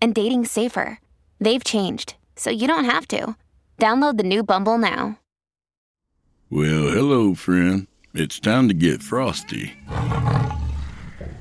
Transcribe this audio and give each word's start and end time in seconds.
and 0.00 0.14
dating 0.14 0.46
safer. 0.46 1.00
They've 1.40 1.62
changed, 1.62 2.14
so 2.36 2.50
you 2.50 2.66
don't 2.66 2.84
have 2.84 3.06
to. 3.08 3.36
Download 3.78 4.16
the 4.16 4.24
new 4.24 4.42
Bumble 4.42 4.78
now. 4.78 5.18
Well, 6.50 6.88
hello, 6.90 7.34
friend. 7.34 7.86
It's 8.14 8.40
time 8.40 8.68
to 8.68 8.74
get 8.74 9.02
frosty. 9.02 9.74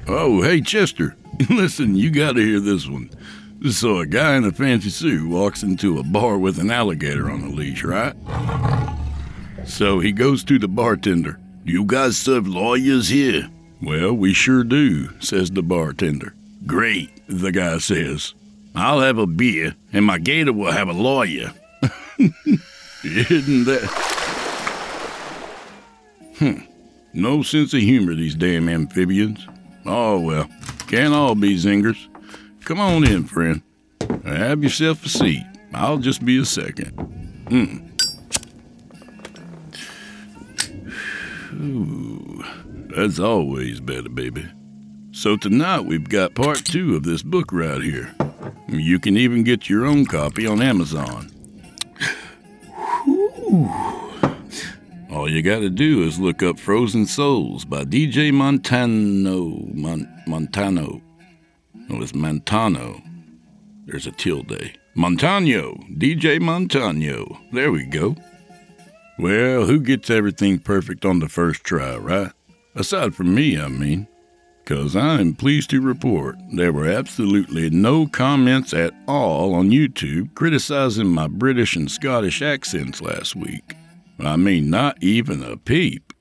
Oh, 0.07 0.41
hey, 0.43 0.61
Chester. 0.61 1.15
Listen, 1.49 1.95
you 1.95 2.11
gotta 2.11 2.41
hear 2.41 2.59
this 2.59 2.87
one. 2.87 3.09
So, 3.69 3.99
a 3.99 4.05
guy 4.05 4.35
in 4.35 4.43
a 4.43 4.51
fancy 4.51 4.89
suit 4.89 5.27
walks 5.27 5.63
into 5.63 5.97
a 5.97 6.03
bar 6.03 6.37
with 6.37 6.59
an 6.59 6.69
alligator 6.69 7.29
on 7.29 7.41
a 7.41 7.49
leash, 7.49 7.83
right? 7.83 8.13
So, 9.65 9.99
he 9.99 10.11
goes 10.11 10.43
to 10.43 10.59
the 10.59 10.67
bartender. 10.67 11.39
You 11.63 11.83
guys 11.83 12.17
serve 12.17 12.47
lawyers 12.47 13.09
here? 13.09 13.49
Well, 13.81 14.13
we 14.13 14.33
sure 14.33 14.63
do, 14.63 15.19
says 15.19 15.51
the 15.51 15.63
bartender. 15.63 16.33
Great, 16.65 17.09
the 17.27 17.51
guy 17.51 17.77
says. 17.79 18.33
I'll 18.79 18.99
have 18.99 19.17
a 19.17 19.25
beer, 19.25 19.75
and 19.91 20.05
my 20.05 20.19
gator 20.19 20.53
will 20.53 20.71
have 20.71 20.87
a 20.87 20.93
lawyer. 20.93 21.51
Isn't 23.03 23.63
that. 23.65 23.83
Hmm. 26.37 26.59
No 27.11 27.41
sense 27.41 27.73
of 27.73 27.79
humor, 27.79 28.13
these 28.13 28.35
damn 28.35 28.69
amphibians. 28.69 29.47
Oh, 29.83 30.19
well, 30.19 30.47
can't 30.85 31.15
all 31.15 31.33
be 31.33 31.55
zingers. 31.55 32.07
Come 32.65 32.79
on 32.79 33.03
in, 33.03 33.23
friend. 33.23 33.63
Have 34.23 34.61
yourself 34.61 35.03
a 35.07 35.09
seat. 35.09 35.43
I'll 35.73 35.97
just 35.97 36.23
be 36.23 36.37
a 36.37 36.45
second. 36.45 36.91
Hmm. 37.49 37.87
Ooh, 41.59 42.43
that's 42.95 43.17
always 43.17 43.79
better, 43.79 44.09
baby. 44.09 44.45
So 45.13 45.35
tonight 45.35 45.81
we've 45.81 46.07
got 46.07 46.35
part 46.35 46.63
two 46.63 46.95
of 46.95 47.01
this 47.01 47.23
book 47.23 47.51
right 47.51 47.81
here. 47.81 48.13
You 48.67 48.99
can 48.99 49.17
even 49.17 49.43
get 49.43 49.69
your 49.69 49.85
own 49.85 50.05
copy 50.05 50.45
on 50.45 50.61
Amazon. 50.61 51.31
All 55.09 55.29
you 55.29 55.41
gotta 55.41 55.69
do 55.69 56.03
is 56.03 56.19
look 56.19 56.43
up 56.43 56.59
Frozen 56.59 57.05
Souls 57.07 57.65
by 57.65 57.83
DJ 57.85 58.31
Montano. 58.33 59.65
Mon- 59.73 60.07
Montano. 60.27 61.01
No, 61.73 62.01
it's 62.01 62.13
Montano. 62.13 63.01
There's 63.85 64.05
a 64.05 64.11
tilde. 64.11 64.73
Montano. 64.95 65.75
DJ 65.97 66.39
Montano. 66.41 67.39
There 67.53 67.71
we 67.71 67.85
go. 67.85 68.15
Well, 69.17 69.65
who 69.65 69.79
gets 69.79 70.09
everything 70.09 70.59
perfect 70.59 71.05
on 71.05 71.19
the 71.19 71.29
first 71.29 71.63
try, 71.63 71.95
right? 71.95 72.31
Aside 72.75 73.15
from 73.15 73.33
me, 73.33 73.59
I 73.59 73.69
mean. 73.69 74.07
Because 74.67 74.97
I 74.97 75.21
am 75.21 75.33
pleased 75.33 75.69
to 75.69 75.79
report 75.79 76.35
there 76.51 76.73
were 76.73 76.89
absolutely 76.89 77.69
no 77.69 78.05
comments 78.05 78.73
at 78.73 78.93
all 79.07 79.53
on 79.53 79.69
YouTube 79.69 80.35
criticizing 80.35 81.07
my 81.07 81.27
British 81.27 81.77
and 81.77 81.89
Scottish 81.89 82.41
accents 82.41 83.01
last 83.01 83.33
week. 83.33 83.77
I 84.19 84.35
mean, 84.35 84.69
not 84.69 85.01
even 85.01 85.41
a 85.41 85.55
peep. 85.55 86.11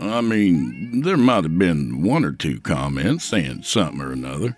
I 0.00 0.22
mean, 0.22 1.02
there 1.02 1.16
might 1.16 1.44
have 1.44 1.56
been 1.56 2.02
one 2.02 2.24
or 2.24 2.32
two 2.32 2.60
comments 2.62 3.26
saying 3.26 3.62
something 3.62 4.00
or 4.00 4.10
another, 4.10 4.56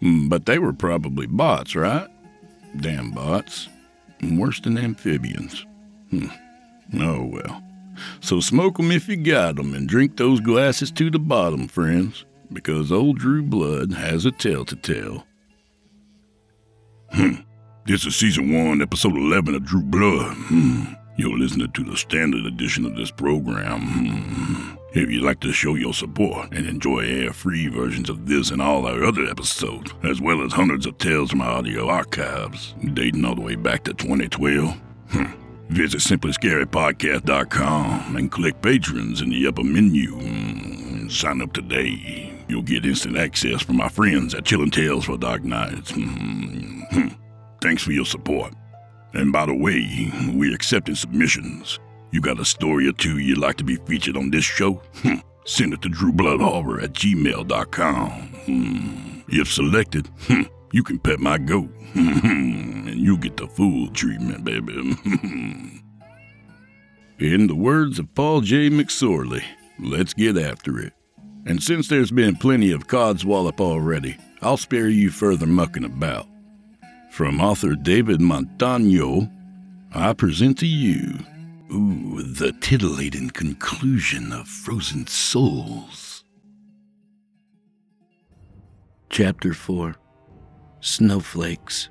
Mm, 0.00 0.30
but 0.30 0.46
they 0.46 0.58
were 0.58 0.72
probably 0.72 1.26
bots, 1.26 1.76
right? 1.76 2.08
Damn 2.80 3.10
bots. 3.10 3.68
Worse 4.22 4.60
than 4.60 4.78
amphibians. 4.78 5.66
Hmm. 6.08 6.28
Oh 6.98 7.24
well. 7.24 7.62
So 8.20 8.40
smoke 8.40 8.80
'em 8.80 8.92
if 8.92 9.08
you 9.08 9.16
got 9.16 9.58
'em 9.58 9.74
and 9.74 9.86
drink 9.86 10.16
those 10.16 10.40
glasses 10.40 10.90
to 10.92 11.10
the 11.10 11.18
bottom, 11.18 11.68
friends, 11.68 12.24
because 12.52 12.92
old 12.92 13.18
Drew 13.18 13.42
Blood 13.42 13.92
has 13.92 14.24
a 14.24 14.30
tale 14.30 14.64
to 14.64 14.76
tell. 14.76 15.26
Hmm. 17.12 17.34
This 17.86 18.04
is 18.04 18.16
season 18.16 18.52
one, 18.52 18.82
episode 18.82 19.16
11 19.16 19.54
of 19.54 19.64
Drew 19.64 19.82
Blood. 19.82 20.36
Hmm. 20.36 20.84
You're 21.16 21.38
listening 21.38 21.72
to 21.72 21.84
the 21.84 21.96
standard 21.96 22.44
edition 22.46 22.84
of 22.84 22.96
this 22.96 23.10
program. 23.10 23.80
Hmm. 23.80 24.74
If 24.92 25.10
you'd 25.10 25.24
like 25.24 25.40
to 25.40 25.52
show 25.52 25.74
your 25.74 25.92
support 25.92 26.52
and 26.52 26.66
enjoy 26.66 27.00
air-free 27.00 27.68
versions 27.68 28.08
of 28.08 28.26
this 28.26 28.50
and 28.50 28.62
all 28.62 28.86
our 28.86 29.04
other 29.04 29.24
episodes, 29.24 29.92
as 30.02 30.20
well 30.20 30.42
as 30.42 30.52
hundreds 30.52 30.86
of 30.86 30.96
tales 30.98 31.30
from 31.30 31.42
our 31.42 31.50
audio 31.50 31.88
archives, 31.88 32.74
dating 32.94 33.24
all 33.24 33.34
the 33.34 33.42
way 33.42 33.54
back 33.54 33.84
to 33.84 33.94
2012, 33.94 34.80
hmm. 35.10 35.24
visit 35.68 36.00
simplyscarypodcast.com 36.00 38.16
and 38.16 38.30
click 38.30 38.62
patrons 38.62 39.20
in 39.20 39.30
the 39.30 39.46
upper 39.46 39.64
menu 39.64 40.16
and 40.18 41.12
sign 41.12 41.42
up 41.42 41.52
today. 41.52 42.27
You'll 42.48 42.62
get 42.62 42.86
instant 42.86 43.16
access 43.18 43.62
from 43.62 43.76
my 43.76 43.88
friends 43.88 44.34
at 44.34 44.44
Chillin' 44.44 44.72
Tales 44.72 45.04
for 45.04 45.18
Dark 45.18 45.44
Nights. 45.44 45.90
Hmm. 45.92 47.08
Thanks 47.60 47.82
for 47.82 47.92
your 47.92 48.06
support. 48.06 48.54
And 49.12 49.32
by 49.32 49.46
the 49.46 49.54
way, 49.54 50.10
we're 50.34 50.54
accepting 50.54 50.94
submissions. 50.94 51.78
You 52.10 52.20
got 52.20 52.40
a 52.40 52.44
story 52.44 52.88
or 52.88 52.92
two 52.92 53.18
you'd 53.18 53.38
like 53.38 53.56
to 53.56 53.64
be 53.64 53.76
featured 53.76 54.16
on 54.16 54.30
this 54.30 54.44
show? 54.44 54.80
Hmm. 55.02 55.16
Send 55.44 55.72
it 55.74 55.82
to 55.82 55.88
drewbloodhorror 55.88 56.82
at 56.82 56.92
gmail.com. 56.92 58.10
Hmm. 58.10 59.20
If 59.28 59.52
selected, 59.52 60.08
you 60.72 60.82
can 60.82 60.98
pet 60.98 61.20
my 61.20 61.36
goat. 61.38 61.70
and 61.94 62.98
you 62.98 63.18
get 63.18 63.36
the 63.36 63.46
full 63.48 63.88
treatment, 63.88 64.44
baby. 64.44 64.72
In 67.18 67.46
the 67.46 67.54
words 67.54 67.98
of 67.98 68.14
Paul 68.14 68.40
J. 68.42 68.70
McSorley, 68.70 69.42
let's 69.80 70.14
get 70.14 70.38
after 70.38 70.78
it. 70.78 70.92
And 71.48 71.62
since 71.62 71.88
there's 71.88 72.10
been 72.10 72.36
plenty 72.36 72.72
of 72.72 72.88
codswallop 72.88 73.58
already, 73.58 74.18
I'll 74.42 74.58
spare 74.58 74.88
you 74.88 75.08
further 75.08 75.46
mucking 75.46 75.84
about. 75.84 76.26
From 77.10 77.40
author 77.40 77.74
David 77.74 78.20
Montano, 78.20 79.30
I 79.94 80.12
present 80.12 80.58
to 80.58 80.66
you 80.66 81.18
Ooh, 81.72 82.22
the 82.22 82.52
titillating 82.60 83.30
conclusion 83.30 84.30
of 84.30 84.46
Frozen 84.46 85.06
Souls. 85.06 86.22
Chapter 89.08 89.54
4 89.54 89.94
Snowflakes. 90.80 91.88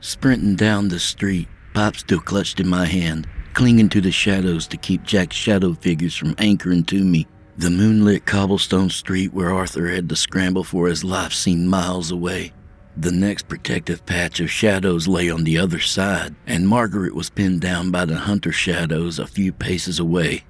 Sprinting 0.00 0.56
down 0.56 0.88
the 0.88 0.98
street, 0.98 1.48
pipe 1.72 1.96
still 1.96 2.20
clutched 2.20 2.60
in 2.60 2.68
my 2.68 2.84
hand, 2.84 3.26
clinging 3.54 3.88
to 3.90 4.00
the 4.00 4.10
shadows 4.10 4.66
to 4.66 4.76
keep 4.76 5.02
Jack's 5.04 5.36
shadow 5.36 5.74
figures 5.74 6.14
from 6.14 6.34
anchoring 6.38 6.84
to 6.84 7.02
me. 7.02 7.26
The 7.56 7.70
moonlit 7.70 8.26
cobblestone 8.26 8.90
street 8.90 9.32
where 9.32 9.54
Arthur 9.54 9.88
had 9.88 10.08
to 10.08 10.16
scramble 10.16 10.64
for 10.64 10.88
his 10.88 11.04
life 11.04 11.32
seemed 11.32 11.68
miles 11.68 12.10
away. 12.10 12.52
The 12.96 13.12
next 13.12 13.48
protective 13.48 14.04
patch 14.06 14.40
of 14.40 14.50
shadows 14.50 15.08
lay 15.08 15.30
on 15.30 15.44
the 15.44 15.58
other 15.58 15.80
side, 15.80 16.34
and 16.46 16.68
Margaret 16.68 17.14
was 17.14 17.30
pinned 17.30 17.60
down 17.60 17.90
by 17.90 18.04
the 18.04 18.16
hunter 18.16 18.52
shadows 18.52 19.18
a 19.18 19.26
few 19.26 19.52
paces 19.52 19.98
away. 19.98 20.44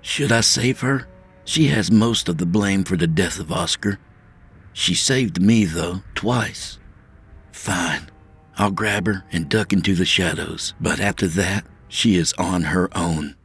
Should 0.00 0.32
I 0.32 0.40
save 0.40 0.80
her? 0.80 1.08
She 1.44 1.68
has 1.68 1.90
most 1.90 2.28
of 2.28 2.38
the 2.38 2.46
blame 2.46 2.84
for 2.84 2.96
the 2.96 3.06
death 3.06 3.40
of 3.40 3.50
Oscar. 3.50 3.98
She 4.72 4.94
saved 4.94 5.40
me, 5.40 5.64
though, 5.64 6.02
twice. 6.14 6.78
Fine. 7.52 8.10
I'll 8.56 8.70
grab 8.70 9.06
her 9.06 9.24
and 9.32 9.48
duck 9.48 9.72
into 9.72 9.94
the 9.94 10.04
shadows, 10.04 10.74
but 10.80 11.00
after 11.00 11.26
that, 11.28 11.64
she 11.90 12.16
is 12.16 12.32
on 12.38 12.62
her 12.62 12.88
own. 12.96 13.36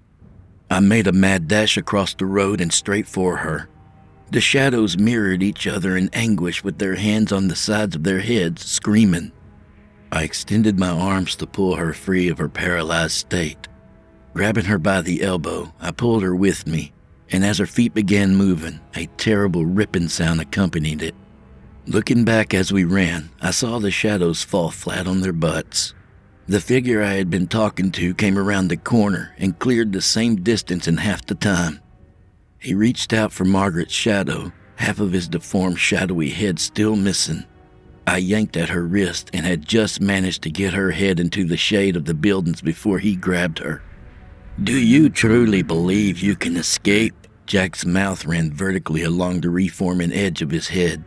I 0.69 0.80
made 0.80 1.07
a 1.07 1.12
mad 1.12 1.47
dash 1.47 1.75
across 1.75 2.13
the 2.13 2.25
road 2.25 2.62
and 2.62 2.71
straight 2.71 3.07
for 3.07 3.38
her. 3.38 3.68
The 4.31 4.42
shadows 4.42 4.97
mirrored 4.97 5.44
each 5.44 5.68
other 5.68 5.97
in 5.97 6.09
anguish 6.13 6.63
with 6.63 6.77
their 6.77 6.95
hands 6.95 7.31
on 7.31 7.47
the 7.47 7.56
sides 7.56 7.95
of 7.95 8.03
their 8.03 8.19
heads, 8.19 8.65
screaming. 8.65 9.31
I 10.12 10.24
extended 10.24 10.80
my 10.80 10.89
arms 10.89 11.36
to 11.38 11.47
pull 11.47 11.75
her 11.75 11.94
free 11.94 12.30
of 12.30 12.38
her 12.38 12.50
paralyzed 12.50 13.13
state. 13.13 13.68
Grabbing 14.33 14.65
her 14.65 14.77
by 14.77 15.01
the 15.01 15.21
elbow, 15.21 15.74
I 15.80 15.92
pulled 15.92 16.24
her 16.24 16.36
with 16.36 16.68
me, 16.68 16.94
and 17.31 17.45
as 17.45 17.57
her 17.57 17.65
feet 17.65 17.94
began 17.94 18.36
moving, 18.36 18.80
a 18.95 19.07
terrible 19.18 19.65
ripping 19.65 20.09
sound 20.09 20.42
accompanied 20.42 21.01
it. 21.01 21.15
Looking 21.88 22.25
back 22.25 22.53
as 22.53 22.74
we 22.74 22.83
ran, 22.83 23.30
I 23.42 23.51
saw 23.51 23.80
the 23.80 23.92
shadows 23.92 24.44
fall 24.44 24.71
flat 24.71 25.07
on 25.07 25.21
their 25.21 25.33
butts. 25.33 25.94
The 26.47 26.62
figure 26.62 27.01
I 27.01 27.13
had 27.13 27.31
been 27.31 27.47
talking 27.47 27.92
to 27.94 28.13
came 28.13 28.38
around 28.38 28.68
the 28.68 28.77
corner 28.77 29.33
and 29.39 29.57
cleared 29.57 29.92
the 29.92 30.01
same 30.01 30.36
distance 30.36 30.88
in 30.88 30.97
half 30.97 31.25
the 31.25 31.33
time. 31.33 31.80
He 32.59 32.75
reached 32.75 33.13
out 33.13 33.31
for 33.31 33.45
Margaret's 33.45 33.94
shadow, 33.94 34.53
half 34.75 35.00
of 35.00 35.12
his 35.12 35.27
deformed, 35.27 35.80
shadowy 35.80 36.30
head 36.30 36.59
still 36.59 36.95
missing. 36.95 37.45
I 38.06 38.18
yanked 38.18 38.57
at 38.57 38.69
her 38.69 38.83
wrist 38.83 39.31
and 39.33 39.44
had 39.44 39.65
just 39.65 40.00
managed 40.00 40.44
to 40.44 40.51
get 40.51 40.75
her 40.75 40.92
head 40.92 41.19
into 41.19 41.45
the 41.45 41.57
shade 41.57 41.95
of 41.95 42.06
the 42.06 42.13
buildings 42.13 42.62
before 42.62 43.00
he 43.00 43.15
grabbed 43.15 43.57
her. 43.57 43.81
Do 44.63 44.77
you 44.77 45.09
truly 45.09 45.63
believe 45.63 46.19
you 46.19 46.36
can 46.36 46.57
escape? 46.57 47.15
Jack's 47.47 47.88
mouth 47.88 48.24
ran 48.24 48.53
vertically 48.53 49.01
along 49.01 49.42
the 49.42 49.50
reforming 49.50 50.13
edge 50.13 50.44
of 50.44 50.51
his 50.51 50.68
head. 50.68 51.03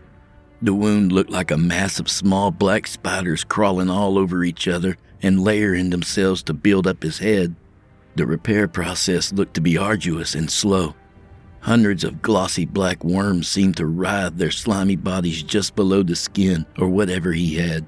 The 0.60 0.74
wound 0.74 1.12
looked 1.12 1.30
like 1.30 1.52
a 1.52 1.56
mass 1.56 2.00
of 2.00 2.10
small 2.10 2.50
black 2.50 2.88
spiders 2.88 3.44
crawling 3.44 3.88
all 3.88 4.18
over 4.18 4.42
each 4.42 4.66
other 4.66 4.96
and 5.22 5.42
layering 5.42 5.90
themselves 5.90 6.42
to 6.44 6.54
build 6.54 6.86
up 6.86 7.02
his 7.02 7.18
head. 7.18 7.54
The 8.16 8.26
repair 8.26 8.68
process 8.68 9.32
looked 9.32 9.54
to 9.54 9.60
be 9.60 9.78
arduous 9.78 10.34
and 10.34 10.50
slow. 10.50 10.94
Hundreds 11.60 12.04
of 12.04 12.22
glossy 12.22 12.64
black 12.64 13.04
worms 13.04 13.48
seemed 13.48 13.76
to 13.76 13.86
writhe 13.86 14.36
their 14.36 14.50
slimy 14.50 14.96
bodies 14.96 15.42
just 15.42 15.74
below 15.74 16.02
the 16.02 16.16
skin 16.16 16.64
or 16.78 16.88
whatever 16.88 17.32
he 17.32 17.56
had. 17.56 17.84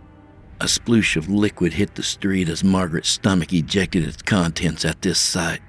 A 0.60 0.66
sploosh 0.66 1.16
of 1.16 1.28
liquid 1.28 1.72
hit 1.72 1.94
the 1.94 2.02
street 2.02 2.48
as 2.48 2.62
Margaret's 2.62 3.08
stomach 3.08 3.52
ejected 3.52 4.06
its 4.06 4.22
contents 4.22 4.84
at 4.84 5.02
this 5.02 5.18
sight. 5.18 5.60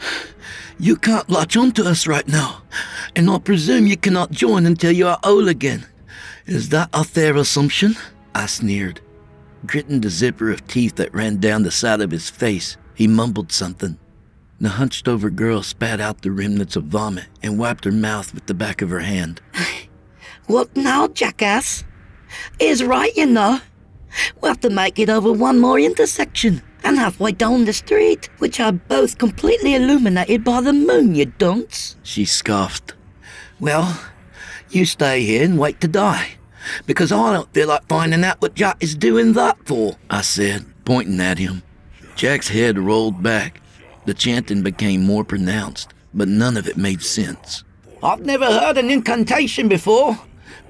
You 0.78 0.96
can't 0.96 1.30
latch 1.30 1.56
onto 1.56 1.84
us 1.84 2.06
right 2.06 2.28
now, 2.28 2.60
and 3.16 3.30
I 3.30 3.38
presume 3.38 3.86
you 3.86 3.96
cannot 3.96 4.30
join 4.30 4.66
until 4.66 4.92
you 4.92 5.08
are 5.08 5.18
whole 5.24 5.48
again. 5.48 5.86
Is 6.44 6.68
that 6.68 6.90
a 6.92 7.02
fair 7.02 7.34
assumption? 7.36 7.96
I 8.34 8.44
sneered. 8.44 9.00
Gritting 9.64 10.00
the 10.00 10.10
zipper 10.10 10.50
of 10.50 10.66
teeth 10.66 10.96
that 10.96 11.14
ran 11.14 11.38
down 11.38 11.62
the 11.62 11.70
side 11.70 12.00
of 12.00 12.10
his 12.10 12.28
face, 12.28 12.76
he 12.94 13.06
mumbled 13.06 13.52
something. 13.52 13.98
The 14.60 14.70
hunched 14.70 15.08
over 15.08 15.30
girl 15.30 15.62
spat 15.62 16.00
out 16.00 16.22
the 16.22 16.30
remnants 16.30 16.76
of 16.76 16.84
vomit 16.84 17.26
and 17.42 17.58
wiped 17.58 17.84
her 17.84 17.92
mouth 17.92 18.34
with 18.34 18.46
the 18.46 18.54
back 18.54 18.82
of 18.82 18.90
her 18.90 19.00
hand. 19.00 19.40
What 20.46 20.76
now, 20.76 21.08
jackass? 21.08 21.82
Is 22.60 22.84
right, 22.84 23.14
you 23.16 23.26
know. 23.26 23.60
We'll 24.40 24.52
have 24.52 24.60
to 24.60 24.70
make 24.70 25.00
it 25.00 25.10
over 25.10 25.32
one 25.32 25.58
more 25.58 25.78
intersection 25.80 26.62
and 26.84 26.96
halfway 26.98 27.32
down 27.32 27.64
the 27.64 27.72
street, 27.72 28.28
which 28.38 28.60
are 28.60 28.70
both 28.70 29.18
completely 29.18 29.74
illuminated 29.74 30.44
by 30.44 30.60
the 30.60 30.72
moon, 30.72 31.16
you 31.16 31.24
dunce. 31.24 31.96
She 32.04 32.24
scoffed. 32.24 32.94
Well, 33.58 34.00
you 34.70 34.84
stay 34.84 35.22
here 35.22 35.44
and 35.44 35.58
wait 35.58 35.80
to 35.80 35.88
die. 35.88 36.36
Because 36.86 37.12
I 37.12 37.32
don't 37.32 37.52
feel 37.52 37.68
like 37.68 37.86
finding 37.88 38.24
out 38.24 38.40
what 38.40 38.54
Jack 38.54 38.76
is 38.80 38.94
doing 38.94 39.32
that 39.34 39.56
for, 39.66 39.96
I 40.10 40.22
said, 40.22 40.64
pointing 40.84 41.20
at 41.20 41.38
him. 41.38 41.62
Jack's 42.16 42.48
head 42.48 42.78
rolled 42.78 43.22
back. 43.22 43.60
The 44.06 44.14
chanting 44.14 44.62
became 44.62 45.04
more 45.04 45.24
pronounced, 45.24 45.92
but 46.14 46.28
none 46.28 46.56
of 46.56 46.66
it 46.66 46.76
made 46.76 47.02
sense. 47.02 47.64
I've 48.02 48.24
never 48.24 48.46
heard 48.46 48.78
an 48.78 48.90
incantation 48.90 49.68
before, 49.68 50.18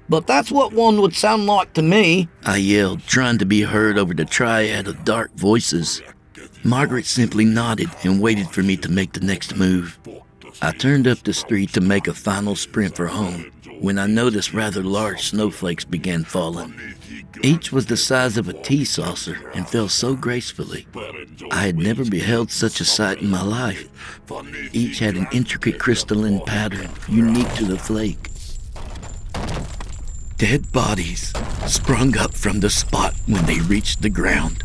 but 0.08 0.26
that's 0.26 0.50
what 0.50 0.72
one 0.72 1.00
would 1.00 1.14
sound 1.14 1.46
like 1.46 1.72
to 1.74 1.82
me. 1.82 2.28
I 2.44 2.56
yelled, 2.56 3.02
trying 3.06 3.38
to 3.38 3.46
be 3.46 3.62
heard 3.62 3.98
over 3.98 4.14
the 4.14 4.24
triad 4.24 4.88
of 4.88 5.04
dark 5.04 5.32
voices. 5.34 6.02
Margaret 6.64 7.06
simply 7.06 7.44
nodded 7.44 7.90
and 8.02 8.20
waited 8.20 8.48
for 8.50 8.62
me 8.62 8.76
to 8.78 8.90
make 8.90 9.12
the 9.12 9.20
next 9.20 9.56
move. 9.56 9.98
I 10.62 10.72
turned 10.72 11.06
up 11.06 11.18
the 11.22 11.34
street 11.34 11.72
to 11.74 11.80
make 11.80 12.08
a 12.08 12.14
final 12.14 12.56
sprint 12.56 12.96
for 12.96 13.06
home 13.06 13.52
when 13.80 13.98
I 13.98 14.06
noticed 14.06 14.52
rather 14.52 14.82
large 14.82 15.28
snowflakes 15.28 15.84
began 15.84 16.24
falling. 16.24 16.74
Each 17.42 17.72
was 17.72 17.86
the 17.86 17.96
size 17.96 18.36
of 18.36 18.48
a 18.48 18.52
tea 18.52 18.84
saucer 18.84 19.50
and 19.54 19.68
fell 19.68 19.88
so 19.88 20.14
gracefully. 20.14 20.86
I 21.50 21.66
had 21.66 21.76
never 21.76 22.04
beheld 22.04 22.50
such 22.50 22.80
a 22.80 22.84
sight 22.84 23.20
in 23.20 23.28
my 23.28 23.42
life. 23.42 23.88
Each 24.72 24.98
had 24.98 25.16
an 25.16 25.26
intricate 25.32 25.78
crystalline 25.78 26.40
pattern 26.40 26.88
unique 27.08 27.52
to 27.54 27.64
the 27.64 27.78
flake. 27.78 28.30
Dead 30.38 30.70
bodies 30.72 31.32
sprung 31.66 32.16
up 32.18 32.34
from 32.34 32.60
the 32.60 32.70
spot 32.70 33.14
when 33.26 33.44
they 33.46 33.60
reached 33.60 34.02
the 34.02 34.10
ground. 34.10 34.62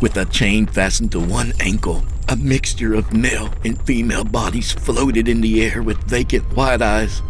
With 0.00 0.16
a 0.16 0.24
chain 0.26 0.66
fastened 0.66 1.10
to 1.12 1.20
one 1.20 1.52
ankle, 1.58 2.04
a 2.28 2.36
mixture 2.36 2.94
of 2.94 3.12
male 3.12 3.50
and 3.64 3.80
female 3.82 4.24
bodies 4.24 4.70
floated 4.70 5.28
in 5.28 5.40
the 5.40 5.62
air 5.62 5.82
with 5.82 5.96
vacant 6.04 6.44
white 6.54 6.82
eyes, 6.82 7.22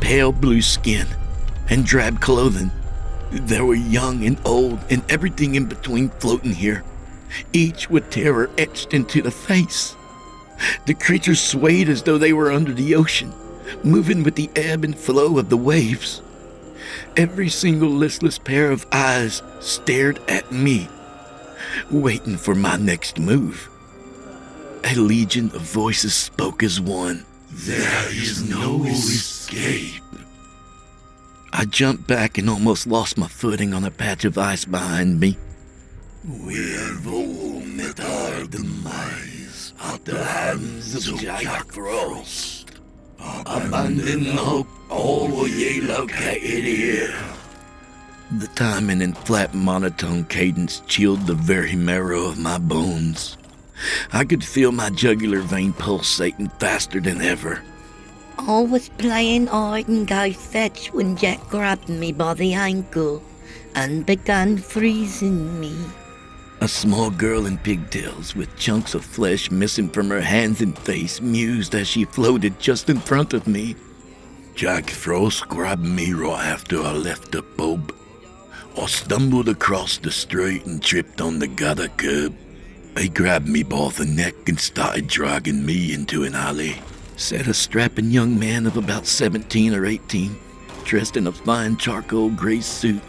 pale 0.00 0.32
blue 0.32 0.60
skin, 0.60 1.06
and 1.70 1.86
drab 1.86 2.20
clothing. 2.20 2.70
There 3.30 3.64
were 3.64 3.76
young 3.76 4.24
and 4.24 4.36
old 4.44 4.80
and 4.90 5.02
everything 5.08 5.54
in 5.54 5.66
between 5.66 6.08
floating 6.08 6.52
here, 6.52 6.82
each 7.52 7.88
with 7.88 8.10
terror 8.10 8.50
etched 8.58 8.92
into 8.92 9.22
the 9.22 9.30
face. 9.30 9.94
The 10.86 10.94
creatures 10.94 11.40
swayed 11.40 11.88
as 11.88 12.02
though 12.02 12.18
they 12.18 12.32
were 12.32 12.50
under 12.50 12.72
the 12.72 12.96
ocean, 12.96 13.32
moving 13.84 14.24
with 14.24 14.34
the 14.34 14.50
ebb 14.56 14.82
and 14.82 14.98
flow 14.98 15.38
of 15.38 15.50
the 15.50 15.56
waves. 15.56 16.20
Every 17.16 17.48
single 17.48 17.90
listless 17.90 18.38
pair 18.38 18.72
of 18.72 18.86
eyes 18.90 19.40
stared 19.60 20.18
at 20.28 20.50
me, 20.50 20.88
waiting 21.92 22.36
for 22.36 22.56
my 22.56 22.76
next 22.76 23.20
move. 23.20 23.68
A 24.84 24.94
legion 24.96 25.46
of 25.54 25.62
voices 25.62 26.14
spoke 26.14 26.62
as 26.62 26.80
one. 26.80 27.24
There 27.50 28.08
is 28.12 28.48
no 28.48 28.84
escape. 28.84 30.02
I 31.52 31.64
jumped 31.66 32.06
back 32.06 32.38
and 32.38 32.48
almost 32.48 32.86
lost 32.86 33.18
my 33.18 33.28
footing 33.28 33.74
on 33.74 33.84
a 33.84 33.90
patch 33.90 34.24
of 34.24 34.38
ice 34.38 34.64
behind 34.64 35.20
me. 35.20 35.36
We've 36.24 37.06
all 37.06 37.60
met 37.60 38.00
our 38.00 38.44
demise 38.44 39.74
at 39.80 40.04
the 40.04 40.24
hands 40.24 41.08
of 41.08 41.18
Jack 41.20 41.72
Frost. 41.72 42.70
Abandon 43.20 44.24
hope, 44.36 44.68
all 44.90 45.28
will 45.28 45.48
ye 45.48 45.80
located 45.80 46.64
here. 46.64 47.14
The 48.38 48.46
timing 48.48 49.02
and 49.02 49.16
flat 49.16 49.52
monotone 49.52 50.24
cadence 50.24 50.80
chilled 50.86 51.26
the 51.26 51.34
very 51.34 51.74
marrow 51.76 52.24
of 52.26 52.38
my 52.38 52.56
bones. 52.58 53.36
I 54.12 54.24
could 54.24 54.44
feel 54.44 54.72
my 54.72 54.90
jugular 54.90 55.40
vein 55.40 55.72
pulsating 55.72 56.48
faster 56.60 57.00
than 57.00 57.20
ever. 57.20 57.62
I 58.38 58.60
was 58.60 58.88
playing 58.88 59.46
hide 59.46 59.88
and 59.88 60.06
go 60.06 60.32
fetch 60.32 60.92
when 60.92 61.16
Jack 61.16 61.40
grabbed 61.48 61.88
me 61.88 62.12
by 62.12 62.34
the 62.34 62.54
ankle 62.54 63.22
and 63.74 64.04
began 64.04 64.58
freezing 64.58 65.60
me. 65.60 65.76
A 66.60 66.68
small 66.68 67.10
girl 67.10 67.46
in 67.46 67.58
pigtails 67.58 68.36
with 68.36 68.56
chunks 68.56 68.94
of 68.94 69.04
flesh 69.04 69.50
missing 69.50 69.88
from 69.88 70.08
her 70.10 70.20
hands 70.20 70.60
and 70.60 70.78
face 70.78 71.20
mused 71.20 71.74
as 71.74 71.88
she 71.88 72.04
floated 72.04 72.58
just 72.60 72.88
in 72.88 72.98
front 72.98 73.34
of 73.34 73.46
me. 73.46 73.74
Jack 74.54 74.90
Frost 74.90 75.48
grabbed 75.48 75.84
me 75.84 76.12
right 76.12 76.44
after 76.44 76.80
I 76.80 76.92
left 76.92 77.32
the 77.32 77.42
pub. 77.42 77.92
I 78.78 78.86
stumbled 78.86 79.48
across 79.48 79.98
the 79.98 80.10
street 80.10 80.64
and 80.66 80.82
tripped 80.82 81.20
on 81.20 81.38
the 81.38 81.48
gutter 81.48 81.88
curb. 81.88 82.36
He 82.98 83.08
grabbed 83.08 83.48
me 83.48 83.62
by 83.62 83.88
the 83.88 84.04
neck 84.04 84.34
and 84.48 84.60
started 84.60 85.08
dragging 85.08 85.64
me 85.64 85.94
into 85.94 86.24
an 86.24 86.34
alley. 86.34 86.76
Said 87.16 87.48
a 87.48 87.54
strapping 87.54 88.10
young 88.10 88.38
man 88.38 88.66
of 88.66 88.76
about 88.76 89.06
17 89.06 89.74
or 89.74 89.86
18, 89.86 90.36
dressed 90.84 91.16
in 91.16 91.26
a 91.26 91.32
fine 91.32 91.76
charcoal 91.76 92.30
gray 92.30 92.60
suit 92.60 93.02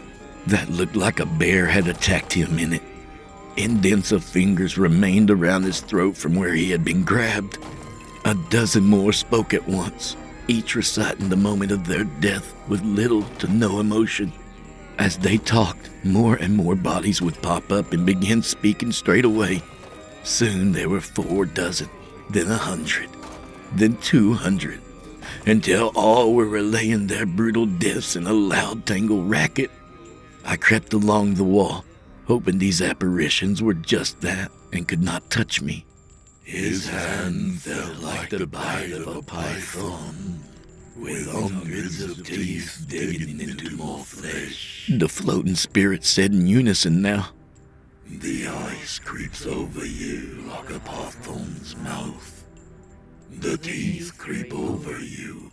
that 0.46 0.70
looked 0.70 0.96
like 0.96 1.20
a 1.20 1.26
bear 1.26 1.66
had 1.66 1.86
attacked 1.86 2.32
him 2.32 2.58
in 2.58 2.72
it. 2.72 2.82
Indents 3.56 4.10
of 4.10 4.24
fingers 4.24 4.78
remained 4.78 5.30
around 5.30 5.62
his 5.62 5.80
throat 5.80 6.16
from 6.16 6.34
where 6.34 6.54
he 6.54 6.70
had 6.70 6.84
been 6.84 7.04
grabbed. 7.04 7.58
A 8.24 8.34
dozen 8.50 8.84
more 8.84 9.12
spoke 9.12 9.54
at 9.54 9.68
once, 9.68 10.16
each 10.48 10.74
reciting 10.74 11.28
the 11.28 11.36
moment 11.36 11.70
of 11.70 11.86
their 11.86 12.04
death 12.04 12.54
with 12.68 12.82
little 12.82 13.22
to 13.38 13.48
no 13.48 13.80
emotion. 13.80 14.32
As 14.98 15.18
they 15.18 15.38
talked, 15.38 15.90
more 16.04 16.36
and 16.36 16.56
more 16.56 16.74
bodies 16.74 17.20
would 17.20 17.40
pop 17.42 17.72
up 17.72 17.92
and 17.92 18.06
begin 18.06 18.42
speaking 18.42 18.92
straight 18.92 19.24
away. 19.24 19.62
Soon 20.22 20.72
there 20.72 20.88
were 20.88 21.00
four 21.00 21.44
dozen, 21.44 21.90
then 22.30 22.50
a 22.50 22.56
hundred, 22.56 23.10
then 23.74 23.96
two 23.98 24.32
hundred, 24.32 24.80
until 25.46 25.92
all 25.94 26.32
were 26.32 26.46
relaying 26.46 27.06
their 27.06 27.26
brutal 27.26 27.66
deaths 27.66 28.16
in 28.16 28.26
a 28.26 28.32
loud 28.32 28.86
tangle 28.86 29.22
racket. 29.22 29.70
I 30.44 30.56
crept 30.56 30.92
along 30.94 31.34
the 31.34 31.44
wall, 31.44 31.84
hoping 32.26 32.58
these 32.58 32.80
apparitions 32.80 33.62
were 33.62 33.74
just 33.74 34.20
that 34.20 34.50
and 34.72 34.88
could 34.88 35.02
not 35.02 35.28
touch 35.30 35.60
me. 35.60 35.84
His 36.42 36.88
hand 36.88 37.60
felt 37.60 37.98
like 37.98 38.30
the 38.30 38.46
bite 38.46 38.92
of 38.92 39.06
a 39.06 39.22
python, 39.22 40.44
with 40.96 41.30
hundreds 41.30 42.02
of 42.02 42.24
teeth 42.24 42.86
digging 42.88 43.40
into 43.40 43.76
more 43.76 44.04
flesh. 44.04 44.90
The 44.96 45.08
floating 45.08 45.56
spirits 45.56 46.08
said 46.08 46.32
in 46.32 46.46
unison 46.46 47.02
now. 47.02 47.30
The 48.06 48.46
ice 48.46 48.98
creeps 48.98 49.46
over 49.46 49.84
you 49.84 50.44
like 50.48 50.70
a 50.70 50.78
python's 50.80 51.76
mouth. 51.76 52.44
The 53.30 53.56
teeth 53.56 54.16
creep 54.18 54.54
over 54.54 55.00
you, 55.00 55.50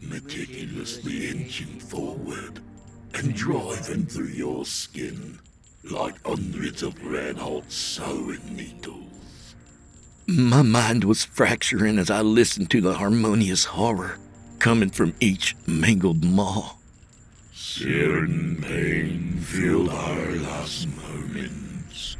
meticulously 0.00 1.28
inching 1.28 1.78
forward 1.78 2.60
and 3.14 3.34
driving 3.34 4.06
through 4.06 4.28
your 4.28 4.64
skin 4.64 5.38
like 5.90 6.14
hundreds 6.26 6.82
of 6.82 7.00
red 7.04 7.36
hot 7.36 7.70
sewing 7.70 8.56
needles. 8.56 9.54
My 10.26 10.62
mind 10.62 11.04
was 11.04 11.24
fracturing 11.24 11.98
as 11.98 12.10
I 12.10 12.22
listened 12.22 12.70
to 12.70 12.80
the 12.80 12.94
harmonious 12.94 13.64
horror 13.64 14.18
coming 14.62 14.90
from 14.90 15.12
each 15.18 15.56
mangled 15.66 16.22
maw. 16.22 16.76
Certain 17.52 18.62
pain 18.62 19.36
filled 19.40 19.88
our 19.88 20.30
last 20.36 20.86
moments 20.86 22.16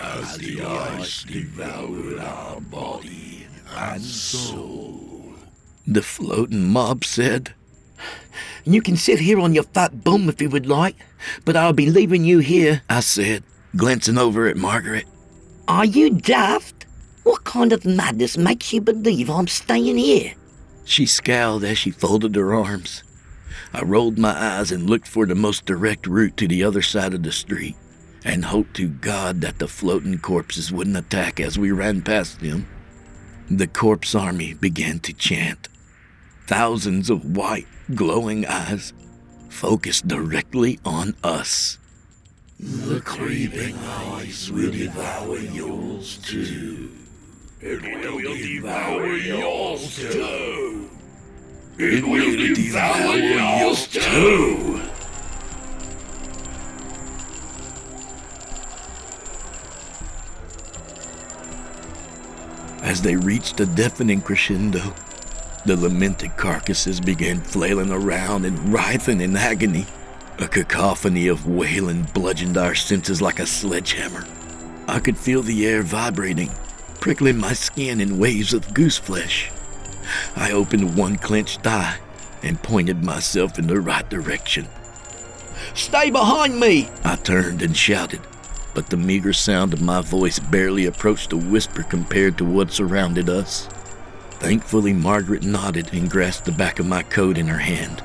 as 0.00 0.36
the 0.38 0.60
ice 0.60 1.22
devoured 1.22 2.18
our 2.18 2.60
body 2.60 3.46
and 3.76 4.02
soul. 4.02 5.34
The 5.86 6.02
floating 6.02 6.68
mob 6.68 7.04
said. 7.04 7.54
You 8.64 8.82
can 8.82 8.96
sit 8.96 9.20
here 9.20 9.38
on 9.38 9.54
your 9.54 9.62
fat 9.62 10.02
bum 10.02 10.28
if 10.28 10.42
you 10.42 10.50
would 10.50 10.66
like, 10.66 10.96
but 11.44 11.54
I'll 11.54 11.72
be 11.72 11.90
leaving 11.90 12.24
you 12.24 12.40
here. 12.40 12.82
I 12.90 13.00
said, 13.00 13.44
glancing 13.76 14.18
over 14.18 14.48
at 14.48 14.56
Margaret. 14.56 15.06
Are 15.68 15.84
you 15.84 16.10
daft? 16.10 16.86
What 17.22 17.44
kind 17.44 17.72
of 17.72 17.86
madness 17.86 18.36
makes 18.36 18.72
you 18.72 18.80
believe 18.80 19.30
I'm 19.30 19.46
staying 19.46 19.98
here? 19.98 20.34
She 20.84 21.06
scowled 21.06 21.64
as 21.64 21.78
she 21.78 21.90
folded 21.90 22.34
her 22.36 22.54
arms. 22.54 23.02
I 23.72 23.82
rolled 23.82 24.18
my 24.18 24.30
eyes 24.30 24.70
and 24.70 24.88
looked 24.88 25.08
for 25.08 25.26
the 25.26 25.34
most 25.34 25.64
direct 25.64 26.06
route 26.06 26.36
to 26.36 26.46
the 26.46 26.62
other 26.62 26.82
side 26.82 27.14
of 27.14 27.22
the 27.22 27.32
street, 27.32 27.76
and 28.24 28.44
hoped 28.44 28.74
to 28.76 28.88
God 28.88 29.40
that 29.40 29.58
the 29.58 29.68
floating 29.68 30.18
corpses 30.18 30.72
wouldn't 30.72 30.96
attack 30.96 31.40
as 31.40 31.58
we 31.58 31.72
ran 31.72 32.02
past 32.02 32.40
them. 32.40 32.68
The 33.50 33.66
corpse 33.66 34.14
army 34.14 34.54
began 34.54 35.00
to 35.00 35.12
chant. 35.12 35.68
Thousands 36.46 37.10
of 37.10 37.36
white, 37.36 37.66
glowing 37.94 38.46
eyes 38.46 38.92
focused 39.48 40.08
directly 40.08 40.78
on 40.84 41.14
us. 41.22 41.78
The 42.58 43.00
creeping 43.00 43.76
eyes 43.78 44.50
will 44.50 44.70
devour 44.70 45.38
yours 45.38 46.18
too. 46.18 46.90
It 47.66 47.80
will 47.80 48.34
devour 48.36 49.16
yours 49.16 49.96
too. 49.96 50.90
It 51.78 52.06
will 52.06 52.54
devour 52.54 53.16
yours 53.16 53.88
too. 53.88 54.82
As 62.82 63.00
they 63.00 63.16
reached 63.16 63.58
a 63.60 63.64
deafening 63.64 64.20
crescendo, 64.20 64.94
the 65.64 65.74
lamented 65.74 66.36
carcasses 66.36 67.00
began 67.00 67.40
flailing 67.40 67.90
around 67.90 68.44
and 68.44 68.70
writhing 68.70 69.22
in 69.22 69.34
agony. 69.38 69.86
A 70.38 70.46
cacophony 70.46 71.28
of 71.28 71.46
wailing 71.46 72.02
bludgeoned 72.12 72.58
our 72.58 72.74
senses 72.74 73.22
like 73.22 73.38
a 73.38 73.46
sledgehammer. 73.46 74.26
I 74.86 75.00
could 75.00 75.16
feel 75.16 75.40
the 75.40 75.66
air 75.66 75.82
vibrating, 75.82 76.50
prickling 77.04 77.36
my 77.36 77.52
skin 77.52 78.00
in 78.00 78.18
waves 78.18 78.54
of 78.54 78.72
goose 78.72 78.96
flesh. 78.96 79.50
I 80.36 80.52
opened 80.52 80.96
one 80.96 81.16
clenched 81.16 81.66
eye 81.66 81.98
and 82.42 82.62
pointed 82.62 83.04
myself 83.04 83.58
in 83.58 83.66
the 83.66 83.78
right 83.78 84.08
direction. 84.08 84.66
Stay 85.74 86.10
behind 86.10 86.58
me! 86.58 86.88
I 87.04 87.16
turned 87.16 87.60
and 87.60 87.76
shouted, 87.76 88.22
but 88.72 88.88
the 88.88 88.96
meager 88.96 89.34
sound 89.34 89.74
of 89.74 89.82
my 89.82 90.00
voice 90.00 90.38
barely 90.38 90.86
approached 90.86 91.34
a 91.34 91.36
whisper 91.36 91.82
compared 91.82 92.38
to 92.38 92.46
what 92.46 92.72
surrounded 92.72 93.28
us. 93.28 93.68
Thankfully, 94.40 94.94
Margaret 94.94 95.42
nodded 95.42 95.92
and 95.92 96.10
grasped 96.10 96.46
the 96.46 96.52
back 96.52 96.78
of 96.78 96.86
my 96.86 97.02
coat 97.02 97.36
in 97.36 97.48
her 97.48 97.58
hand. 97.58 98.02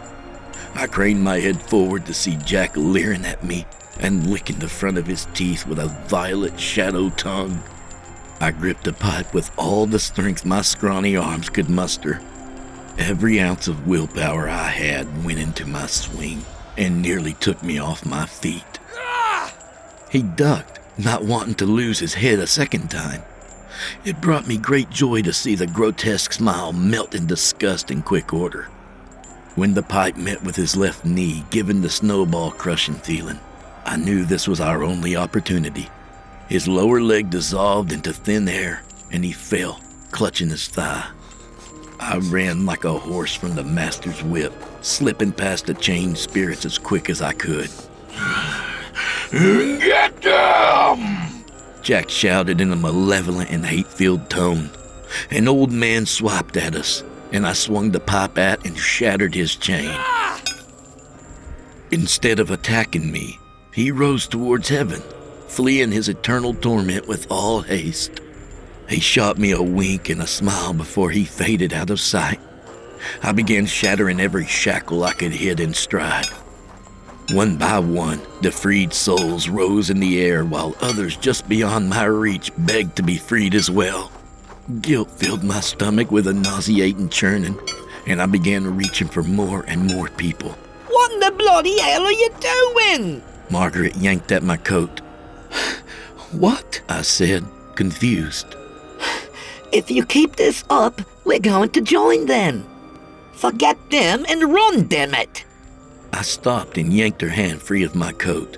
I 0.76 0.88
craned 0.88 1.24
my 1.24 1.40
head 1.40 1.64
forward 1.64 2.06
to 2.08 2.14
see 2.14 2.36
Jack 2.44 2.76
leering 2.76 3.24
at 3.24 3.46
me 3.46 3.66
and 3.98 4.30
licking 4.30 4.60
the 4.60 4.68
front 4.68 4.98
of 4.98 5.08
his 5.08 5.26
teeth 5.34 5.66
with 5.66 5.80
a 5.80 5.88
violet 6.10 6.60
shadow 6.60 7.10
tongue. 7.12 7.64
I 8.42 8.52
gripped 8.52 8.86
the 8.86 8.94
pipe 8.94 9.34
with 9.34 9.52
all 9.58 9.86
the 9.86 10.00
strength 10.00 10.46
my 10.46 10.62
scrawny 10.62 11.18
arms 11.18 11.50
could 11.50 11.70
muster. 11.70 12.22
Every 12.98 13.40
ounce 13.40 13.68
of 13.68 13.88
willpower 13.88 14.48
I 14.48 14.70
had 14.70 15.26
went 15.26 15.40
into 15.40 15.66
my 15.66 15.88
swing 15.88 16.46
and 16.78 17.02
nearly 17.02 17.34
took 17.34 17.62
me 17.62 17.80
off 17.80 18.06
my 18.06 18.26
feet. 18.26 18.80
He 20.10 20.22
ducked, 20.22 20.80
not 20.98 21.26
wanting 21.26 21.56
to 21.56 21.66
lose 21.66 22.00
his 22.00 22.14
head 22.14 22.40
a 22.40 22.48
second 22.48 22.90
time. 22.90 23.24
It 24.06 24.22
brought 24.22 24.48
me 24.48 24.58
great 24.58 24.90
joy 24.90 25.22
to 25.24 25.34
see 25.34 25.56
the 25.56 25.68
grotesque 25.68 26.34
smile 26.34 26.72
melt 26.72 27.16
in 27.16 27.28
disgust 27.28 27.92
in 27.92 28.02
quick 28.02 28.34
order. 28.34 28.64
When 29.56 29.74
the 29.74 29.84
pipe 29.84 30.16
met 30.16 30.44
with 30.44 30.56
his 30.56 30.78
left 30.78 31.04
knee, 31.04 31.44
giving 31.50 31.82
the 31.82 31.90
snowball 31.90 32.52
crushing 32.52 32.96
feeling, 32.96 33.40
I 33.86 33.98
knew 33.98 34.24
this 34.24 34.48
was 34.48 34.62
our 34.62 34.84
only 34.84 35.16
opportunity. 35.16 35.90
His 36.50 36.68
lower 36.68 37.00
leg 37.00 37.30
dissolved 37.30 37.92
into 37.92 38.12
thin 38.12 38.50
air, 38.50 38.82
and 39.12 39.24
he 39.24 39.32
fell, 39.32 39.80
clutching 40.10 40.50
his 40.50 40.68
thigh. 40.68 41.08
I 42.00 42.18
ran 42.18 42.66
like 42.66 42.86
a 42.86 42.98
horse 42.98 43.36
from 43.36 43.54
the 43.54 43.64
master's 43.64 44.24
whip, 44.24 44.52
slipping 44.82 45.32
past 45.32 45.68
the 45.68 45.76
chained 45.76 46.18
spirits 46.18 46.66
as 46.66 46.80
quick 46.80 47.08
as 47.08 47.22
I 47.22 47.34
could. 47.34 47.70
Get 49.32 50.22
them! 50.24 51.44
Jack 51.84 52.10
shouted 52.10 52.60
in 52.60 52.72
a 52.72 52.76
malevolent 52.76 53.52
and 53.52 53.64
hate 53.64 53.88
filled 53.88 54.28
tone. 54.28 54.72
An 55.30 55.48
old 55.48 55.72
man 55.72 56.08
swiped 56.08 56.58
at 56.58 56.76
us, 56.76 57.04
and 57.32 57.46
I 57.46 57.54
swung 57.54 57.92
the 57.92 58.00
pipe 58.00 58.40
at 58.40 58.66
and 58.66 58.76
shattered 58.76 59.36
his 59.36 59.56
chain. 59.56 59.92
Ah! 59.92 60.42
Instead 61.92 62.40
of 62.40 62.50
attacking 62.50 63.12
me, 63.12 63.38
he 63.72 63.92
rose 63.92 64.28
towards 64.28 64.70
heaven, 64.70 65.04
fleeing 65.50 65.92
his 65.92 66.08
eternal 66.08 66.54
torment 66.54 67.08
with 67.08 67.28
all 67.30 67.62
haste. 67.62 68.22
He 68.88 69.00
shot 69.00 69.38
me 69.38 69.52
a 69.52 69.62
wink 69.62 70.10
and 70.10 70.22
a 70.22 70.28
smile 70.28 70.74
before 70.74 71.12
he 71.12 71.26
faded 71.26 71.74
out 71.74 71.90
of 71.90 72.00
sight. 72.00 72.40
I 73.22 73.32
began 73.32 73.66
shattering 73.66 74.20
every 74.20 74.46
shackle 74.46 75.04
I 75.04 75.14
could 75.14 75.32
hit 75.32 75.60
in 75.60 75.74
stride. 75.74 76.28
One 77.32 77.58
by 77.58 77.80
one, 77.80 78.22
the 78.42 78.52
freed 78.52 78.94
souls 78.94 79.50
rose 79.50 79.90
in 79.90 80.00
the 80.00 80.20
air 80.20 80.44
while 80.44 80.76
others 80.82 81.16
just 81.16 81.48
beyond 81.48 81.90
my 81.90 82.06
reach 82.06 82.52
begged 82.58 82.96
to 82.96 83.04
be 83.04 83.18
freed 83.18 83.54
as 83.54 83.70
well. 83.70 84.12
Guilt 84.82 85.12
filled 85.12 85.44
my 85.44 85.60
stomach 85.60 86.12
with 86.12 86.28
a 86.28 86.34
nauseating 86.34 87.10
churning, 87.10 87.60
and 88.08 88.22
I 88.22 88.26
began 88.26 88.76
reaching 88.76 89.08
for 89.08 89.24
more 89.24 89.64
and 89.68 89.86
more 89.86 90.10
people. 90.10 90.52
What 90.88 91.12
in 91.12 91.20
the 91.20 91.32
bloody 91.32 91.80
hell 91.80 92.04
are 92.04 92.12
you 92.12 92.30
doing? 92.40 93.22
Margaret 93.52 93.96
yanked 93.96 94.32
at 94.32 94.44
my 94.44 94.58
coat. 94.58 95.02
What? 96.32 96.82
I 96.90 97.02
said, 97.02 97.46
confused. 97.76 98.56
If 99.72 99.92
you 99.92 100.06
keep 100.06 100.36
this 100.36 100.64
up, 100.70 101.02
we're 101.26 101.40
going 101.40 101.70
to 101.72 101.82
join 101.82 102.26
them. 102.26 102.66
Forget 103.34 103.78
them 103.90 104.26
and 104.28 104.54
run, 104.54 104.88
damn 104.88 105.14
it! 105.14 105.46
I 106.12 106.24
stopped 106.24 106.78
and 106.78 106.92
yanked 106.92 107.22
her 107.22 107.30
hand 107.30 107.62
free 107.62 107.84
of 107.84 107.96
my 107.96 108.12
coat. 108.12 108.58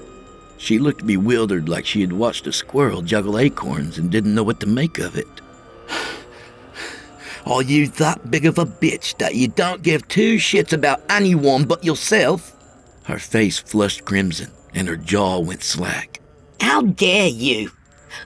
She 0.58 0.80
looked 0.80 1.06
bewildered 1.06 1.68
like 1.68 1.86
she 1.86 2.02
had 2.02 2.14
watched 2.14 2.48
a 2.48 2.54
squirrel 2.54 3.02
juggle 3.02 3.38
acorns 3.38 3.98
and 3.98 4.10
didn't 4.10 4.36
know 4.36 4.44
what 4.44 4.60
to 4.62 4.68
make 4.68 5.00
of 5.00 5.18
it. 5.18 5.28
Are 7.46 7.64
you 7.64 7.88
that 7.88 8.32
big 8.32 8.46
of 8.46 8.58
a 8.58 8.66
bitch 8.66 9.18
that 9.18 9.36
you 9.36 9.48
don't 9.48 9.84
give 9.84 10.08
two 10.08 10.36
shits 10.36 10.72
about 10.72 11.02
anyone 11.10 11.66
but 11.66 11.84
yourself? 11.84 12.56
Her 13.04 13.20
face 13.20 13.60
flushed 13.60 14.06
crimson 14.06 14.52
and 14.74 14.88
her 14.88 14.96
jaw 14.96 15.40
went 15.40 15.64
slack. 15.64 16.21
How 16.62 16.84
dare 16.84 17.28
you? 17.28 17.72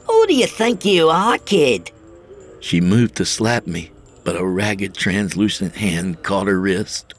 Who 0.07 0.27
do 0.27 0.35
you 0.35 0.45
think 0.45 0.83
you 0.83 1.07
are, 1.07 1.37
kid? 1.37 1.89
She 2.59 2.81
moved 2.81 3.15
to 3.15 3.25
slap 3.25 3.65
me, 3.65 3.91
but 4.25 4.35
a 4.35 4.45
ragged, 4.45 4.93
translucent 4.93 5.73
hand 5.75 6.21
caught 6.21 6.47
her 6.47 6.59
wrist. 6.59 7.13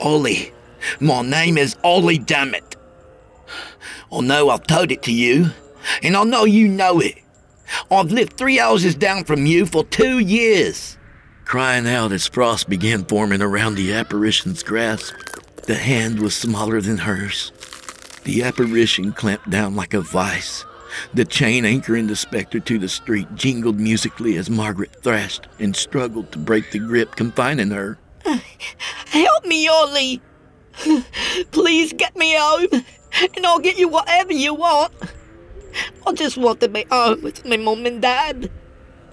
Ollie, 0.00 0.52
my 0.98 1.22
name 1.22 1.56
is 1.56 1.76
Ollie 1.84 2.18
Dammit. 2.18 2.74
I 4.10 4.20
know 4.22 4.50
I've 4.50 4.66
told 4.66 4.90
it 4.90 5.04
to 5.04 5.12
you, 5.12 5.50
and 6.02 6.16
I 6.16 6.24
know 6.24 6.46
you 6.46 6.66
know 6.66 6.98
it. 6.98 7.14
I've 7.88 8.10
lived 8.10 8.32
three 8.32 8.56
houses 8.56 8.96
down 8.96 9.22
from 9.22 9.46
you 9.46 9.66
for 9.66 9.84
two 9.84 10.18
years. 10.18 10.98
Crying 11.44 11.86
out 11.86 12.10
as 12.10 12.26
frost 12.26 12.68
began 12.68 13.04
forming 13.04 13.40
around 13.40 13.76
the 13.76 13.92
apparition's 13.92 14.64
grasp, 14.64 15.14
the 15.68 15.76
hand 15.76 16.18
was 16.18 16.34
smaller 16.34 16.80
than 16.80 16.98
hers. 16.98 17.52
The 18.24 18.44
apparition 18.44 19.12
clamped 19.12 19.50
down 19.50 19.74
like 19.74 19.94
a 19.94 20.00
vice. 20.00 20.64
The 21.14 21.24
chain 21.24 21.64
anchoring 21.64 22.06
the 22.06 22.16
specter 22.16 22.60
to 22.60 22.78
the 22.78 22.88
street 22.88 23.26
jingled 23.34 23.80
musically 23.80 24.36
as 24.36 24.50
Margaret 24.50 24.94
thrashed 25.02 25.48
and 25.58 25.74
struggled 25.74 26.30
to 26.32 26.38
break 26.38 26.70
the 26.70 26.78
grip 26.78 27.16
confining 27.16 27.70
her. 27.70 27.98
Help 29.06 29.44
me, 29.46 29.66
Ollie. 29.68 30.22
Please 31.50 31.92
get 31.92 32.16
me 32.16 32.36
home, 32.36 32.84
and 33.36 33.46
I'll 33.46 33.58
get 33.58 33.78
you 33.78 33.88
whatever 33.88 34.32
you 34.32 34.54
want. 34.54 34.92
I 36.06 36.12
just 36.12 36.36
want 36.36 36.60
to 36.60 36.68
be 36.68 36.84
home 36.90 37.22
with 37.22 37.44
my 37.44 37.56
mum 37.56 37.86
and 37.86 38.00
dad. 38.00 38.50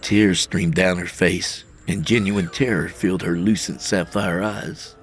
Tears 0.02 0.42
streamed 0.42 0.76
down 0.76 0.98
her 0.98 1.06
face, 1.06 1.64
and 1.88 2.06
genuine 2.06 2.50
terror 2.50 2.90
filled 2.90 3.24
her 3.24 3.38
lucent 3.38 3.82
sapphire 3.82 4.44
eyes. 4.44 4.96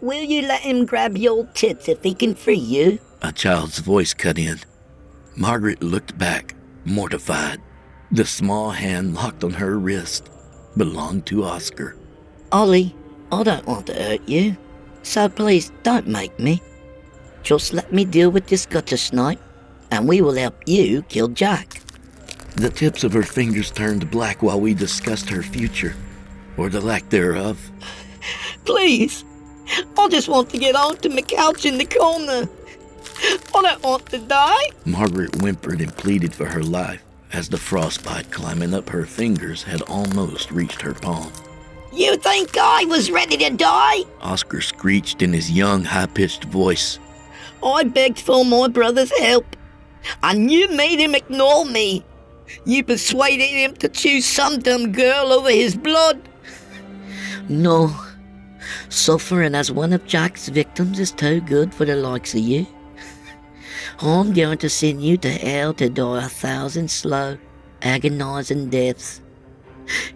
Will 0.00 0.22
you 0.22 0.42
let 0.42 0.60
him 0.60 0.84
grab 0.84 1.16
your 1.16 1.46
tits 1.54 1.88
if 1.88 2.02
he 2.02 2.14
can 2.14 2.34
free 2.34 2.54
you? 2.54 2.98
A 3.22 3.32
child's 3.32 3.78
voice 3.78 4.12
cut 4.12 4.38
in. 4.38 4.60
Margaret 5.36 5.82
looked 5.82 6.16
back, 6.18 6.54
mortified. 6.84 7.60
The 8.12 8.24
small 8.24 8.70
hand 8.70 9.14
locked 9.14 9.42
on 9.42 9.52
her 9.52 9.78
wrist 9.78 10.30
belonged 10.76 11.26
to 11.26 11.44
Oscar. 11.44 11.96
Ollie, 12.52 12.94
I 13.32 13.42
don't 13.42 13.66
want 13.66 13.86
to 13.86 13.94
hurt 13.94 14.28
you, 14.28 14.56
so 15.02 15.28
please 15.28 15.72
don't 15.82 16.06
make 16.06 16.38
me. 16.38 16.62
Just 17.42 17.72
let 17.72 17.92
me 17.92 18.04
deal 18.04 18.30
with 18.30 18.46
this 18.46 18.66
gutter 18.66 18.96
snipe, 18.96 19.40
and 19.90 20.08
we 20.08 20.20
will 20.20 20.34
help 20.34 20.56
you 20.66 21.02
kill 21.02 21.28
Jack. 21.28 21.82
The 22.56 22.70
tips 22.70 23.04
of 23.04 23.12
her 23.12 23.22
fingers 23.22 23.70
turned 23.70 24.10
black 24.10 24.42
while 24.42 24.60
we 24.60 24.74
discussed 24.74 25.28
her 25.30 25.42
future, 25.42 25.94
or 26.56 26.68
the 26.68 26.80
lack 26.80 27.08
thereof. 27.08 27.58
Please, 28.64 29.24
I 29.98 30.08
just 30.08 30.28
want 30.28 30.50
to 30.50 30.58
get 30.58 30.76
onto 30.76 31.08
my 31.08 31.22
couch 31.22 31.66
in 31.66 31.78
the 31.78 31.84
corner. 31.86 32.48
I 33.22 33.38
don't 33.62 33.82
want 33.82 34.06
to 34.06 34.18
die. 34.18 34.66
Margaret 34.84 35.34
whimpered 35.36 35.80
and 35.80 35.94
pleaded 35.96 36.34
for 36.34 36.46
her 36.46 36.62
life 36.62 37.02
as 37.32 37.48
the 37.48 37.58
frostbite 37.58 38.30
climbing 38.30 38.74
up 38.74 38.88
her 38.88 39.04
fingers 39.04 39.62
had 39.62 39.82
almost 39.82 40.50
reached 40.50 40.80
her 40.80 40.94
palm. 40.94 41.32
You 41.92 42.16
think 42.16 42.56
I 42.58 42.84
was 42.84 43.10
ready 43.10 43.36
to 43.38 43.50
die? 43.50 44.04
Oscar 44.20 44.60
screeched 44.60 45.22
in 45.22 45.32
his 45.32 45.50
young, 45.50 45.84
high 45.84 46.06
pitched 46.06 46.44
voice. 46.44 46.98
I 47.62 47.84
begged 47.84 48.20
for 48.20 48.44
my 48.44 48.68
brother's 48.68 49.16
help, 49.18 49.56
and 50.22 50.50
you 50.50 50.68
made 50.68 50.98
him 50.98 51.14
ignore 51.14 51.64
me. 51.64 52.04
You 52.64 52.84
persuaded 52.84 53.48
him 53.48 53.74
to 53.76 53.88
choose 53.88 54.24
some 54.24 54.60
dumb 54.60 54.92
girl 54.92 55.32
over 55.32 55.50
his 55.50 55.74
blood. 55.74 56.20
No, 57.48 57.94
suffering 58.88 59.54
as 59.54 59.72
one 59.72 59.92
of 59.92 60.06
Jack's 60.06 60.48
victims 60.48 60.98
is 60.98 61.12
too 61.12 61.40
good 61.40 61.72
for 61.72 61.84
the 61.84 61.96
likes 61.96 62.34
of 62.34 62.40
you. 62.40 62.66
I'm 64.00 64.34
going 64.34 64.58
to 64.58 64.68
send 64.68 65.02
you 65.02 65.16
to 65.18 65.30
hell 65.30 65.72
to 65.74 65.88
die 65.88 66.24
a 66.24 66.28
thousand 66.28 66.90
slow, 66.90 67.38
agonizing 67.80 68.68
deaths 68.68 69.22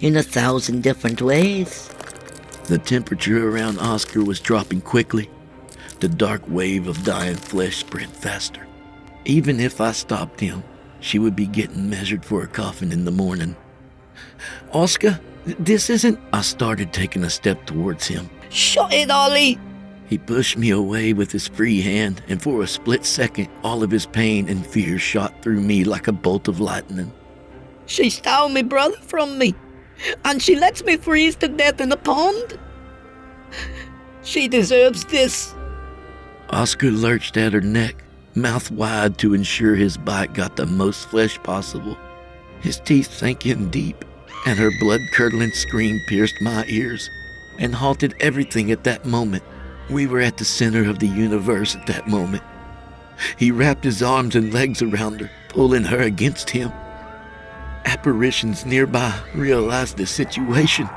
in 0.00 0.16
a 0.16 0.22
thousand 0.22 0.82
different 0.82 1.22
ways. 1.22 1.88
The 2.64 2.78
temperature 2.78 3.48
around 3.48 3.78
Oscar 3.78 4.22
was 4.22 4.38
dropping 4.38 4.82
quickly. 4.82 5.30
The 6.00 6.08
dark 6.08 6.42
wave 6.46 6.88
of 6.88 7.04
dying 7.04 7.36
flesh 7.36 7.78
spread 7.78 8.10
faster. 8.10 8.66
Even 9.24 9.60
if 9.60 9.80
I 9.80 9.92
stopped 9.92 10.40
him, 10.40 10.62
she 11.00 11.18
would 11.18 11.34
be 11.34 11.46
getting 11.46 11.88
measured 11.88 12.24
for 12.24 12.42
a 12.42 12.48
coffin 12.48 12.92
in 12.92 13.06
the 13.06 13.10
morning. 13.10 13.56
Oscar, 14.72 15.18
this 15.44 15.88
isn't. 15.88 16.18
I 16.32 16.42
started 16.42 16.92
taking 16.92 17.24
a 17.24 17.30
step 17.30 17.64
towards 17.64 18.06
him. 18.06 18.28
Shut 18.50 18.92
it, 18.92 19.10
Ollie! 19.10 19.58
He 20.10 20.18
pushed 20.18 20.58
me 20.58 20.70
away 20.70 21.12
with 21.12 21.30
his 21.30 21.46
free 21.46 21.80
hand, 21.80 22.20
and 22.26 22.42
for 22.42 22.62
a 22.62 22.66
split 22.66 23.06
second, 23.06 23.48
all 23.62 23.84
of 23.84 23.92
his 23.92 24.06
pain 24.06 24.48
and 24.48 24.66
fear 24.66 24.98
shot 24.98 25.40
through 25.40 25.60
me 25.60 25.84
like 25.84 26.08
a 26.08 26.12
bolt 26.12 26.48
of 26.48 26.58
lightning. 26.58 27.12
She 27.86 28.10
stole 28.10 28.48
my 28.48 28.62
brother 28.62 28.96
from 29.02 29.38
me, 29.38 29.54
and 30.24 30.42
she 30.42 30.56
lets 30.56 30.82
me 30.82 30.96
freeze 30.96 31.36
to 31.36 31.46
death 31.46 31.80
in 31.80 31.92
a 31.92 31.96
pond. 31.96 32.58
She 34.22 34.48
deserves 34.48 35.04
this. 35.04 35.54
Oscar 36.50 36.90
lurched 36.90 37.36
at 37.36 37.52
her 37.52 37.60
neck, 37.60 38.02
mouth 38.34 38.68
wide 38.72 39.16
to 39.18 39.32
ensure 39.32 39.76
his 39.76 39.96
bite 39.96 40.34
got 40.34 40.56
the 40.56 40.66
most 40.66 41.08
flesh 41.08 41.38
possible. 41.44 41.96
His 42.62 42.80
teeth 42.80 43.12
sank 43.12 43.46
in 43.46 43.70
deep, 43.70 44.04
and 44.44 44.58
her 44.58 44.72
blood 44.80 45.02
curdling 45.12 45.52
scream 45.52 46.00
pierced 46.08 46.34
my 46.40 46.64
ears 46.66 47.08
and 47.60 47.72
halted 47.72 48.14
everything 48.18 48.72
at 48.72 48.82
that 48.82 49.06
moment. 49.06 49.44
We 49.88 50.06
were 50.06 50.20
at 50.20 50.36
the 50.36 50.44
center 50.44 50.88
of 50.88 50.98
the 50.98 51.08
universe 51.08 51.74
at 51.74 51.86
that 51.86 52.06
moment. 52.06 52.42
He 53.36 53.50
wrapped 53.50 53.84
his 53.84 54.02
arms 54.02 54.36
and 54.36 54.52
legs 54.52 54.82
around 54.82 55.20
her, 55.20 55.30
pulling 55.48 55.84
her 55.84 56.00
against 56.00 56.50
him. 56.50 56.72
Apparitions 57.84 58.66
nearby 58.66 59.18
realized 59.34 59.96
the 59.96 60.06
situation 60.06 60.88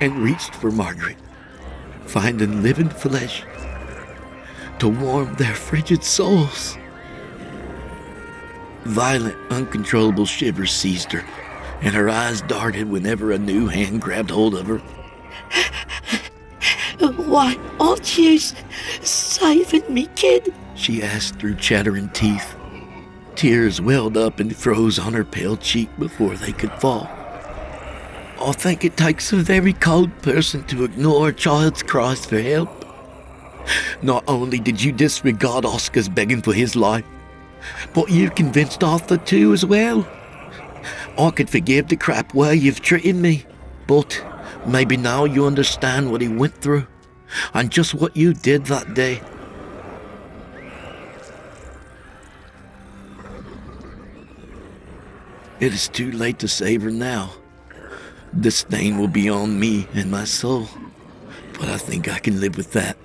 and 0.00 0.18
reached 0.18 0.54
for 0.54 0.70
Margaret, 0.70 1.16
finding 2.06 2.62
living 2.62 2.88
flesh 2.88 3.44
to 4.78 4.88
warm 4.88 5.34
their 5.34 5.54
frigid 5.54 6.02
souls. 6.02 6.76
Violent, 8.84 9.36
uncontrollable 9.50 10.26
shivers 10.26 10.72
seized 10.72 11.12
her, 11.12 11.24
and 11.82 11.94
her 11.94 12.08
eyes 12.08 12.42
darted 12.42 12.90
whenever 12.90 13.30
a 13.30 13.38
new 13.38 13.68
hand 13.68 14.00
grabbed 14.00 14.30
hold 14.30 14.56
of 14.56 14.66
her. 14.66 14.82
Why 17.02 17.56
aren't 17.80 18.16
you 18.16 18.38
saving 18.38 19.92
me, 19.92 20.06
kid? 20.14 20.54
She 20.76 21.02
asked 21.02 21.40
through 21.40 21.56
chattering 21.56 22.08
teeth. 22.10 22.54
Tears 23.34 23.80
welled 23.80 24.16
up 24.16 24.38
and 24.38 24.54
froze 24.54 24.98
on 24.98 25.12
her 25.14 25.24
pale 25.24 25.56
cheek 25.56 25.88
before 25.98 26.36
they 26.36 26.52
could 26.52 26.72
fall. 26.74 27.08
I 28.40 28.52
think 28.52 28.84
it 28.84 28.96
takes 28.96 29.32
a 29.32 29.36
very 29.36 29.72
cold 29.72 30.16
person 30.22 30.64
to 30.64 30.84
ignore 30.84 31.28
a 31.28 31.32
child's 31.32 31.82
cries 31.82 32.24
for 32.24 32.40
help. 32.40 32.84
Not 34.02 34.24
only 34.28 34.58
did 34.58 34.82
you 34.82 34.92
disregard 34.92 35.64
Oscar's 35.64 36.08
begging 36.08 36.42
for 36.42 36.52
his 36.52 36.76
life, 36.76 37.04
but 37.94 38.10
you 38.10 38.30
convinced 38.30 38.82
Arthur 38.82 39.16
too 39.16 39.52
as 39.52 39.64
well. 39.64 40.06
I 41.18 41.30
could 41.30 41.50
forgive 41.50 41.88
the 41.88 41.96
crap 41.96 42.34
way 42.34 42.54
you've 42.54 42.80
treated 42.80 43.16
me, 43.16 43.44
but 43.86 44.24
maybe 44.66 44.96
now 44.96 45.24
you 45.24 45.46
understand 45.46 46.10
what 46.10 46.20
he 46.20 46.28
went 46.28 46.54
through 46.54 46.86
and 47.54 47.70
just 47.70 47.94
what 47.94 48.16
you 48.16 48.34
did 48.34 48.66
that 48.66 48.94
day. 48.94 49.20
It 55.60 55.72
is 55.72 55.88
too 55.88 56.10
late 56.10 56.40
to 56.40 56.48
save 56.48 56.82
her 56.82 56.90
now. 56.90 57.34
The 58.32 58.50
stain 58.50 58.98
will 58.98 59.08
be 59.08 59.28
on 59.28 59.60
me 59.60 59.86
and 59.94 60.10
my 60.10 60.24
soul, 60.24 60.68
but 61.52 61.68
I 61.68 61.76
think 61.76 62.08
I 62.08 62.18
can 62.18 62.40
live 62.40 62.56
with 62.56 62.72
that. 62.72 62.96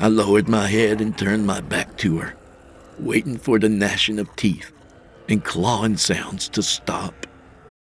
I 0.00 0.08
lowered 0.08 0.48
my 0.48 0.66
head 0.66 1.00
and 1.00 1.16
turned 1.16 1.46
my 1.46 1.60
back 1.60 1.96
to 1.98 2.18
her, 2.18 2.34
waiting 2.98 3.36
for 3.36 3.58
the 3.58 3.68
gnashing 3.68 4.18
of 4.18 4.34
teeth 4.34 4.72
and 5.28 5.44
clawing 5.44 5.96
sounds 5.96 6.48
to 6.50 6.62
stop. 6.62 7.26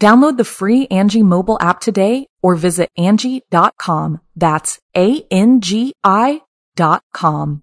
Download 0.00 0.36
the 0.36 0.44
free 0.44 0.86
Angi 0.86 1.22
mobile 1.22 1.58
app 1.60 1.80
today 1.80 2.28
or 2.40 2.54
visit 2.54 2.88
Angi.com. 2.96 4.20
That's 4.36 4.78
A-N-G-I 4.96 6.42
dot 6.76 7.02
com. 7.12 7.62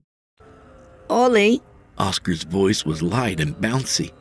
Ollie, 1.10 1.62
Oscar's 1.98 2.44
voice 2.44 2.86
was 2.86 3.02
light 3.02 3.40
and 3.40 3.56
bouncy. 3.56 4.12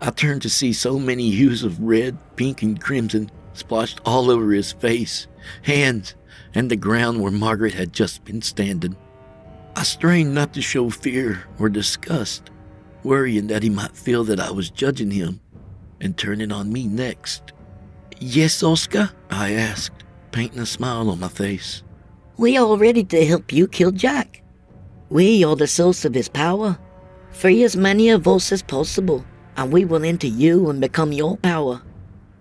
I 0.00 0.10
turned 0.10 0.42
to 0.42 0.50
see 0.50 0.72
so 0.72 1.00
many 1.00 1.30
hues 1.30 1.64
of 1.64 1.80
red, 1.80 2.16
pink, 2.36 2.62
and 2.62 2.80
crimson 2.80 3.30
splotched 3.54 4.00
all 4.04 4.30
over 4.30 4.52
his 4.52 4.72
face, 4.72 5.26
hands, 5.62 6.14
and 6.54 6.70
the 6.70 6.76
ground 6.76 7.20
where 7.20 7.32
Margaret 7.32 7.74
had 7.74 7.92
just 7.92 8.24
been 8.24 8.42
standing. 8.42 8.96
I 9.74 9.82
strained 9.82 10.34
not 10.34 10.52
to 10.54 10.62
show 10.62 10.90
fear 10.90 11.44
or 11.58 11.68
disgust, 11.68 12.50
worrying 13.02 13.48
that 13.48 13.64
he 13.64 13.70
might 13.70 13.96
feel 13.96 14.22
that 14.24 14.38
I 14.38 14.52
was 14.52 14.70
judging 14.70 15.10
him 15.10 15.40
and 16.02 16.18
turning 16.18 16.52
on 16.52 16.70
me 16.72 16.86
next. 16.86 17.52
Yes, 18.18 18.62
Oscar? 18.62 19.10
I 19.30 19.52
asked, 19.52 20.04
painting 20.32 20.60
a 20.60 20.66
smile 20.66 21.08
on 21.08 21.20
my 21.20 21.28
face. 21.28 21.82
we 22.36 22.58
are 22.58 22.76
ready 22.76 23.04
to 23.04 23.24
help 23.24 23.52
you 23.52 23.66
kill 23.68 23.92
Jack. 23.92 24.42
We 25.10 25.44
are 25.44 25.56
the 25.56 25.66
source 25.66 26.04
of 26.04 26.14
his 26.14 26.28
power. 26.28 26.78
Free 27.30 27.62
as 27.62 27.76
many 27.76 28.10
of 28.10 28.26
us 28.26 28.52
as 28.52 28.62
possible, 28.62 29.24
and 29.56 29.72
we 29.72 29.84
will 29.84 30.04
enter 30.04 30.26
you 30.26 30.68
and 30.70 30.80
become 30.80 31.12
your 31.12 31.36
power. 31.38 31.80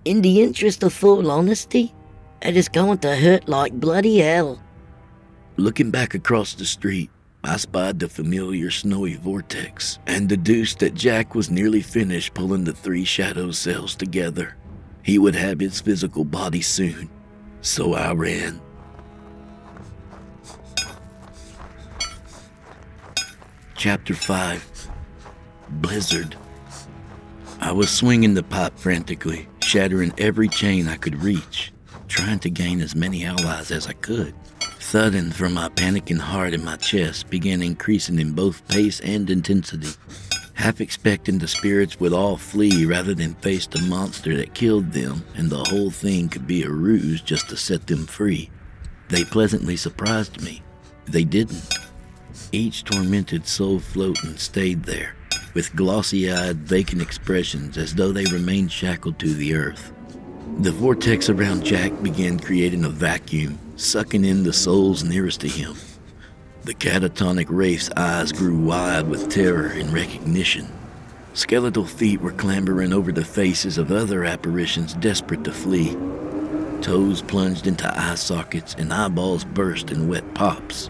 In 0.06 0.21
the 0.21 0.41
interest 0.41 0.84
of 0.84 0.93
full 0.93 1.30
honesty, 1.30 1.93
it 2.41 2.58
is 2.58 2.67
going 2.67 2.97
to 3.00 3.15
hurt 3.15 3.47
like 3.47 3.74
bloody 3.74 4.19
hell. 4.19 4.62
Looking 5.58 5.91
back 5.91 6.15
across 6.15 6.56
the 6.56 6.65
street, 6.65 7.12
I 7.43 7.58
spied 7.58 7.99
the 7.99 8.08
familiar 8.08 8.69
snowy 8.69 9.15
vortex 9.15 9.97
and 10.06 10.30
deduced 10.30 10.80
that 10.80 10.93
Jack 10.93 11.34
was 11.34 11.49
nearly 11.49 11.82
finished 11.82 12.36
pulling 12.36 12.63
the 12.63 12.73
three 12.73 13.04
shadow 13.04 13.49
cells 13.51 13.95
together. 13.95 14.56
He 15.01 15.17
would 15.17 15.34
have 15.34 15.60
his 15.60 15.82
physical 15.82 16.23
body 16.23 16.62
soon, 16.62 17.10
so 17.62 17.95
I 17.95 18.13
ran. 18.13 18.62
Chapter 23.75 24.13
5 24.13 24.89
Blizzard. 25.69 26.36
I 27.60 27.71
was 27.71 27.89
swinging 27.89 28.36
the 28.36 28.43
pipe 28.43 28.77
frantically, 28.77 29.47
shattering 29.63 30.13
every 30.19 30.47
chain 30.47 30.88
I 30.88 30.97
could 30.97 31.23
reach, 31.23 31.73
trying 32.08 32.39
to 32.39 32.49
gain 32.51 32.82
as 32.82 32.95
many 32.95 33.25
allies 33.25 33.71
as 33.71 33.88
I 33.88 33.93
could. 33.93 34.36
Thudding 34.91 35.32
from 35.32 35.54
my 35.54 35.69
panicking 35.69 36.19
heart 36.19 36.54
in 36.54 36.65
my 36.65 36.75
chest 36.75 37.30
began 37.30 37.62
increasing 37.62 38.19
in 38.19 38.34
both 38.34 38.67
pace 38.67 38.99
and 38.99 39.30
intensity. 39.30 39.88
Half 40.56 40.82
expecting 40.82 41.38
the 41.38 41.47
spirits 41.47 41.97
would 42.01 42.12
all 42.12 42.36
flee 42.36 42.86
rather 42.86 43.13
than 43.13 43.36
face 43.36 43.65
the 43.65 43.80
monster 43.84 44.36
that 44.36 44.54
killed 44.54 44.91
them, 44.91 45.23
and 45.34 45.49
the 45.49 45.63
whole 45.63 45.91
thing 45.91 46.27
could 46.27 46.45
be 46.45 46.63
a 46.63 46.69
ruse 46.69 47.21
just 47.21 47.47
to 47.47 47.56
set 47.56 47.88
them 47.88 48.06
free. 48.06 48.49
They 49.08 49.23
pleasantly 49.23 49.77
surprised 49.77 50.41
me. 50.41 50.62
They 51.06 51.23
didn't. 51.23 51.73
Each 52.51 52.84
tormented 52.84 53.47
soul 53.47 53.80
floating 53.80 54.36
stayed 54.36 54.84
there, 54.84 55.15
with 55.54 55.73
glossy 55.73 56.30
eyed, 56.30 56.58
vacant 56.58 57.01
expressions 57.01 57.77
as 57.77 57.95
though 57.95 58.12
they 58.12 58.25
remained 58.25 58.73
shackled 58.73 59.19
to 59.19 59.34
the 59.34 59.56
earth. 59.56 59.93
The 60.58 60.73
vortex 60.73 61.30
around 61.30 61.63
Jack 61.63 61.93
began 62.04 62.38
creating 62.38 62.84
a 62.84 62.89
vacuum, 62.89 63.58
sucking 63.82 64.24
in 64.24 64.44
the 64.44 64.54
souls 64.54 65.04
nearest 65.04 65.41
to 65.41 65.48
him. 65.48 65.76
The 66.63 66.76
catatonic 66.76 67.48
wraith's 67.50 67.89
eyes 67.98 68.32
grew 68.32 68.56
wide 68.56 69.08
with 69.08 69.30
terror 69.30 69.67
and 69.67 69.91
recognition. 69.91 70.67
Skeletal 71.34 71.86
feet 71.86 72.22
were 72.22 72.34
clambering 72.34 72.94
over 72.94 73.12
the 73.12 73.26
faces 73.26 73.78
of 73.78 73.91
other 73.91 74.26
apparitions 74.26 74.94
desperate 74.96 75.44
to 75.46 75.52
flee. 75.52 75.98
Toes 76.82 77.22
plunged 77.22 77.67
into 77.67 77.91
eye 78.00 78.15
sockets 78.15 78.76
and 78.78 78.94
eyeballs 78.94 79.46
burst 79.46 79.89
in 79.89 80.08
wet 80.08 80.34
pops. 80.36 80.89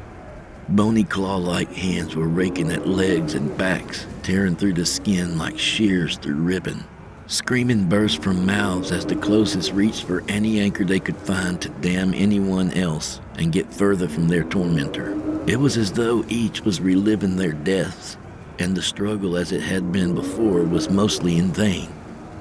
Bony 0.67 1.03
claw 1.03 1.37
like 1.37 1.71
hands 1.71 2.15
were 2.15 2.27
raking 2.27 2.71
at 2.71 2.87
legs 2.87 3.33
and 3.33 3.57
backs, 3.57 4.05
tearing 4.23 4.55
through 4.55 4.73
the 4.73 4.85
skin 4.85 5.37
like 5.37 5.57
shears 5.57 6.17
through 6.17 6.35
ribbon. 6.35 6.83
Screaming 7.31 7.87
burst 7.87 8.21
from 8.21 8.45
mouths 8.45 8.91
as 8.91 9.05
the 9.05 9.15
closest 9.15 9.71
reached 9.71 10.03
for 10.03 10.21
any 10.27 10.59
anchor 10.59 10.83
they 10.83 10.99
could 10.99 11.15
find 11.15 11.61
to 11.61 11.69
damn 11.69 12.13
anyone 12.13 12.73
else 12.73 13.21
and 13.35 13.53
get 13.53 13.73
further 13.73 14.09
from 14.09 14.27
their 14.27 14.43
tormentor. 14.43 15.17
It 15.47 15.57
was 15.57 15.77
as 15.77 15.93
though 15.93 16.25
each 16.27 16.59
was 16.65 16.81
reliving 16.81 17.37
their 17.37 17.53
deaths, 17.53 18.17
and 18.59 18.75
the 18.75 18.81
struggle 18.81 19.37
as 19.37 19.53
it 19.53 19.61
had 19.61 19.93
been 19.93 20.13
before 20.13 20.63
was 20.63 20.89
mostly 20.89 21.37
in 21.37 21.53
vain. 21.53 21.87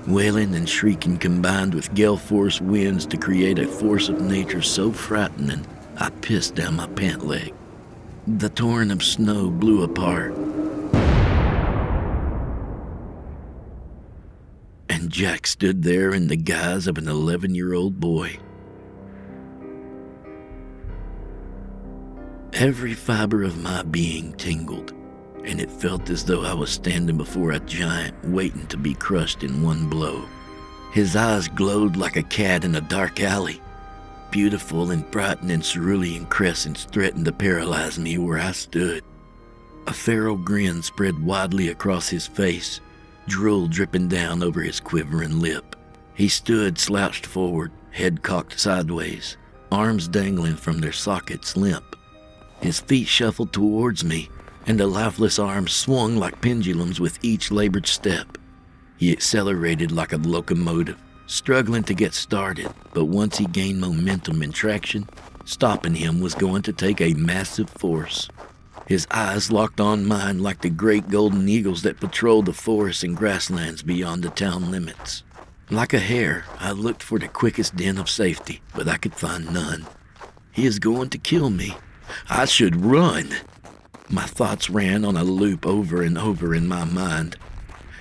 Wailing 0.08 0.56
and 0.56 0.68
shrieking 0.68 1.18
combined 1.18 1.72
with 1.72 1.94
gale 1.94 2.16
force 2.16 2.60
winds 2.60 3.06
to 3.06 3.16
create 3.16 3.60
a 3.60 3.68
force 3.68 4.08
of 4.08 4.20
nature 4.20 4.60
so 4.60 4.90
frightening, 4.90 5.64
I 5.98 6.10
pissed 6.10 6.56
down 6.56 6.74
my 6.74 6.88
pant 6.88 7.24
leg. 7.24 7.54
The 8.26 8.48
torrent 8.48 8.90
of 8.90 9.04
snow 9.04 9.50
blew 9.52 9.84
apart. 9.84 10.34
And 14.90 15.08
Jack 15.08 15.46
stood 15.46 15.84
there 15.84 16.12
in 16.12 16.26
the 16.26 16.36
guise 16.36 16.88
of 16.88 16.98
an 16.98 17.06
11 17.06 17.54
year 17.54 17.74
old 17.74 18.00
boy. 18.00 18.36
Every 22.52 22.94
fiber 22.94 23.44
of 23.44 23.62
my 23.62 23.84
being 23.84 24.32
tingled, 24.32 24.92
and 25.44 25.60
it 25.60 25.70
felt 25.70 26.10
as 26.10 26.24
though 26.24 26.42
I 26.42 26.54
was 26.54 26.70
standing 26.70 27.16
before 27.16 27.52
a 27.52 27.60
giant 27.60 28.16
waiting 28.24 28.66
to 28.66 28.76
be 28.76 28.94
crushed 28.94 29.44
in 29.44 29.62
one 29.62 29.88
blow. 29.88 30.24
His 30.92 31.14
eyes 31.14 31.46
glowed 31.46 31.94
like 31.96 32.16
a 32.16 32.24
cat 32.24 32.64
in 32.64 32.74
a 32.74 32.80
dark 32.80 33.20
alley. 33.20 33.62
Beautiful 34.32 34.90
and 34.90 35.08
brightening 35.12 35.60
cerulean 35.60 36.26
crescents 36.26 36.82
threatened 36.86 37.26
to 37.26 37.32
paralyze 37.32 37.96
me 37.96 38.18
where 38.18 38.40
I 38.40 38.50
stood. 38.50 39.04
A 39.86 39.92
feral 39.92 40.36
grin 40.36 40.82
spread 40.82 41.24
widely 41.24 41.68
across 41.68 42.08
his 42.08 42.26
face, 42.26 42.80
drool 43.30 43.68
dripping 43.68 44.08
down 44.08 44.42
over 44.42 44.60
his 44.60 44.80
quivering 44.80 45.38
lip. 45.38 45.76
He 46.14 46.28
stood 46.28 46.78
slouched 46.78 47.24
forward, 47.24 47.70
head 47.92 48.22
cocked 48.22 48.58
sideways, 48.58 49.36
arms 49.70 50.08
dangling 50.08 50.56
from 50.56 50.80
their 50.80 50.92
sockets 50.92 51.56
limp. 51.56 51.96
His 52.60 52.80
feet 52.80 53.06
shuffled 53.06 53.52
towards 53.52 54.04
me, 54.04 54.28
and 54.66 54.78
the 54.78 54.86
lifeless 54.86 55.38
arms 55.38 55.72
swung 55.72 56.16
like 56.16 56.42
pendulums 56.42 56.98
with 56.98 57.24
each 57.24 57.52
labored 57.52 57.86
step. 57.86 58.36
He 58.96 59.12
accelerated 59.12 59.92
like 59.92 60.12
a 60.12 60.18
locomotive, 60.18 61.00
struggling 61.26 61.84
to 61.84 61.94
get 61.94 62.12
started, 62.12 62.68
but 62.92 63.04
once 63.04 63.38
he 63.38 63.46
gained 63.46 63.80
momentum 63.80 64.42
and 64.42 64.52
traction, 64.52 65.08
stopping 65.44 65.94
him 65.94 66.20
was 66.20 66.34
going 66.34 66.62
to 66.62 66.72
take 66.72 67.00
a 67.00 67.14
massive 67.14 67.70
force. 67.70 68.28
His 68.90 69.06
eyes 69.12 69.52
locked 69.52 69.80
on 69.80 70.04
mine 70.04 70.40
like 70.40 70.62
the 70.62 70.68
great 70.68 71.08
golden 71.08 71.48
eagles 71.48 71.82
that 71.82 72.00
patrol 72.00 72.42
the 72.42 72.52
forests 72.52 73.04
and 73.04 73.16
grasslands 73.16 73.82
beyond 73.82 74.24
the 74.24 74.30
town 74.30 74.72
limits. 74.72 75.22
Like 75.70 75.94
a 75.94 76.00
hare, 76.00 76.44
I 76.58 76.72
looked 76.72 77.00
for 77.00 77.16
the 77.20 77.28
quickest 77.28 77.76
den 77.76 77.98
of 77.98 78.10
safety, 78.10 78.62
but 78.74 78.88
I 78.88 78.96
could 78.96 79.14
find 79.14 79.54
none. 79.54 79.86
He 80.50 80.66
is 80.66 80.80
going 80.80 81.10
to 81.10 81.18
kill 81.18 81.50
me. 81.50 81.76
I 82.28 82.46
should 82.46 82.84
run. 82.84 83.28
My 84.08 84.24
thoughts 84.24 84.68
ran 84.68 85.04
on 85.04 85.16
a 85.16 85.22
loop 85.22 85.64
over 85.64 86.02
and 86.02 86.18
over 86.18 86.52
in 86.52 86.66
my 86.66 86.82
mind. 86.82 87.36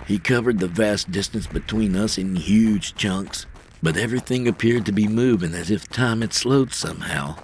He 0.08 0.18
covered 0.18 0.58
the 0.58 0.68
vast 0.68 1.12
distance 1.12 1.46
between 1.46 1.96
us 1.96 2.18
in 2.18 2.36
huge 2.36 2.96
chunks, 2.96 3.46
but 3.84 3.96
everything 3.96 4.48
appeared 4.48 4.88
to 4.88 4.92
be 4.92 5.08
moving 5.08 5.54
as 5.54 5.70
if 5.70 5.88
time 5.88 6.22
had 6.22 6.34
slowed 6.34 6.74
somehow. 6.74 7.36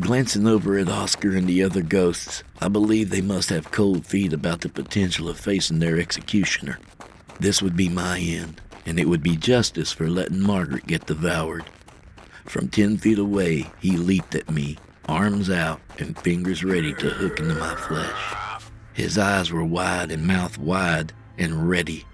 Glancing 0.00 0.46
over 0.46 0.78
at 0.78 0.88
Oscar 0.88 1.36
and 1.36 1.46
the 1.46 1.62
other 1.62 1.82
ghosts, 1.82 2.42
I 2.58 2.68
believe 2.68 3.10
they 3.10 3.20
must 3.20 3.50
have 3.50 3.70
cold 3.70 4.06
feet 4.06 4.32
about 4.32 4.62
the 4.62 4.70
potential 4.70 5.28
of 5.28 5.38
facing 5.38 5.78
their 5.78 5.98
executioner. 5.98 6.78
This 7.38 7.60
would 7.60 7.76
be 7.76 7.90
my 7.90 8.18
end, 8.18 8.62
and 8.86 8.98
it 8.98 9.06
would 9.06 9.22
be 9.22 9.36
justice 9.36 9.92
for 9.92 10.08
letting 10.08 10.40
Margaret 10.40 10.86
get 10.86 11.06
devoured. 11.06 11.64
From 12.46 12.68
ten 12.68 12.96
feet 12.96 13.18
away, 13.18 13.70
he 13.78 13.98
leaped 13.98 14.34
at 14.34 14.50
me, 14.50 14.78
arms 15.06 15.50
out 15.50 15.82
and 15.98 16.18
fingers 16.18 16.64
ready 16.64 16.94
to 16.94 17.10
hook 17.10 17.38
into 17.38 17.54
my 17.56 17.74
flesh. 17.74 18.62
His 18.94 19.18
eyes 19.18 19.52
were 19.52 19.64
wide 19.64 20.10
and 20.10 20.26
mouth 20.26 20.56
wide 20.56 21.12
and 21.36 21.68
ready. 21.68 22.06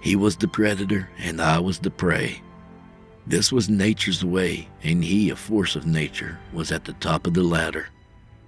He 0.00 0.16
was 0.16 0.36
the 0.36 0.48
predator 0.48 1.10
and 1.18 1.40
I 1.40 1.58
was 1.58 1.80
the 1.80 1.90
prey. 1.90 2.40
This 3.26 3.50
was 3.50 3.70
nature's 3.70 4.24
way, 4.24 4.68
and 4.82 5.02
he, 5.02 5.30
a 5.30 5.36
force 5.36 5.76
of 5.76 5.86
nature, 5.86 6.38
was 6.52 6.70
at 6.70 6.84
the 6.84 6.92
top 6.94 7.26
of 7.26 7.34
the 7.34 7.42
ladder. 7.42 7.88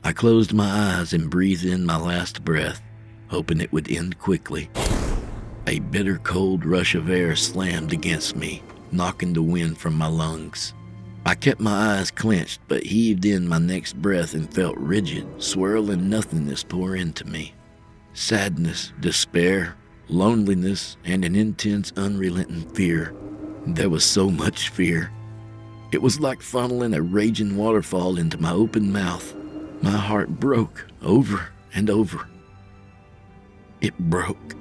I 0.05 0.13
closed 0.13 0.53
my 0.53 0.99
eyes 0.99 1.13
and 1.13 1.31
breathed 1.31 1.65
in 1.65 1.87
my 1.87 1.97
last 1.97 2.45
breath, 2.45 2.83
hoping 3.29 3.61
it 3.61 3.73
would 3.73 3.91
end 3.91 4.19
quickly. 4.19 4.69
A 5.67 5.81
bitter 5.81 6.19
cold 6.19 6.65
rush 6.65 6.95
of 6.95 7.11
air 7.11 7.35
slammed 7.37 7.93
against 7.93 8.37
me, 8.37 8.63
knocking 8.93 9.33
the 9.33 9.43
wind 9.43 9.79
from 9.79 9.95
my 9.95 10.07
lungs. 10.07 10.75
I 11.25 11.35
kept 11.35 11.59
my 11.61 11.97
eyes 11.97 12.13
clenched, 12.13 12.61
but 12.69 12.85
heaved 12.85 13.25
in 13.25 13.49
my 13.49 13.59
next 13.59 14.01
breath 14.01 14.35
and 14.35 14.53
felt 14.53 14.77
rigid, 14.77 15.27
swirling 15.43 16.09
nothingness 16.09 16.63
pour 16.63 16.95
into 16.95 17.25
me. 17.25 17.55
Sadness, 18.13 18.93
despair, 19.01 19.75
loneliness, 20.09 20.97
and 21.05 21.25
an 21.25 21.35
intense, 21.35 21.93
unrelenting 21.97 22.69
fear. 22.75 23.13
There 23.67 23.91
was 23.91 24.05
so 24.05 24.31
much 24.31 24.69
fear. 24.69 25.11
It 25.93 26.01
was 26.01 26.21
like 26.21 26.41
funneling 26.41 26.95
a 26.95 27.03
raging 27.03 27.57
waterfall 27.57 28.19
into 28.19 28.41
my 28.41 28.53
open 28.53 28.93
mouth. 28.93 29.35
My 29.83 29.91
heart 29.91 30.29
broke 30.29 30.87
over 31.03 31.49
and 31.75 31.91
over. 31.91 32.27
It 33.81 33.99
broke. 33.99 34.55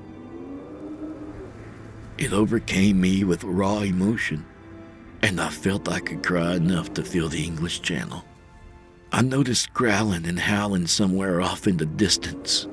It 2.18 2.34
overcame 2.34 3.00
me 3.00 3.24
with 3.24 3.44
raw 3.44 3.80
emotion, 3.80 4.46
and 5.22 5.40
I 5.40 5.50
felt 5.50 5.90
I 5.90 6.00
could 6.00 6.24
cry 6.24 6.56
enough 6.56 6.94
to 6.96 7.04
feel 7.04 7.30
the 7.30 7.44
English 7.44 7.82
Channel. 7.82 8.24
I 9.12 9.22
noticed 9.22 9.74
growling 9.74 10.26
and 10.26 10.40
howling 10.40 10.88
somewhere 10.88 11.42
off 11.42 11.68
in 11.68 11.78
the 11.78 11.86
distance. 11.86 12.68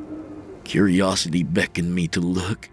Curiosity 0.64 1.42
beckoned 1.42 1.94
me 1.94 2.08
to 2.08 2.20
look, 2.20 2.68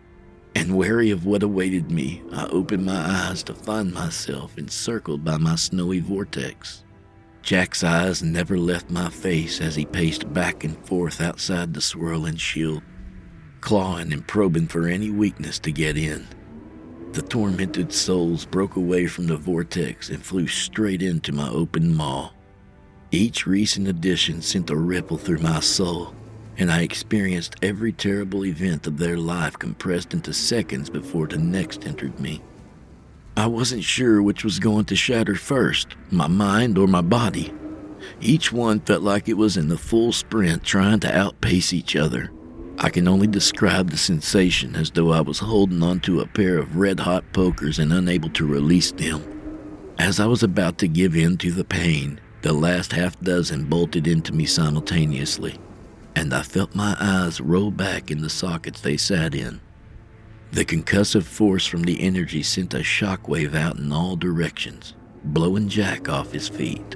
and 0.60 0.76
wary 0.76 1.10
of 1.10 1.26
what 1.26 1.42
awaited 1.42 1.90
me, 1.90 2.22
I 2.34 2.46
opened 2.48 2.86
my 2.86 2.98
eyes 2.98 3.44
to 3.44 3.54
find 3.54 3.94
myself 3.94 4.58
encircled 4.58 5.24
by 5.24 5.38
my 5.38 5.56
snowy 5.56 6.02
vortex. 6.02 6.84
Jack's 7.42 7.82
eyes 7.82 8.22
never 8.22 8.58
left 8.58 8.90
my 8.90 9.10
face 9.10 9.62
as 9.62 9.76
he 9.76 9.86
paced 9.86 10.34
back 10.34 10.66
and 10.66 10.78
forth 10.86 11.22
outside 11.22 11.74
the 11.74 11.80
swirling 11.80 12.36
shield, 12.36 12.84
clawing 13.62 14.12
and 14.12 14.28
probing 14.28 14.68
for 14.68 14.86
any 14.86 15.10
weakness 15.10 15.60
to 15.60 15.72
get 15.72 15.98
in. 15.98 16.28
The 17.14 17.22
tormented 17.22 17.94
souls 17.94 18.46
broke 18.46 18.76
away 18.76 19.08
from 19.08 19.28
the 19.28 19.38
vortex 19.38 20.10
and 20.10 20.22
flew 20.22 20.48
straight 20.48 21.02
into 21.02 21.32
my 21.32 21.50
open 21.50 21.96
maw. 21.96 22.32
Each 23.12 23.48
recent 23.48 23.88
addition 23.88 24.42
sent 24.42 24.70
a 24.70 24.76
ripple 24.76 25.18
through 25.18 25.40
my 25.40 25.62
soul, 25.62 26.14
and 26.60 26.70
I 26.70 26.82
experienced 26.82 27.56
every 27.62 27.94
terrible 27.94 28.46
event 28.46 28.86
of 28.86 28.98
their 28.98 29.18
life 29.18 29.58
compressed 29.58 30.14
into 30.14 30.34
seconds 30.34 30.90
before 30.90 31.26
the 31.26 31.38
next 31.38 31.88
entered 31.88 32.20
me. 32.20 32.42
I 33.38 33.48
wasn't 33.48 33.86
sure 33.86 34.22
which 34.22 34.44
was 34.44 34.60
going 34.60 34.84
to 34.86 34.96
shatter 34.96 35.36
first, 35.36 35.96
my 36.12 36.28
mind 36.28 36.78
or 36.78 36.86
my 36.86 37.02
body. 37.02 37.54
Each 38.20 38.52
one 38.52 38.82
felt 38.82 39.02
like 39.02 39.30
it 39.30 39.38
was 39.38 39.56
in 39.56 39.70
the 39.70 39.78
full 39.78 40.12
sprint 40.12 40.66
trying 40.66 41.00
to 41.02 41.18
outpace 41.18 41.72
each 41.72 41.96
other. 41.96 42.30
I 42.78 42.90
can 42.90 43.08
only 43.08 43.28
describe 43.28 43.90
the 43.90 43.98
sensation 43.98 44.76
as 44.76 44.92
though 44.92 45.12
I 45.12 45.22
was 45.22 45.40
holding 45.40 45.82
onto 45.82 46.20
a 46.20 46.28
pair 46.28 46.58
of 46.58 46.76
red 46.76 47.00
hot 47.00 47.24
pokers 47.32 47.80
and 47.80 47.94
unable 47.94 48.30
to 48.32 48.46
release 48.46 48.92
them. 48.92 49.24
As 49.98 50.20
I 50.20 50.26
was 50.26 50.44
about 50.44 50.78
to 50.80 50.88
give 50.90 51.16
in 51.16 51.38
to 51.38 51.52
the 51.52 51.66
pain, 51.66 52.20
the 52.42 52.54
last 52.54 52.92
half 52.92 53.18
dozen 53.22 53.66
bolted 53.66 54.08
into 54.08 54.34
me 54.34 54.46
simultaneously 54.46 55.58
and 56.16 56.34
I 56.34 56.42
felt 56.42 56.76
my 56.76 56.96
eyes 57.00 57.42
roll 57.42 57.72
back 57.72 58.12
in 58.12 58.22
the 58.22 58.30
sockets 58.30 58.82
they 58.82 58.98
sat 58.98 59.34
in. 59.36 59.62
The 60.52 60.66
concussive 60.66 61.24
force 61.24 61.66
from 61.66 61.84
the 61.84 62.02
energy 62.02 62.42
sent 62.42 62.74
a 62.74 62.80
shockwave 62.80 63.54
out 63.54 63.78
in 63.78 63.92
all 63.92 64.16
directions, 64.16 64.96
blowing 65.24 65.70
Jack 65.70 66.10
off 66.10 66.32
his 66.32 66.50
feet. 66.50 66.96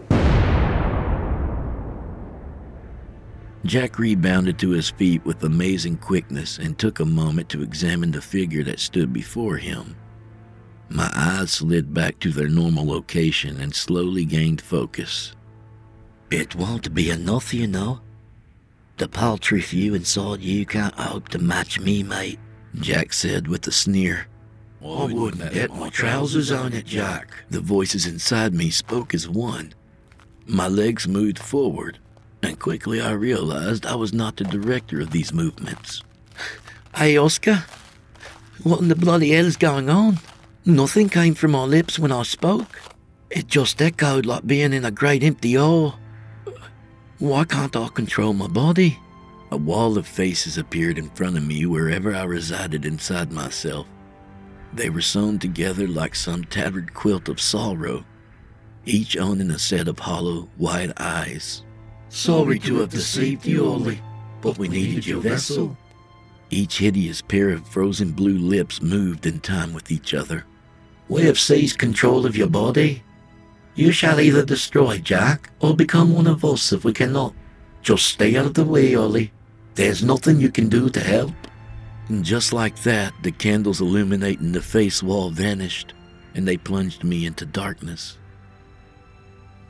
Jack 3.65 3.97
rebounded 3.97 4.59
to 4.59 4.71
his 4.71 4.89
feet 4.89 5.23
with 5.23 5.43
amazing 5.43 5.97
quickness 5.97 6.57
and 6.57 6.77
took 6.77 6.99
a 6.99 7.05
moment 7.05 7.47
to 7.49 7.61
examine 7.61 8.11
the 8.11 8.21
figure 8.21 8.63
that 8.63 8.79
stood 8.79 9.13
before 9.13 9.55
him. 9.55 9.95
My 10.89 11.09
eyes 11.15 11.51
slid 11.51 11.93
back 11.93 12.19
to 12.19 12.31
their 12.31 12.49
normal 12.49 12.85
location 12.85 13.61
and 13.61 13.73
slowly 13.73 14.25
gained 14.25 14.61
focus. 14.61 15.33
It 16.29 16.55
won't 16.55 16.93
be 16.93 17.09
enough, 17.09 17.53
you 17.53 17.67
know, 17.67 18.01
the 18.97 19.07
paltry 19.07 19.61
few 19.61 19.93
inside 19.93 20.41
you 20.41 20.65
can't 20.65 20.93
hope 20.95 21.29
to 21.29 21.39
match 21.39 21.79
me, 21.79 22.03
mate, 22.03 22.39
Jack 22.75 23.13
said 23.13 23.47
with 23.47 23.67
a 23.67 23.71
sneer. 23.71 24.27
I 24.81 25.05
wouldn't 25.05 25.53
get 25.53 25.73
my 25.73 25.89
trousers 25.89 26.51
on 26.51 26.73
it, 26.73 26.85
Jack. 26.85 27.29
The 27.49 27.61
voices 27.61 28.05
inside 28.05 28.53
me 28.53 28.69
spoke 28.69 29.13
as 29.13 29.29
one. 29.29 29.73
My 30.45 30.67
legs 30.67 31.07
moved 31.07 31.39
forward, 31.39 31.99
and 32.41 32.59
quickly 32.59 32.99
I 32.99 33.11
realized 33.11 33.85
I 33.85 33.95
was 33.95 34.13
not 34.13 34.35
the 34.35 34.43
director 34.43 34.99
of 34.99 35.11
these 35.11 35.33
movements. 35.33 36.03
Hey, 36.95 37.17
Oscar. 37.17 37.65
What 38.61 38.79
in 38.79 38.87
the 38.87 38.95
bloody 38.95 39.31
hell's 39.31 39.57
going 39.57 39.89
on? 39.89 40.19
Nothing 40.63 41.09
came 41.09 41.33
from 41.33 41.51
my 41.51 41.63
lips 41.63 41.97
when 41.97 42.11
I 42.11 42.21
spoke. 42.21 42.79
It 43.31 43.47
just 43.47 43.81
echoed 43.81 44.27
like 44.27 44.45
being 44.45 44.73
in 44.73 44.85
a 44.85 44.91
great 44.91 45.23
empty 45.23 45.55
hole. 45.55 45.95
Why 47.23 47.45
can't 47.45 47.73
I 47.77 47.87
control 47.87 48.33
my 48.33 48.47
body? 48.47 48.99
A 49.49 49.55
wall 49.55 49.97
of 49.97 50.05
faces 50.05 50.57
appeared 50.57 50.97
in 50.97 51.09
front 51.11 51.37
of 51.37 51.47
me 51.47 51.65
wherever 51.65 52.13
I 52.13 52.23
resided 52.23 52.85
inside 52.85 53.31
myself. 53.31 53.87
They 54.73 54.89
were 54.89 54.99
sewn 54.99 55.39
together 55.39 55.87
like 55.87 56.15
some 56.15 56.43
tattered 56.43 56.93
quilt 56.93 57.29
of 57.29 57.39
sorrow, 57.39 58.03
each 58.85 59.15
owning 59.15 59.51
a 59.51 59.57
set 59.57 59.87
of 59.87 59.99
hollow, 59.99 60.49
wide 60.57 60.91
eyes. 60.97 61.63
Sorry 62.09 62.59
to 62.59 62.81
have 62.81 62.89
deceived 62.89 63.45
you, 63.45 63.67
Ollie, 63.67 64.01
but 64.41 64.57
we 64.57 64.67
needed 64.67 65.07
your 65.07 65.21
vessel. 65.21 65.77
Each 66.49 66.79
hideous 66.79 67.21
pair 67.21 67.51
of 67.51 67.65
frozen 67.65 68.11
blue 68.11 68.37
lips 68.37 68.81
moved 68.81 69.25
in 69.25 69.39
time 69.39 69.71
with 69.71 69.93
each 69.93 70.13
other. 70.13 70.43
We 71.07 71.21
have 71.21 71.39
seized 71.39 71.77
control 71.77 72.25
of 72.25 72.35
your 72.35 72.49
body. 72.49 73.01
You 73.75 73.91
shall 73.91 74.19
either 74.19 74.45
destroy 74.45 74.99
Jack 74.99 75.49
or 75.59 75.75
become 75.75 76.13
one 76.13 76.27
of 76.27 76.45
us 76.45 76.71
if 76.71 76.85
we 76.85 76.93
cannot. 76.93 77.33
Just 77.81 78.05
stay 78.05 78.35
out 78.37 78.45
of 78.45 78.53
the 78.53 78.63
way, 78.63 78.93
Ollie. 78.93 79.31
There's 79.73 80.03
nothing 80.03 80.39
you 80.39 80.51
can 80.51 80.69
do 80.69 80.89
to 80.89 80.99
help. 80.99 81.33
And 82.07 82.23
just 82.23 82.53
like 82.53 82.83
that, 82.83 83.13
the 83.23 83.31
candles 83.31 83.81
illuminating 83.81 84.51
the 84.51 84.61
face 84.61 85.01
wall 85.01 85.31
vanished, 85.31 85.93
and 86.35 86.47
they 86.47 86.57
plunged 86.57 87.03
me 87.03 87.25
into 87.25 87.45
darkness. 87.45 88.19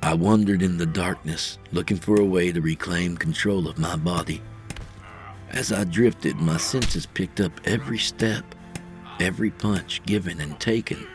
I 0.01 0.15
wandered 0.15 0.61
in 0.61 0.77
the 0.77 0.85
darkness, 0.85 1.57
looking 1.71 1.95
for 1.95 2.19
a 2.19 2.25
way 2.25 2.51
to 2.51 2.59
reclaim 2.59 3.15
control 3.15 3.69
of 3.69 3.77
my 3.77 3.95
body. 3.95 4.41
As 5.51 5.71
I 5.71 5.85
drifted, 5.85 6.35
my 6.35 6.57
senses 6.57 7.05
picked 7.05 7.39
up 7.39 7.53
every 7.63 7.99
step, 7.99 8.43
every 9.21 9.51
punch 9.51 10.03
given 10.03 10.41
and 10.41 10.59
taken 10.59 11.07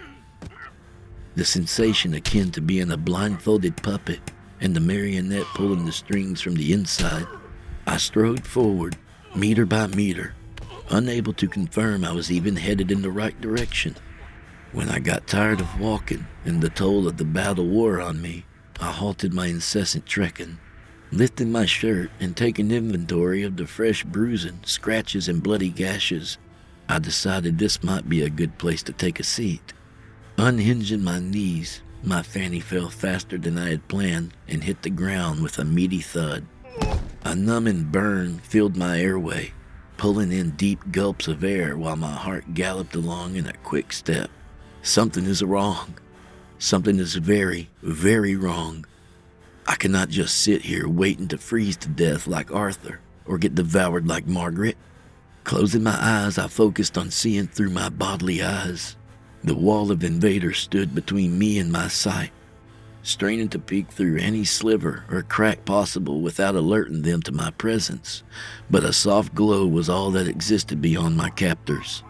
the 1.39 1.45
sensation 1.45 2.15
akin 2.15 2.51
to 2.51 2.61
being 2.61 2.91
a 2.91 2.97
blindfolded 2.97 3.77
puppet 3.81 4.19
and 4.61 4.75
the 4.75 4.81
marionette 4.81 5.47
pulling 5.55 5.85
the 5.85 5.93
strings 5.93 6.41
from 6.41 6.57
the 6.57 6.73
inside. 6.73 7.29
I 7.87 7.97
strode 7.99 8.45
forward, 8.45 8.97
meter 9.37 9.65
by 9.65 9.87
meter, 9.87 10.35
unable 10.91 11.33
to 11.35 11.47
confirm 11.47 12.05
I 12.05 12.11
was 12.11 12.33
even 12.33 12.57
headed 12.57 12.91
in 12.91 13.03
the 13.03 13.13
right 13.13 13.41
direction. 13.41 13.95
When 14.73 14.89
I 14.89 14.99
got 14.99 15.29
tired 15.29 15.61
of 15.61 15.81
walking 15.81 16.27
and 16.45 16.61
the 16.61 16.71
toll 16.71 17.07
of 17.07 17.19
the 17.19 17.25
battle 17.25 17.69
wore 17.69 18.01
on 18.01 18.21
me, 18.21 18.45
I 18.81 18.91
halted 18.91 19.33
my 19.33 19.47
incessant 19.47 20.07
trekking, 20.07 20.59
lifting 21.13 21.53
my 21.53 21.67
shirt 21.67 22.11
and 22.19 22.37
taking 22.37 22.73
inventory 22.73 23.45
of 23.45 23.57
the 23.57 23.67
fresh 23.69 24.03
bruising, 24.03 24.59
scratches, 24.65 25.29
and 25.29 25.41
bloody 25.41 25.71
gashes. 25.71 26.37
I 26.89 26.99
decided 26.99 27.59
this 27.59 27.85
might 27.85 28.09
be 28.09 28.23
a 28.23 28.29
good 28.29 28.59
place 28.59 28.83
to 28.83 28.93
take 28.93 29.21
a 29.21 29.25
seat. 29.25 29.73
Unhinging 30.41 31.03
my 31.03 31.19
knees, 31.19 31.83
my 32.05 32.23
fanny 32.23 32.61
fell 32.61 32.91
faster 32.91 33.39
than 33.39 33.59
I 33.59 33.71
had 33.71 33.89
planned 33.89 34.35
and 34.47 34.63
hit 34.63 34.83
the 34.83 34.91
ground 34.91 35.43
with 35.43 35.59
a 35.59 35.65
meaty 35.65 35.99
thud. 35.99 36.47
A 37.25 37.35
numbing 37.35 37.91
burn 37.91 38.39
filled 38.39 38.77
my 38.77 39.01
airway, 39.01 39.53
pulling 39.97 40.31
in 40.31 40.53
deep 40.53 40.93
gulps 40.93 41.27
of 41.27 41.43
air 41.43 41.77
while 41.77 41.97
my 41.97 42.13
heart 42.13 42.55
galloped 42.55 42.95
along 42.95 43.35
in 43.35 43.49
a 43.49 43.53
quick 43.65 43.93
step. 43.93 44.31
Something 44.81 45.25
is 45.25 45.43
wrong. 45.43 45.99
Something 46.61 47.01
is 47.01 47.17
very, 47.17 47.69
very 47.83 48.37
wrong. 48.37 48.87
I 49.67 49.75
cannot 49.75 50.09
just 50.09 50.39
sit 50.39 50.63
here 50.63 50.89
waiting 50.89 51.27
to 51.29 51.39
freeze 51.39 51.77
to 51.79 51.89
death 51.89 52.29
like 52.29 52.55
Arthur 52.55 53.01
or 53.27 53.39
get 53.39 53.57
devoured 53.57 54.07
like 54.07 54.29
Margaret. 54.29 54.77
Closing 55.43 55.83
my 55.83 55.99
eyes, 56.01 56.39
I 56.39 56.47
focused 56.47 56.97
on 56.97 57.11
seeing 57.11 57.49
through 57.49 57.71
my 57.71 57.89
bodily 57.89 58.41
eyes. 58.41 58.95
The 59.49 59.55
wall 59.55 59.91
of 59.91 60.05
invaders 60.05 60.59
stood 60.59 60.95
between 60.95 61.39
me 61.39 61.59
and 61.59 61.73
my 61.73 61.89
sight, 61.89 62.33
straining 63.03 63.49
to 63.49 63.59
peek 63.59 63.91
through 63.91 64.19
any 64.19 64.45
sliver 64.45 65.05
or 65.11 65.23
crack 65.23 65.65
possible 65.65 66.21
without 66.21 66.55
alerting 66.55 67.01
them 67.01 67.23
to 67.23 67.33
my 67.33 67.51
presence. 67.53 68.23
But 68.71 68.85
a 68.85 68.93
soft 68.93 69.35
glow 69.35 69.67
was 69.67 69.89
all 69.89 70.11
that 70.11 70.29
existed 70.29 70.83
beyond 70.83 71.17
my 71.17 71.31
captors. 71.31 72.03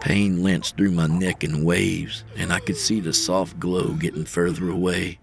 Pain 0.00 0.42
lanced 0.42 0.76
through 0.76 0.90
my 0.90 1.06
neck 1.06 1.44
in 1.44 1.62
waves, 1.62 2.24
and 2.36 2.52
I 2.52 2.58
could 2.58 2.76
see 2.76 2.98
the 2.98 3.12
soft 3.12 3.60
glow 3.60 3.90
getting 3.92 4.24
further 4.24 4.68
away. 4.68 5.20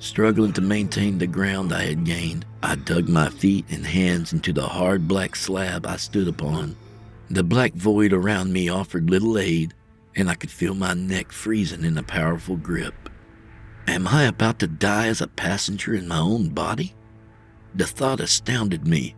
Struggling 0.00 0.52
to 0.52 0.60
maintain 0.60 1.16
the 1.16 1.26
ground 1.26 1.72
I 1.72 1.84
had 1.84 2.04
gained, 2.04 2.44
I 2.62 2.74
dug 2.74 3.08
my 3.08 3.30
feet 3.30 3.64
and 3.70 3.86
hands 3.86 4.34
into 4.34 4.52
the 4.52 4.68
hard 4.68 5.08
black 5.08 5.34
slab 5.34 5.86
I 5.86 5.96
stood 5.96 6.28
upon. 6.28 6.76
The 7.30 7.42
black 7.42 7.72
void 7.72 8.12
around 8.12 8.52
me 8.52 8.68
offered 8.68 9.08
little 9.08 9.38
aid, 9.38 9.72
and 10.16 10.30
I 10.30 10.34
could 10.34 10.50
feel 10.50 10.74
my 10.74 10.94
neck 10.94 11.32
freezing 11.32 11.84
in 11.84 11.98
a 11.98 12.02
powerful 12.02 12.56
grip. 12.56 12.94
Am 13.86 14.08
I 14.08 14.24
about 14.24 14.58
to 14.60 14.66
die 14.66 15.08
as 15.08 15.20
a 15.20 15.26
passenger 15.26 15.94
in 15.94 16.08
my 16.08 16.18
own 16.18 16.48
body? 16.48 16.94
The 17.74 17.86
thought 17.86 18.20
astounded 18.20 18.86
me. 18.86 19.14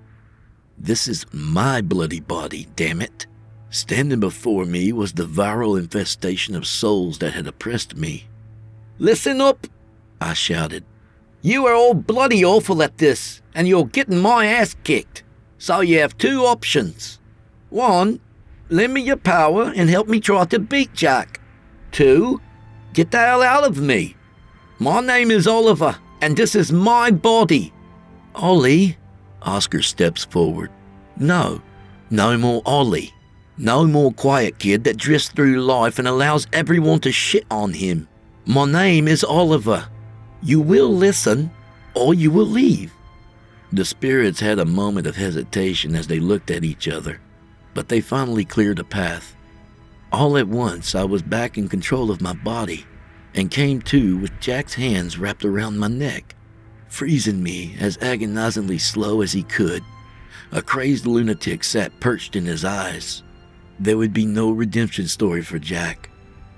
This 0.79 1.09
is 1.09 1.27
my 1.33 1.81
bloody 1.81 2.21
body, 2.21 2.67
damn 2.77 3.01
it. 3.01 3.27
Standing 3.71 4.21
before 4.21 4.65
me 4.65 4.93
was 4.93 5.13
the 5.13 5.27
viral 5.27 5.79
infestation 5.79 6.55
of 6.55 6.67
souls 6.67 7.19
that 7.19 7.35
had 7.35 7.47
oppressed 7.47 7.97
me. 7.97 8.27
Listen 8.99 9.41
up, 9.41 9.67
I 10.21 10.35
shouted. 10.35 10.85
You 11.43 11.67
are 11.67 11.75
all 11.75 11.95
bloody 11.95 12.45
awful 12.45 12.83
at 12.83 12.99
this, 12.99 13.43
and 13.55 13.69
you're 13.69 13.87
getting 13.87 14.19
my 14.19 14.47
ass 14.47 14.75
kicked. 14.85 15.23
So 15.59 15.81
you 15.81 16.01
have 16.01 16.19
two 16.19 16.45
options. 16.45 17.21
One, 17.71 18.21
lend 18.69 18.95
me 18.95 19.01
your 19.01 19.17
power 19.17 19.73
and 19.75 19.89
help 19.89 20.09
me 20.09 20.21
try 20.21 20.45
to 20.47 20.59
beat 20.59 20.93
Jack. 20.95 21.41
Two, 21.93 22.41
get 22.93 23.11
the 23.11 23.19
hell 23.19 23.43
out 23.43 23.65
of 23.65 23.81
me. 23.81 24.17
My 24.79 25.01
name 25.01 25.31
is 25.31 25.47
Oliver, 25.47 25.97
and 26.21 26.37
this 26.37 26.55
is 26.55 26.73
my 26.73 27.11
body. 27.11 27.73
Ollie, 28.35 28.99
Oscar 29.43 29.83
steps 29.83 30.25
forward. 30.25 30.71
No, 31.17 31.63
no 32.11 32.37
more 32.37 32.63
Ollie. 32.67 33.13
No 33.59 33.87
more 33.87 34.13
quiet 34.13 34.59
kid 34.59 34.85
that 34.85 34.99
drifts 34.99 35.31
through 35.31 35.63
life 35.63 35.99
and 35.99 36.07
allows 36.07 36.47
everyone 36.53 37.01
to 37.01 37.13
shit 37.13 37.47
on 37.51 37.73
him. 37.73 38.07
My 38.45 38.71
name 38.71 39.09
is 39.09 39.25
Oliver. 39.25 39.89
You 40.43 40.61
will 40.61 40.93
listen, 40.95 41.51
or 41.95 42.13
you 42.13 42.31
will 42.31 42.47
leave. 42.47 42.93
The 43.73 43.87
spirits 43.87 44.41
had 44.41 44.59
a 44.59 44.67
moment 44.67 45.07
of 45.07 45.17
hesitation 45.17 45.97
as 45.97 46.07
they 46.07 46.21
looked 46.21 46.51
at 46.51 46.65
each 46.65 46.87
other, 46.87 47.19
but 47.77 47.91
they 47.91 48.01
finally 48.01 48.45
cleared 48.45 48.79
a 48.79 48.85
path. 48.85 49.37
All 50.11 50.39
at 50.39 50.49
once, 50.49 50.95
I 50.95 51.05
was 51.05 51.21
back 51.21 51.59
in 51.59 51.69
control 51.69 52.11
of 52.11 52.23
my 52.23 52.33
body 52.33 52.87
and 53.35 53.51
came 53.51 53.83
to 53.83 54.17
with 54.17 54.41
Jack's 54.41 54.73
hands 54.73 55.19
wrapped 55.19 55.45
around 55.45 55.79
my 55.79 55.89
neck, 55.89 56.35
freezing 56.89 57.43
me 57.43 57.77
as 57.79 57.99
agonizingly 57.99 58.79
slow 58.79 59.21
as 59.21 59.33
he 59.33 59.43
could. 59.43 59.85
A 60.53 60.63
crazed 60.63 61.05
lunatic 61.05 61.63
sat 61.63 62.01
perched 62.01 62.35
in 62.35 62.47
his 62.47 62.65
eyes. 62.65 63.23
There 63.79 63.99
would 63.99 64.15
be 64.15 64.25
no 64.25 64.51
redemption 64.53 65.07
story 65.07 65.43
for 65.43 65.59
Jack, 65.59 66.09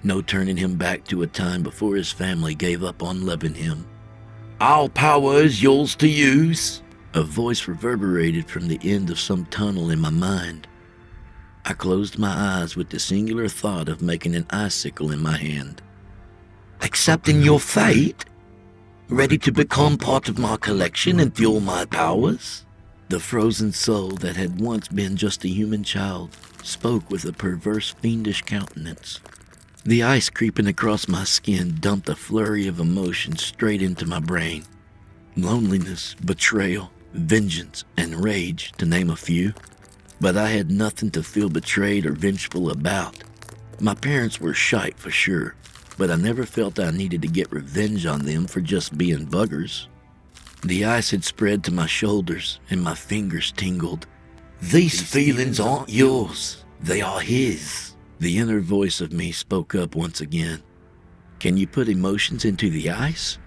no 0.04 0.22
turning 0.22 0.57
him 0.57 0.76
back 0.76 1.04
to 1.07 1.22
a 1.22 1.26
time 1.26 1.64
before 1.64 1.96
his 1.96 2.12
family 2.12 2.54
gave 2.54 2.85
up 2.85 3.02
on 3.02 3.26
loving 3.26 3.54
him. 3.54 3.88
All 4.61 4.88
power 4.88 5.42
is 5.42 5.61
yours 5.64 5.96
to 5.96 6.07
use, 6.07 6.81
a 7.12 7.22
voice 7.24 7.66
reverberated 7.66 8.48
from 8.48 8.68
the 8.68 8.78
end 8.85 9.11
of 9.11 9.18
some 9.18 9.46
tunnel 9.46 9.90
in 9.90 9.98
my 9.98 10.11
mind. 10.11 10.67
I 11.68 11.74
closed 11.74 12.18
my 12.18 12.31
eyes 12.31 12.76
with 12.76 12.88
the 12.88 12.98
singular 12.98 13.46
thought 13.46 13.90
of 13.90 14.00
making 14.00 14.35
an 14.35 14.46
icicle 14.48 15.12
in 15.12 15.20
my 15.20 15.37
hand. 15.37 15.83
Accepting 16.81 17.42
your 17.42 17.61
fate? 17.61 18.24
Ready 19.11 19.37
to 19.37 19.52
become 19.52 19.98
part 19.98 20.31
of 20.31 20.38
my 20.38 20.57
collection 20.57 21.20
and 21.20 21.37
fuel 21.37 21.61
my 21.61 21.85
powers? 21.85 22.64
The 23.11 23.20
frozen 23.20 23.72
soul 23.72 24.12
that 24.12 24.35
had 24.35 24.62
once 24.62 24.88
been 24.88 25.18
just 25.18 25.44
a 25.44 25.48
human 25.48 25.85
child 25.85 26.35
spoke 26.62 27.11
with 27.11 27.26
a 27.26 27.35
perverse, 27.35 27.90
fiendish 28.00 28.40
countenance. 28.42 29.20
The 29.85 30.02
ice 30.02 30.31
creeping 30.31 30.68
across 30.68 31.07
my 31.07 31.24
skin 31.24 31.76
dumped 31.81 32.09
a 32.09 32.14
flurry 32.14 32.66
of 32.66 32.81
emotions 32.81 33.44
straight 33.44 33.83
into 33.83 34.07
my 34.07 34.20
brain 34.20 34.64
loneliness, 35.37 36.14
betrayal, 36.14 36.90
vengeance, 37.12 37.85
and 37.98 38.24
rage, 38.24 38.72
to 38.78 38.87
name 38.87 39.11
a 39.11 39.16
few. 39.16 39.52
But 40.20 40.37
I 40.37 40.48
had 40.48 40.70
nothing 40.70 41.11
to 41.12 41.22
feel 41.22 41.48
betrayed 41.48 42.07
or 42.07 42.12
vengeful 42.12 42.70
about. 42.70 43.16
My 43.81 43.94
parents 43.94 44.40
were 44.40 44.54
shite 44.54 44.98
for 44.98 45.11
sure, 45.11 45.54
but 45.96 46.11
I 46.11 46.16
never 46.16 46.44
felt 46.44 46.81
I 46.81 46.90
needed 46.90 47.22
to 47.22 47.28
get 47.28 47.52
revenge 47.52 48.07
on 48.07 48.24
them 48.24 48.46
for 48.46 48.61
just 48.61 48.98
being 48.98 49.26
buggers. 49.26 49.87
The 50.62 50.85
ice 50.85 51.12
had 51.12 51.24
spread 51.24 51.62
to 51.64 51.72
my 51.72 51.87
shoulders, 51.87 52.59
and 52.70 52.83
my 52.83 52.94
fingers 52.94 53.52
tingled. 53.52 54.07
These 54.61 55.00
feelings 55.00 55.61
aren't 55.61 55.88
yours, 55.88 56.64
they 56.81 57.00
are 57.00 57.20
his. 57.20 57.94
The 58.18 58.38
inner 58.38 58.59
voice 58.59 59.00
of 59.00 59.12
me 59.12 59.31
spoke 59.31 59.76
up 59.76 59.94
once 59.94 60.20
again. 60.20 60.62
Can 61.38 61.57
you 61.57 61.68
put 61.68 61.88
emotions 61.88 62.44
into 62.44 62.68
the 62.68 62.90
ice? 62.90 63.38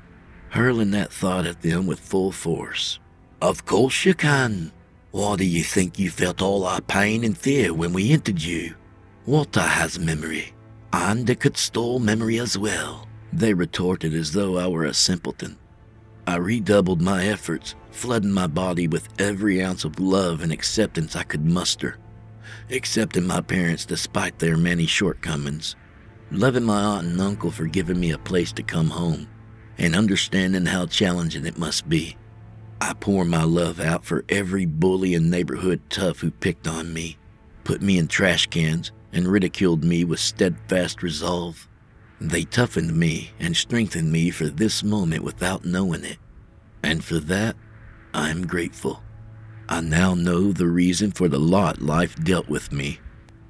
Hurling 0.49 0.91
that 0.91 1.12
thought 1.12 1.45
at 1.45 1.62
them 1.62 1.86
with 1.86 1.99
full 1.99 2.31
force. 2.31 2.99
Of 3.41 3.65
course 3.65 4.05
you 4.05 4.13
can. 4.13 4.71
Why 5.12 5.36
do 5.36 5.43
you 5.43 5.62
think 5.62 6.00
you 6.00 6.10
felt 6.10 6.41
all 6.41 6.63
our 6.63 6.80
pain 6.80 7.26
and 7.26 7.38
fear 7.38 7.74
when 7.74 7.91
we 7.91 8.12
entered 8.12 8.41
you? 8.41 8.76
Water 9.26 9.60
has 9.60 10.00
memory, 10.00 10.54
and 10.93 11.30
it 11.30 11.41
could 11.41 11.58
store 11.58 12.00
memory 12.00 12.39
as 12.39 12.58
well. 12.58 13.10
They 13.34 13.54
retorted 13.54 14.13
as 14.13 14.32
though 14.32 14.58
I 14.58 14.67
were 14.67 14.86
a 14.86 14.93
simpleton. 14.93 15.58
I 16.26 16.38
redoubled 16.38 17.02
my 17.02 17.26
efforts, 17.26 17.76
flooding 17.91 18.32
my 18.32 18.47
body 18.47 18.88
with 18.88 19.10
every 19.19 19.62
ounce 19.62 19.84
of 19.84 20.00
love 20.00 20.41
and 20.41 20.52
acceptance 20.52 21.13
I 21.13 21.24
could 21.24 21.43
muster. 21.43 21.97
Accepting 22.69 23.28
my 23.28 23.41
parents 23.41 23.86
despite 23.86 24.39
their 24.39 24.56
many 24.56 24.86
shortcomings, 24.86 25.76
loving 26.32 26.63
my 26.63 26.82
aunt 26.82 27.08
and 27.08 27.19
uncle 27.19 27.52
for 27.52 27.65
giving 27.65 28.00
me 28.00 28.12
a 28.12 28.17
place 28.17 28.54
to 28.54 28.63
come 28.63 28.89
home, 28.89 29.28
and 29.78 29.93
understanding 29.93 30.65
how 30.65 30.86
challenging 30.86 31.45
it 31.45 31.58
must 31.58 31.89
be. 31.89 32.15
I 32.82 32.94
pour 32.94 33.26
my 33.26 33.44
love 33.44 33.80
out 33.80 34.04
for 34.06 34.26
every 34.28 34.65
bully 34.65 35.13
and 35.13 35.30
neighborhood 35.30 35.82
tough 35.91 36.22
who 36.22 36.32
picked 36.32 36.67
on 36.67 36.91
me, 36.91 37.15
put 37.63 37.80
me 37.80 38.00
in 38.00 38.08
trash 38.08 38.48
cans, 38.48 38.91
and 39.13 39.28
ridiculed 39.28 39.84
me 39.84 40.04
with 40.04 40.20
steadfast 40.20 41.04
resolve. 41.04 41.67
They 42.20 42.44
toughened 42.44 42.98
me 42.98 43.34
and 43.39 43.56
strengthened 43.56 44.12
me 44.12 44.32
for 44.32 44.48
this 44.48 44.84
moment 44.84 45.24
without 45.24 45.63
knowing 45.63 46.04
it. 46.04 46.17
And 46.82 47.04
for 47.04 47.20
that, 47.20 47.56
I'm 48.15 48.48
grateful. 48.48 49.04
I 49.70 49.82
now 49.82 50.15
know 50.15 50.52
the 50.52 50.67
reason 50.67 51.12
for 51.12 51.28
the 51.28 51.39
lot 51.39 51.84
life 51.84 52.15
dealt 52.24 52.50
with 52.50 52.72
me. 52.72 53.00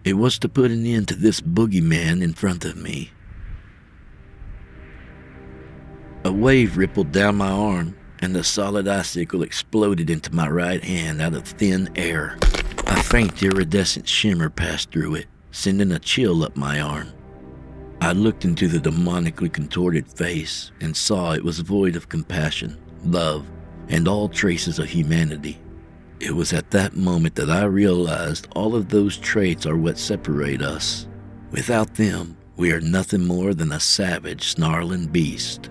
It 0.04 0.13
was 0.13 0.39
to 0.39 0.50
put 0.50 0.72
an 0.72 0.86
end 0.86 1.08
to 1.08 1.15
this 1.15 1.39
boogeyman 1.39 2.22
in 2.22 2.34
front 2.34 2.65
of 2.65 2.76
me. 2.76 3.12
A 6.26 6.32
wave 6.34 6.76
rippled 6.76 7.13
down 7.13 7.38
my 7.38 7.50
arm, 7.50 7.96
and 8.21 8.36
the 8.36 8.43
solid 8.43 8.88
icicle 8.88 9.43
exploded 9.43 10.10
into 10.10 10.34
my 10.34 10.47
right 10.47 10.84
hand 10.84 11.21
out 11.21 11.34
of 11.34 11.47
thin 11.47 11.89
air. 11.95 12.38
A 12.88 13.03
faint 13.03 13.41
iridescent 13.41 14.07
shimmer 14.07 14.49
passed 14.49 14.91
through 14.91 15.15
it, 15.15 15.27
sending 15.51 15.91
a 15.91 15.99
chill 15.99 16.43
up 16.43 16.55
my 16.55 16.79
arm. 16.79 17.12
I 17.99 18.13
looked 18.13 18.45
into 18.45 18.67
the 18.67 18.79
demonically 18.79 19.51
contorted 19.51 20.07
face 20.07 20.71
and 20.81 20.95
saw 20.95 21.34
it 21.34 21.43
was 21.43 21.60
void 21.60 21.95
of 21.95 22.10
compassion, 22.10 22.77
love, 23.03 23.45
and 23.89 24.07
all 24.07 24.27
traces 24.27 24.79
of 24.79 24.89
humanity. 24.89 25.60
It 26.19 26.36
was 26.36 26.53
at 26.53 26.71
that 26.71 26.95
moment 26.95 27.36
that 27.36 27.49
I 27.49 27.63
realized 27.63 28.47
all 28.55 28.75
of 28.75 28.89
those 28.89 29.17
traits 29.17 29.65
are 29.65 29.77
what 29.77 29.97
separate 29.97 30.62
us. 30.62 31.07
Without 31.51 31.95
them, 31.95 32.38
we 32.57 32.71
are 32.71 32.81
nothing 32.81 33.25
more 33.25 33.53
than 33.53 33.71
a 33.71 33.79
savage, 33.79 34.49
snarling 34.49 35.07
beast. 35.07 35.69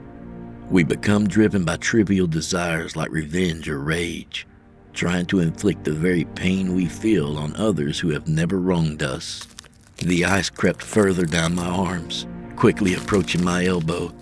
We 0.71 0.85
become 0.85 1.27
driven 1.27 1.65
by 1.65 1.79
trivial 1.79 2.29
desires 2.29 2.95
like 2.95 3.11
revenge 3.11 3.69
or 3.69 3.81
rage, 3.81 4.47
trying 4.93 5.27
to 5.27 5.41
inflict 5.41 5.83
the 5.83 5.93
very 5.93 6.25
pain 6.25 6.77
we 6.77 6.87
feel 6.87 7.37
on 7.39 7.57
others 7.57 7.99
who 7.99 8.11
have 8.11 8.29
never 8.29 8.57
wronged 8.61 9.03
us. 9.03 9.49
The 9.97 10.25
ice 10.25 10.49
crept 10.49 10.81
further 10.81 11.27
down 11.27 11.57
my 11.57 11.67
arms, 11.67 12.29
quickly 12.55 12.95
approaching 12.95 13.43
my 13.43 13.67
elbow. 13.67 14.15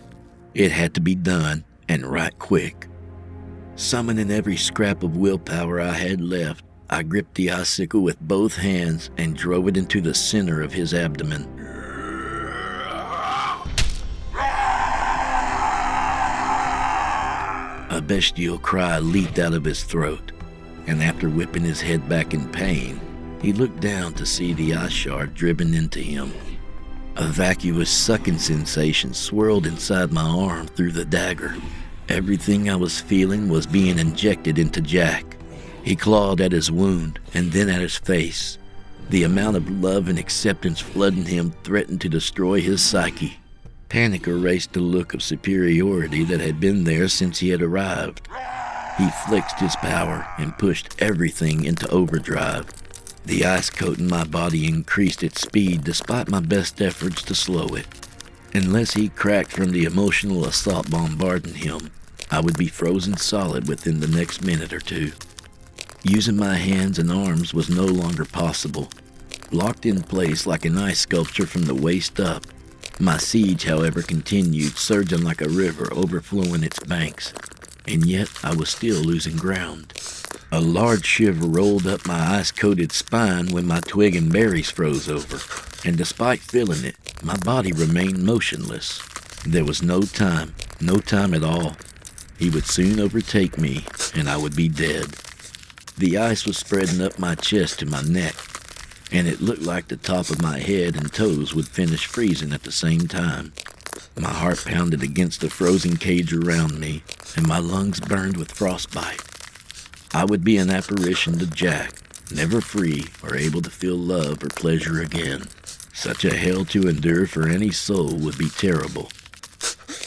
It 0.55 0.73
had 0.73 0.95
to 0.95 1.03
be 1.03 1.15
done, 1.15 1.65
and 1.87 2.07
right 2.07 2.37
quick. 2.39 2.89
Summoning 3.77 4.31
every 4.31 4.57
scrap 4.57 5.03
of 5.03 5.19
willpower 5.19 5.83
I 5.83 5.93
had 5.93 6.23
left, 6.23 6.65
I 6.89 7.03
gripped 7.03 7.35
the 7.35 7.51
icicle 7.51 8.01
with 8.01 8.19
both 8.21 8.57
hands 8.57 9.11
and 9.19 9.37
drove 9.37 9.69
it 9.69 9.77
into 9.77 10.01
the 10.01 10.15
center 10.15 10.63
of 10.63 10.73
his 10.73 10.95
abdomen. 10.95 11.58
A 17.99 18.01
bestial 18.01 18.59
cry 18.59 19.01
leaped 19.01 19.41
out 19.41 19.55
of 19.55 19.65
his 19.65 19.83
throat, 19.83 20.31
and 20.87 21.03
after 21.03 21.29
whipping 21.29 21.65
his 21.65 21.81
head 21.81 22.09
back 22.09 22.33
in 22.33 22.49
pain, 22.49 23.01
he 23.43 23.53
looked 23.53 23.81
down 23.81 24.15
to 24.15 24.25
see 24.25 24.53
the 24.53 24.73
ice 24.77 24.93
shard 24.93 25.35
driven 25.35 25.75
into 25.75 25.99
him. 25.99 26.33
A 27.17 27.25
vacuous 27.25 27.91
sucking 27.91 28.39
sensation 28.39 29.13
swirled 29.13 29.67
inside 29.67 30.13
my 30.13 30.23
arm 30.23 30.69
through 30.69 30.93
the 30.93 31.05
dagger. 31.05 31.57
Everything 32.09 32.71
I 32.71 32.77
was 32.77 33.01
feeling 33.01 33.49
was 33.49 33.67
being 33.67 33.99
injected 33.99 34.61
into 34.61 34.81
Jack. 34.81 35.37
He 35.83 35.97
clawed 35.97 36.41
at 36.41 36.53
his 36.53 36.71
wound 36.71 37.19
and 37.35 37.51
then 37.51 37.69
at 37.69 37.81
his 37.81 37.97
face. 37.97 38.59
The 39.11 39.25
amount 39.25 39.57
of 39.57 39.69
love 39.69 40.07
and 40.07 40.21
acceptance 40.21 40.79
flooding 40.79 41.27
him 41.27 41.53
threatened 41.65 42.01
to 42.03 42.09
destroy 42.09 42.61
his 42.61 42.81
psyche. 42.81 43.39
Panic 43.89 44.27
erased 44.27 44.75
the 44.75 44.81
look 44.81 45.15
of 45.15 45.23
superiority 45.23 46.23
that 46.25 46.41
had 46.41 46.61
been 46.61 46.85
there 46.85 47.09
since 47.09 47.39
he 47.39 47.49
had 47.49 47.63
arrived. 47.63 48.21
He 48.99 49.09
flexed 49.27 49.61
his 49.61 49.77
power 49.77 50.27
and 50.39 50.59
pushed 50.59 50.95
everything 50.99 51.65
into 51.65 51.89
overdrive. 51.89 52.67
The 53.25 53.45
ice 53.45 53.71
coat 53.71 53.99
in 53.99 54.09
my 54.09 54.25
body 54.25 54.67
increased 54.67 55.23
its 55.23 55.41
speed 55.41 55.85
despite 55.85 56.29
my 56.29 56.41
best 56.41 56.83
efforts 56.83 57.23
to 57.23 57.35
slow 57.35 57.69
it. 57.69 57.87
Unless 58.53 58.95
he 58.95 59.09
cracked 59.09 59.53
from 59.53 59.71
the 59.71 59.85
emotional 59.85 60.45
assault 60.45 60.91
bombarding 60.91 61.55
him, 61.55 61.91
I 62.31 62.41
would 62.41 62.59
be 62.59 62.69
frozen 62.69 63.17
solid 63.17 63.69
within 63.69 64.01
the 64.01 64.07
next 64.09 64.45
minute 64.45 64.73
or 64.73 64.81
two. 64.81 65.13
Using 66.03 66.37
my 66.37 66.57
hands 66.57 66.99
and 66.99 67.11
arms 67.11 67.55
was 67.55 67.71
no 67.71 67.85
longer 67.85 68.25
possible. 68.25 68.89
Locked 69.51 69.87
in 69.87 70.03
place 70.03 70.47
like 70.47 70.67
an 70.67 70.77
ice 70.77 71.01
sculpture 71.01 71.47
from 71.47 71.63
the 71.63 71.75
waist 71.75 72.21
up, 72.21 72.47
my 73.01 73.17
siege, 73.17 73.65
however, 73.65 74.03
continued, 74.03 74.77
surging 74.77 75.23
like 75.23 75.41
a 75.41 75.49
river 75.49 75.89
overflowing 75.93 76.63
its 76.63 76.81
banks, 76.81 77.33
and 77.87 78.05
yet 78.05 78.29
I 78.43 78.55
was 78.55 78.69
still 78.69 79.01
losing 79.01 79.37
ground. 79.37 79.93
A 80.51 80.61
large 80.61 81.05
shiver 81.05 81.47
rolled 81.47 81.87
up 81.87 82.07
my 82.07 82.39
ice 82.39 82.51
coated 82.51 82.91
spine 82.93 83.49
when 83.49 83.67
my 83.67 83.81
twig 83.81 84.17
and 84.17 84.33
berries 84.33 84.71
froze 84.71 85.09
over, 85.09 85.39
and 85.87 85.97
despite 85.97 86.41
feeling 86.41 86.85
it, 86.85 86.97
my 87.23 87.37
body 87.39 87.73
remained 87.73 88.25
motionless. 88.25 89.03
There 89.47 89.65
was 89.65 89.83
no 89.83 90.03
time, 90.03 90.55
no 90.81 90.99
time 90.99 91.35
at 91.35 91.45
all. 91.45 91.77
He 92.39 92.51
would 92.51 92.67
soon 92.67 92.99
overtake 92.99 93.59
me, 93.59 93.85
and 94.15 94.29
I 94.29 94.37
would 94.37 94.57
be 94.57 94.69
dead. 94.69 95.07
The 95.99 96.17
ice 96.17 96.47
was 96.47 96.57
spreading 96.57 97.03
up 97.03 97.19
my 97.19 97.35
chest 97.35 97.81
to 97.81 97.87
my 97.87 98.03
neck, 98.03 98.35
and 99.11 99.27
it 99.27 99.41
looked 99.41 99.63
like 99.63 99.89
the 99.89 99.97
top 99.97 100.31
of 100.31 100.43
my 100.43 100.59
head 100.59 100.97
and 100.97 101.13
toes 101.13 101.55
would 101.55 101.69
finish 101.69 102.07
freezing 102.07 102.53
at 102.53 102.63
the 102.63 102.73
same 102.73 103.09
time. 103.09 103.53
My 104.17 104.31
heart 104.31 104.65
pounded 104.65 105.03
against 105.03 105.41
the 105.41 105.51
frozen 105.51 105.97
cage 105.97 106.33
around 106.33 106.79
me, 106.79 107.03
and 107.37 107.47
my 107.47 107.59
lungs 107.59 108.01
burned 108.01 108.37
with 108.37 108.53
frostbite. 108.53 109.23
I 110.13 110.25
would 110.25 110.43
be 110.43 110.57
an 110.57 110.71
apparition 110.71 111.39
to 111.39 111.47
Jack, 111.47 111.93
never 112.33 112.61
free 112.61 113.07
or 113.23 113.37
able 113.37 113.63
to 113.63 113.71
feel 113.71 113.97
love 113.97 114.43
or 114.43 114.49
pleasure 114.49 115.01
again. 115.01 115.45
Such 115.93 116.25
a 116.25 116.37
hell 116.37 116.65
to 116.67 116.89
endure 116.89 117.27
for 117.27 117.49
any 117.49 117.71
soul 117.71 118.15
would 118.17 118.39
be 118.39 118.49
terrible. 118.49 119.11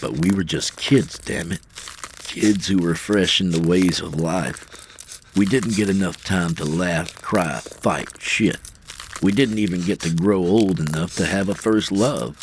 But 0.02 0.18
we 0.18 0.32
were 0.32 0.43
just 0.43 0.78
kids, 0.78 1.20
damn 1.20 1.52
it. 1.52 1.62
Kids 2.24 2.68
who 2.68 2.80
were 2.80 2.95
fresh 2.95 3.41
in 3.41 3.52
the 3.52 3.68
ways 3.68 3.99
of 3.99 4.20
life. 4.20 4.68
We 5.36 5.45
didn't 5.45 5.76
get 5.76 5.89
enough 5.89 6.24
time 6.24 6.56
to 6.56 6.66
laugh, 6.66 7.22
cry, 7.22 7.60
fight, 7.60 8.10
shit. 8.20 8.58
We 9.22 9.32
didn't 9.32 9.59
even 9.59 9.82
get 9.82 9.99
to 10.01 10.09
grow 10.09 10.39
old 10.39 10.80
enough 10.80 11.15
to 11.17 11.26
have 11.28 11.47
a 11.47 11.55
first 11.55 11.91
love. 11.91 12.36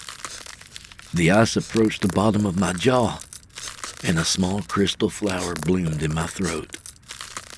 The 1.12 1.32
ice 1.32 1.56
approached 1.56 2.02
the 2.02 2.08
bottom 2.08 2.46
of 2.46 2.58
my 2.58 2.72
jaw, 2.72 3.18
and 4.04 4.18
a 4.18 4.24
small 4.24 4.62
crystal 4.62 5.10
flower 5.10 5.54
bloomed 5.54 6.02
in 6.02 6.14
my 6.14 6.26
throat. 6.26 6.76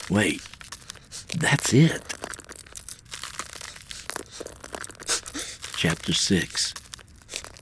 Wait, 0.08 0.40
that's 1.36 1.74
it. 1.74 2.02
Chapter 5.76 6.14
6 6.14 6.74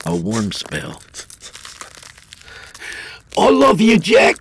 A 0.06 0.14
Warm 0.14 0.52
Spell. 0.52 1.02
I 3.36 3.50
love 3.50 3.80
you, 3.80 3.98
Jack! 3.98 4.36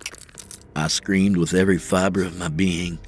I 0.76 0.86
screamed 0.86 1.36
with 1.36 1.54
every 1.54 1.78
fiber 1.78 2.22
of 2.22 2.38
my 2.38 2.48
being. 2.48 2.98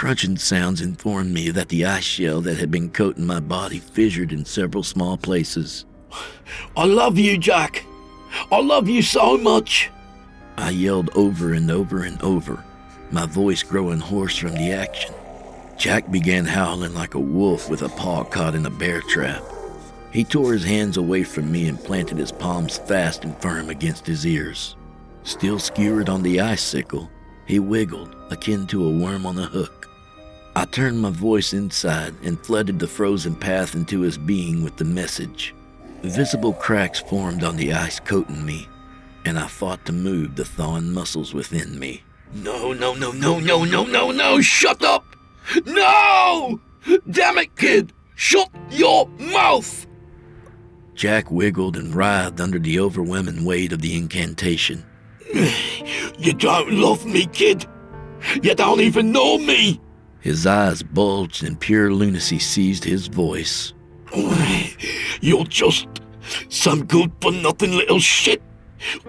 Crunching 0.00 0.38
sounds 0.38 0.80
informed 0.80 1.34
me 1.34 1.50
that 1.50 1.68
the 1.68 1.84
ice 1.84 2.04
shell 2.04 2.40
that 2.40 2.56
had 2.56 2.70
been 2.70 2.88
coating 2.88 3.26
my 3.26 3.38
body 3.38 3.78
fissured 3.78 4.32
in 4.32 4.46
several 4.46 4.82
small 4.82 5.18
places. 5.18 5.84
I 6.74 6.86
love 6.86 7.18
you, 7.18 7.36
Jack! 7.36 7.84
I 8.50 8.62
love 8.62 8.88
you 8.88 9.02
so 9.02 9.36
much! 9.36 9.90
I 10.56 10.70
yelled 10.70 11.10
over 11.14 11.52
and 11.52 11.70
over 11.70 12.04
and 12.04 12.18
over, 12.22 12.64
my 13.10 13.26
voice 13.26 13.62
growing 13.62 14.00
hoarse 14.00 14.38
from 14.38 14.54
the 14.54 14.72
action. 14.72 15.12
Jack 15.76 16.10
began 16.10 16.46
howling 16.46 16.94
like 16.94 17.12
a 17.12 17.18
wolf 17.18 17.68
with 17.68 17.82
a 17.82 17.90
paw 17.90 18.24
caught 18.24 18.54
in 18.54 18.64
a 18.64 18.70
bear 18.70 19.02
trap. 19.02 19.42
He 20.14 20.24
tore 20.24 20.54
his 20.54 20.64
hands 20.64 20.96
away 20.96 21.24
from 21.24 21.52
me 21.52 21.68
and 21.68 21.78
planted 21.78 22.16
his 22.16 22.32
palms 22.32 22.78
fast 22.78 23.26
and 23.26 23.36
firm 23.42 23.68
against 23.68 24.06
his 24.06 24.24
ears. 24.24 24.76
Still 25.24 25.58
skewered 25.58 26.08
on 26.08 26.22
the 26.22 26.40
icicle, 26.40 27.10
he 27.44 27.58
wiggled, 27.58 28.16
akin 28.30 28.66
to 28.68 28.86
a 28.86 28.90
worm 28.90 29.26
on 29.26 29.38
a 29.38 29.44
hook. 29.44 29.79
I 30.56 30.64
turned 30.64 31.00
my 31.00 31.10
voice 31.10 31.52
inside 31.52 32.14
and 32.24 32.38
flooded 32.40 32.78
the 32.78 32.88
frozen 32.88 33.36
path 33.36 33.74
into 33.74 34.00
his 34.00 34.18
being 34.18 34.64
with 34.64 34.76
the 34.76 34.84
message. 34.84 35.54
Visible 36.02 36.52
cracks 36.54 37.00
formed 37.00 37.44
on 37.44 37.56
the 37.56 37.72
ice 37.72 38.00
coating 38.00 38.44
me, 38.44 38.68
and 39.24 39.38
I 39.38 39.46
fought 39.46 39.84
to 39.86 39.92
move 39.92 40.34
the 40.34 40.44
thawing 40.44 40.92
muscles 40.92 41.32
within 41.32 41.78
me. 41.78 42.02
No, 42.32 42.72
no, 42.72 42.94
no, 42.94 43.12
no, 43.12 43.38
no, 43.38 43.64
no, 43.64 43.84
no, 43.84 44.10
no, 44.10 44.40
shut 44.40 44.82
up! 44.84 45.04
No! 45.66 46.60
Damn 47.10 47.38
it, 47.38 47.54
kid! 47.56 47.92
Shut 48.16 48.50
your 48.70 49.08
mouth! 49.18 49.86
Jack 50.94 51.30
wiggled 51.30 51.76
and 51.76 51.94
writhed 51.94 52.40
under 52.40 52.58
the 52.58 52.78
overwhelming 52.80 53.44
weight 53.44 53.72
of 53.72 53.80
the 53.80 53.96
incantation. 53.96 54.84
You 56.18 56.34
don't 56.34 56.70
love 56.70 57.06
me, 57.06 57.24
kid. 57.24 57.64
You 58.42 58.54
don't 58.54 58.82
even 58.82 59.10
know 59.10 59.38
me. 59.38 59.80
His 60.20 60.46
eyes 60.46 60.82
bulged 60.82 61.42
and 61.44 61.58
pure 61.58 61.92
lunacy 61.92 62.38
seized 62.38 62.84
his 62.84 63.06
voice. 63.06 63.72
You're 65.20 65.44
just 65.44 65.86
some 66.48 66.84
good 66.84 67.12
for 67.20 67.32
nothing 67.32 67.72
little 67.72 68.00
shit 68.00 68.42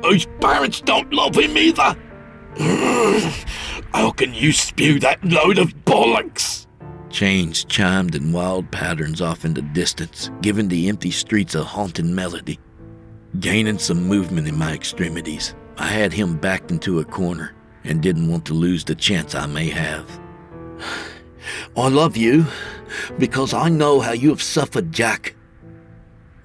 whose 0.03 0.25
parents 0.39 0.81
don't 0.81 1.11
love 1.13 1.35
him 1.35 1.57
either. 1.57 1.95
How 3.93 4.11
can 4.11 4.33
you 4.33 4.51
spew 4.51 4.99
that 4.99 5.23
load 5.23 5.57
of 5.57 5.73
bollocks? 5.85 6.67
Chains 7.09 7.65
chimed 7.65 8.15
in 8.15 8.31
wild 8.31 8.71
patterns 8.71 9.21
off 9.21 9.43
in 9.43 9.53
the 9.53 9.61
distance, 9.61 10.31
giving 10.41 10.69
the 10.69 10.87
empty 10.87 11.11
streets 11.11 11.55
a 11.55 11.63
haunting 11.63 12.15
melody. 12.15 12.57
Gaining 13.39 13.79
some 13.79 14.07
movement 14.07 14.47
in 14.47 14.57
my 14.57 14.73
extremities, 14.73 15.55
I 15.77 15.87
had 15.87 16.13
him 16.13 16.37
backed 16.37 16.71
into 16.71 16.99
a 16.99 17.05
corner 17.05 17.53
and 17.83 18.01
didn't 18.01 18.29
want 18.29 18.45
to 18.45 18.53
lose 18.53 18.85
the 18.85 18.95
chance 18.95 19.35
I 19.35 19.45
may 19.45 19.69
have. 19.69 20.05
I 21.75 21.87
love 21.87 22.17
you 22.17 22.45
because 23.17 23.53
I 23.53 23.69
know 23.69 23.99
how 23.99 24.11
you 24.11 24.29
have 24.29 24.41
suffered, 24.41 24.91
Jack. 24.91 25.35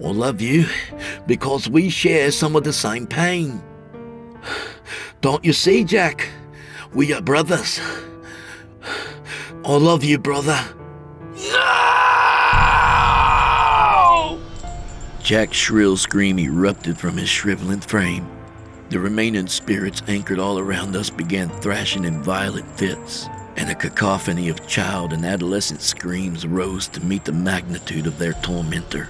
I 0.03 0.09
love 0.09 0.41
you 0.41 0.67
because 1.27 1.69
we 1.69 1.89
share 1.89 2.31
some 2.31 2.55
of 2.57 2.65
the 2.65 2.73
same 2.73 3.07
pain. 3.07 3.63
Don't 5.21 5.45
you 5.45 5.53
see, 5.53 5.85
Jack? 5.85 6.29
We 6.95 7.13
are 7.13 7.21
brothers. 7.21 7.81
I 9.65 9.77
love 9.77 10.05
you, 10.05 10.19
brother. 10.19 10.59
No! 11.35 11.87
Jack's 15.21 15.57
shrill 15.57 15.97
scream 15.97 16.39
erupted 16.39 16.97
from 16.99 17.17
his 17.17 17.29
shriveling 17.29 17.81
frame. 17.81 18.31
The 18.91 19.01
remaining 19.01 19.49
spirits 19.49 20.01
anchored 20.07 20.39
all 20.39 20.61
around 20.61 20.95
us 20.95 21.11
began 21.11 21.49
thrashing 21.49 22.05
in 22.05 22.23
violent 22.23 22.71
fits, 22.79 23.29
and 23.57 23.71
a 23.71 23.75
cacophony 23.75 24.49
of 24.49 24.67
child 24.67 25.13
and 25.13 25.25
adolescent 25.25 25.81
screams 25.81 26.47
rose 26.47 26.89
to 26.89 27.05
meet 27.05 27.25
the 27.25 27.33
magnitude 27.33 28.07
of 28.07 28.19
their 28.19 28.35
tormentor. 28.35 29.09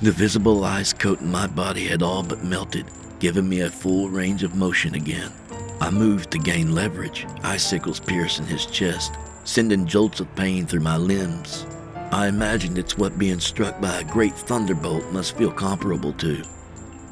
The 0.00 0.12
visible 0.12 0.64
ice 0.64 0.92
coating 0.92 1.30
my 1.30 1.46
body 1.46 1.86
had 1.86 2.02
all 2.02 2.22
but 2.22 2.44
melted, 2.44 2.86
giving 3.18 3.48
me 3.48 3.60
a 3.60 3.70
full 3.70 4.08
range 4.08 4.42
of 4.42 4.54
motion 4.54 4.94
again. 4.94 5.32
I 5.80 5.90
moved 5.90 6.30
to 6.32 6.38
gain 6.38 6.74
leverage, 6.74 7.26
icicles 7.42 8.00
piercing 8.00 8.46
his 8.46 8.66
chest, 8.66 9.14
sending 9.44 9.86
jolts 9.86 10.20
of 10.20 10.34
pain 10.36 10.66
through 10.66 10.80
my 10.80 10.96
limbs. 10.96 11.66
I 12.12 12.28
imagined 12.28 12.78
it's 12.78 12.96
what 12.96 13.18
being 13.18 13.40
struck 13.40 13.80
by 13.80 14.00
a 14.00 14.04
great 14.04 14.34
thunderbolt 14.34 15.10
must 15.12 15.36
feel 15.36 15.50
comparable 15.50 16.12
to. 16.14 16.42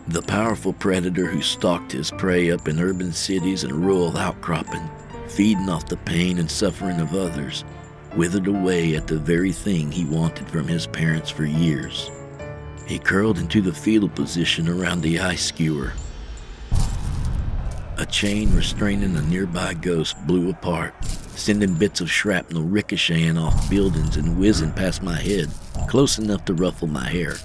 The 0.09 0.23
powerful 0.23 0.73
predator 0.73 1.27
who 1.27 1.43
stalked 1.43 1.93
his 1.93 2.13
prey 2.13 2.53
up 2.53 2.69
in 2.69 2.79
urban 2.79 3.13
cities 3.13 3.65
and 3.65 3.85
rural 3.85 4.17
outcropping, 4.17 4.89
feeding 5.29 5.69
off 5.69 5.87
the 5.87 5.97
pain 5.99 6.39
and 6.39 6.51
suffering 6.51 7.01
of 7.01 7.15
others, 7.15 7.65
withered 8.17 8.47
away 8.47 8.95
at 8.97 9.07
the 9.07 9.19
very 9.19 9.53
thing 9.53 9.93
he 9.93 10.05
wanted 10.05 10.49
from 10.49 10.67
his 10.67 10.87
parents 10.87 11.31
for 11.31 11.45
years. 11.45 12.11
He 12.87 12.99
curled 12.99 13.39
into 13.39 13.61
the 13.61 13.73
fetal 13.73 14.09
position 14.09 14.69
around 14.69 15.01
the 15.01 15.19
ice 15.19 15.45
skewer. 15.45 15.93
A 17.99 18.07
chain 18.07 18.55
restraining 18.55 19.17
a 19.17 19.23
nearby 19.23 19.75
ghost 19.75 20.17
blew 20.27 20.51
apart, 20.51 20.95
sending 21.05 21.75
bits 21.75 22.01
of 22.01 22.11
shrapnel 22.11 22.63
ricocheting 22.63 23.39
off 23.39 23.69
buildings 23.71 24.17
and 24.17 24.39
whizzing 24.39 24.73
past 24.73 25.03
my 25.03 25.17
head, 25.17 25.49
close 25.89 26.19
enough 26.19 26.45
to 26.45 26.55
ruffle 26.55 26.89
my 26.89 27.09
hair. 27.09 27.37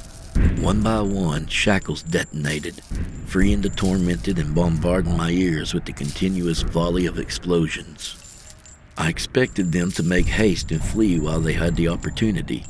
One 0.61 0.81
by 0.81 1.01
one, 1.01 1.47
shackles 1.47 2.03
detonated, 2.03 2.81
freeing 3.25 3.61
the 3.61 3.69
tormented 3.69 4.39
and 4.39 4.53
bombarding 4.53 5.17
my 5.17 5.29
ears 5.29 5.73
with 5.73 5.85
the 5.85 5.93
continuous 5.93 6.61
volley 6.61 7.05
of 7.05 7.19
explosions. 7.19 8.53
I 8.97 9.09
expected 9.09 9.71
them 9.71 9.91
to 9.93 10.03
make 10.03 10.27
haste 10.27 10.71
and 10.71 10.83
flee 10.83 11.19
while 11.19 11.39
they 11.39 11.53
had 11.53 11.75
the 11.75 11.87
opportunity. 11.87 12.65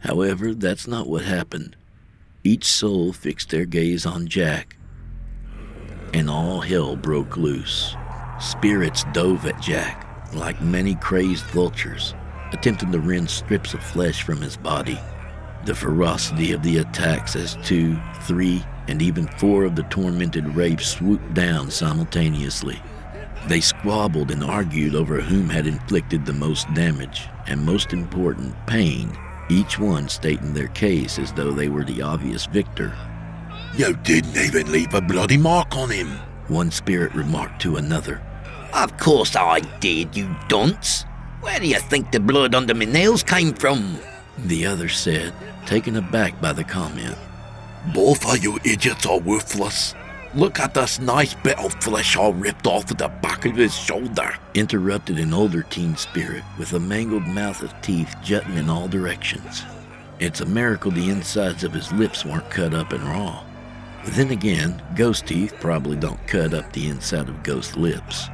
However, 0.00 0.54
that's 0.54 0.86
not 0.86 1.08
what 1.08 1.24
happened. 1.24 1.76
Each 2.44 2.64
soul 2.64 3.12
fixed 3.12 3.50
their 3.50 3.66
gaze 3.66 4.06
on 4.06 4.26
Jack, 4.26 4.76
and 6.12 6.28
all 6.28 6.60
hell 6.60 6.96
broke 6.96 7.36
loose. 7.36 7.94
Spirits 8.40 9.04
dove 9.12 9.46
at 9.46 9.60
Jack 9.60 10.08
like 10.34 10.60
many 10.62 10.94
crazed 10.96 11.44
vultures, 11.46 12.14
attempting 12.52 12.92
to 12.92 12.98
rend 12.98 13.28
strips 13.28 13.74
of 13.74 13.82
flesh 13.82 14.22
from 14.22 14.40
his 14.40 14.56
body. 14.56 14.98
The 15.64 15.74
ferocity 15.74 16.52
of 16.52 16.62
the 16.62 16.78
attacks 16.78 17.36
as 17.36 17.56
two, 17.62 17.96
three, 18.22 18.64
and 18.88 19.00
even 19.00 19.28
four 19.38 19.64
of 19.64 19.76
the 19.76 19.84
tormented 19.84 20.56
wraiths 20.56 20.88
swooped 20.88 21.34
down 21.34 21.70
simultaneously. 21.70 22.82
They 23.46 23.60
squabbled 23.60 24.30
and 24.30 24.42
argued 24.42 24.94
over 24.94 25.20
whom 25.20 25.48
had 25.48 25.66
inflicted 25.66 26.26
the 26.26 26.32
most 26.32 26.72
damage, 26.74 27.28
and 27.46 27.64
most 27.64 27.92
important, 27.92 28.54
pain, 28.66 29.16
each 29.48 29.78
one 29.78 30.08
stating 30.08 30.52
their 30.52 30.68
case 30.68 31.18
as 31.18 31.32
though 31.32 31.52
they 31.52 31.68
were 31.68 31.84
the 31.84 32.02
obvious 32.02 32.46
victor. 32.46 32.92
You 33.76 33.94
didn't 33.94 34.36
even 34.36 34.70
leave 34.72 34.94
a 34.94 35.00
bloody 35.00 35.36
mark 35.36 35.76
on 35.76 35.90
him, 35.90 36.18
one 36.48 36.70
spirit 36.70 37.14
remarked 37.14 37.60
to 37.62 37.76
another. 37.76 38.20
Of 38.74 38.96
course 38.98 39.36
I 39.36 39.60
did, 39.80 40.16
you 40.16 40.34
dunce. 40.48 41.04
Where 41.40 41.58
do 41.58 41.66
you 41.66 41.78
think 41.78 42.10
the 42.10 42.20
blood 42.20 42.54
under 42.54 42.74
my 42.74 42.84
nails 42.84 43.22
came 43.22 43.54
from? 43.54 43.98
The 44.38 44.66
other 44.66 44.88
said, 44.88 45.32
taken 45.66 45.96
aback 45.96 46.40
by 46.40 46.52
the 46.52 46.64
comment. 46.64 47.16
Both 47.94 48.30
of 48.30 48.42
you 48.42 48.58
idiots 48.64 49.06
are 49.06 49.18
worthless. 49.18 49.94
Look 50.34 50.60
at 50.60 50.72
this 50.72 50.98
nice 50.98 51.34
bit 51.34 51.58
of 51.58 51.74
flesh 51.74 52.16
all 52.16 52.32
ripped 52.32 52.66
off 52.66 52.90
of 52.90 52.96
the 52.96 53.08
back 53.08 53.44
of 53.44 53.56
his 53.56 53.74
shoulder. 53.74 54.32
Interrupted 54.54 55.18
an 55.18 55.34
older 55.34 55.62
teen 55.62 55.96
spirit 55.96 56.42
with 56.58 56.72
a 56.72 56.80
mangled 56.80 57.26
mouth 57.26 57.62
of 57.62 57.74
teeth 57.82 58.14
jutting 58.22 58.56
in 58.56 58.70
all 58.70 58.88
directions. 58.88 59.64
It's 60.18 60.40
a 60.40 60.46
miracle 60.46 60.90
the 60.90 61.10
insides 61.10 61.64
of 61.64 61.72
his 61.72 61.92
lips 61.92 62.24
weren't 62.24 62.48
cut 62.50 62.72
up 62.72 62.92
and 62.92 63.02
raw. 63.04 63.44
Then 64.06 64.30
again, 64.30 64.82
ghost 64.96 65.26
teeth 65.26 65.54
probably 65.60 65.96
don't 65.96 66.26
cut 66.26 66.54
up 66.54 66.72
the 66.72 66.88
inside 66.88 67.28
of 67.28 67.42
ghost 67.42 67.76
lips. 67.76 68.28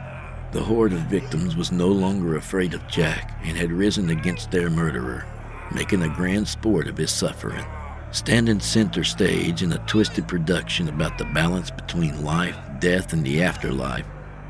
The 0.53 0.63
horde 0.63 0.93
of 0.93 1.01
victims 1.01 1.57
was 1.57 1.73
no 1.73 1.89
longer 1.89 2.37
afraid 2.37 2.75
of 2.75 2.87
Jack 2.89 3.39
and 3.43 3.57
had 3.57 3.71
risen 3.71 4.11
against 4.11 4.51
their 4.51 4.71
murderer, 4.71 5.27
making 5.75 6.03
a 6.03 6.09
grand 6.09 6.49
sport 6.49 6.89
of 6.89 6.97
his 6.97 7.11
suffering. 7.11 7.65
Standing 8.11 8.61
center 8.61 9.05
stage 9.05 9.63
in 9.63 9.73
a 9.73 9.87
twisted 9.87 10.27
production 10.27 10.89
about 10.89 11.19
the 11.19 11.27
balance 11.27 11.71
between 11.71 12.25
life, 12.25 12.57
death, 12.81 13.13
and 13.13 13.25
the 13.25 13.43
afterlife, 13.43 14.07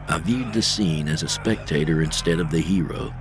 I 0.09 0.19
viewed 0.19 0.53
the 0.53 0.63
scene 0.63 1.09
as 1.09 1.23
a 1.23 1.29
spectator 1.29 2.03
instead 2.03 2.41
of 2.41 2.51
the 2.51 2.61
hero. 2.61 3.13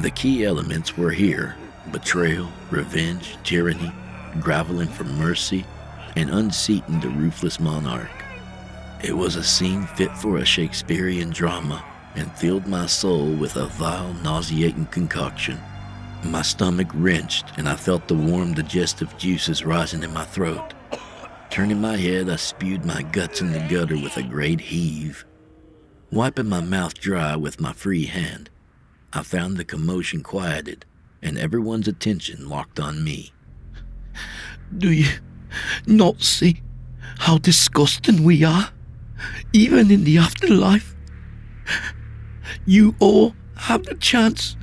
The 0.00 0.10
key 0.10 0.44
elements 0.44 0.96
were 0.96 1.10
here 1.10 1.56
betrayal, 1.90 2.48
revenge, 2.70 3.36
tyranny, 3.42 3.92
groveling 4.40 4.88
for 4.88 5.04
mercy, 5.04 5.64
and 6.16 6.30
unseating 6.30 7.00
the 7.00 7.08
ruthless 7.08 7.58
monarch. 7.58 8.08
It 9.02 9.16
was 9.16 9.34
a 9.34 9.42
scene 9.42 9.86
fit 9.88 10.16
for 10.16 10.38
a 10.38 10.44
Shakespearean 10.44 11.30
drama 11.30 11.84
and 12.14 12.30
filled 12.32 12.66
my 12.66 12.86
soul 12.86 13.34
with 13.34 13.56
a 13.56 13.66
vile, 13.66 14.14
nauseating 14.22 14.86
concoction. 14.86 15.58
My 16.24 16.42
stomach 16.42 16.88
wrenched, 16.94 17.46
and 17.56 17.68
I 17.68 17.74
felt 17.74 18.06
the 18.06 18.14
warm 18.14 18.54
digestive 18.54 19.16
juices 19.18 19.64
rising 19.64 20.02
in 20.02 20.14
my 20.14 20.24
throat. 20.24 20.72
Turning 21.50 21.80
my 21.80 21.96
head, 21.96 22.30
I 22.30 22.36
spewed 22.36 22.84
my 22.84 23.02
guts 23.02 23.40
in 23.40 23.52
the 23.52 23.58
gutter 23.58 23.96
with 23.96 24.16
a 24.16 24.22
great 24.22 24.60
heave. 24.60 25.26
Wiping 26.10 26.48
my 26.48 26.60
mouth 26.60 26.94
dry 26.94 27.34
with 27.36 27.60
my 27.60 27.72
free 27.72 28.06
hand, 28.06 28.50
I 29.12 29.22
found 29.22 29.56
the 29.56 29.64
commotion 29.64 30.22
quieted 30.22 30.84
and 31.20 31.38
everyone's 31.38 31.88
attention 31.88 32.48
locked 32.48 32.78
on 32.78 33.04
me. 33.04 33.32
Do 34.76 34.92
you 34.92 35.08
not 35.86 36.22
see 36.22 36.62
how 37.18 37.38
disgusting 37.38 38.22
we 38.22 38.44
are, 38.44 38.70
even 39.52 39.90
in 39.90 40.04
the 40.04 40.18
afterlife? 40.18 40.94
You 42.64 42.94
all 43.00 43.34
have 43.56 43.84
the 43.84 43.94
chance 43.94 44.56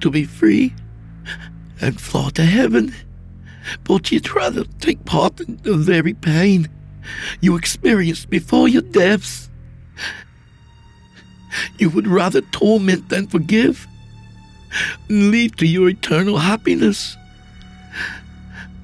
to 0.00 0.10
be 0.10 0.24
free 0.24 0.74
and 1.84 2.00
fly 2.00 2.30
to 2.30 2.44
heaven, 2.44 2.94
but 3.84 4.10
you'd 4.10 4.34
rather 4.34 4.64
take 4.80 5.04
part 5.04 5.40
in 5.40 5.58
the 5.62 5.76
very 5.76 6.14
pain 6.14 6.68
you 7.40 7.56
experienced 7.56 8.30
before 8.30 8.68
your 8.68 8.82
deaths. 8.82 9.50
You 11.78 11.90
would 11.90 12.06
rather 12.06 12.40
torment 12.40 13.10
than 13.10 13.26
forgive 13.26 13.86
and 15.08 15.30
lead 15.30 15.58
to 15.58 15.66
your 15.66 15.90
eternal 15.90 16.38
happiness. 16.38 17.16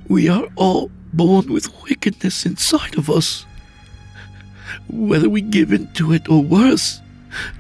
We 0.09 0.29
are 0.29 0.47
all 0.57 0.91
born 1.13 1.53
with 1.53 1.83
wickedness 1.83 2.45
inside 2.45 2.97
of 2.97 3.09
us. 3.09 3.47
Whether 4.89 5.29
we 5.29 5.41
give 5.41 5.73
in 5.73 5.93
to 5.95 6.13
it 6.13 6.29
or 6.29 6.43
worse, 6.43 7.01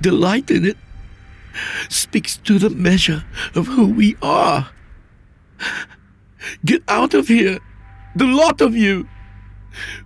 delight 0.01 0.51
in 0.51 0.64
it, 0.64 0.76
speaks 1.88 2.36
to 2.36 2.59
the 2.59 2.70
measure 2.70 3.24
of 3.55 3.66
who 3.66 3.86
we 3.86 4.16
are. 4.22 4.68
Get 6.65 6.83
out 6.89 7.15
of 7.15 7.29
here, 7.29 7.59
the 8.15 8.27
lot 8.27 8.61
of 8.61 8.77
you. 8.77 9.09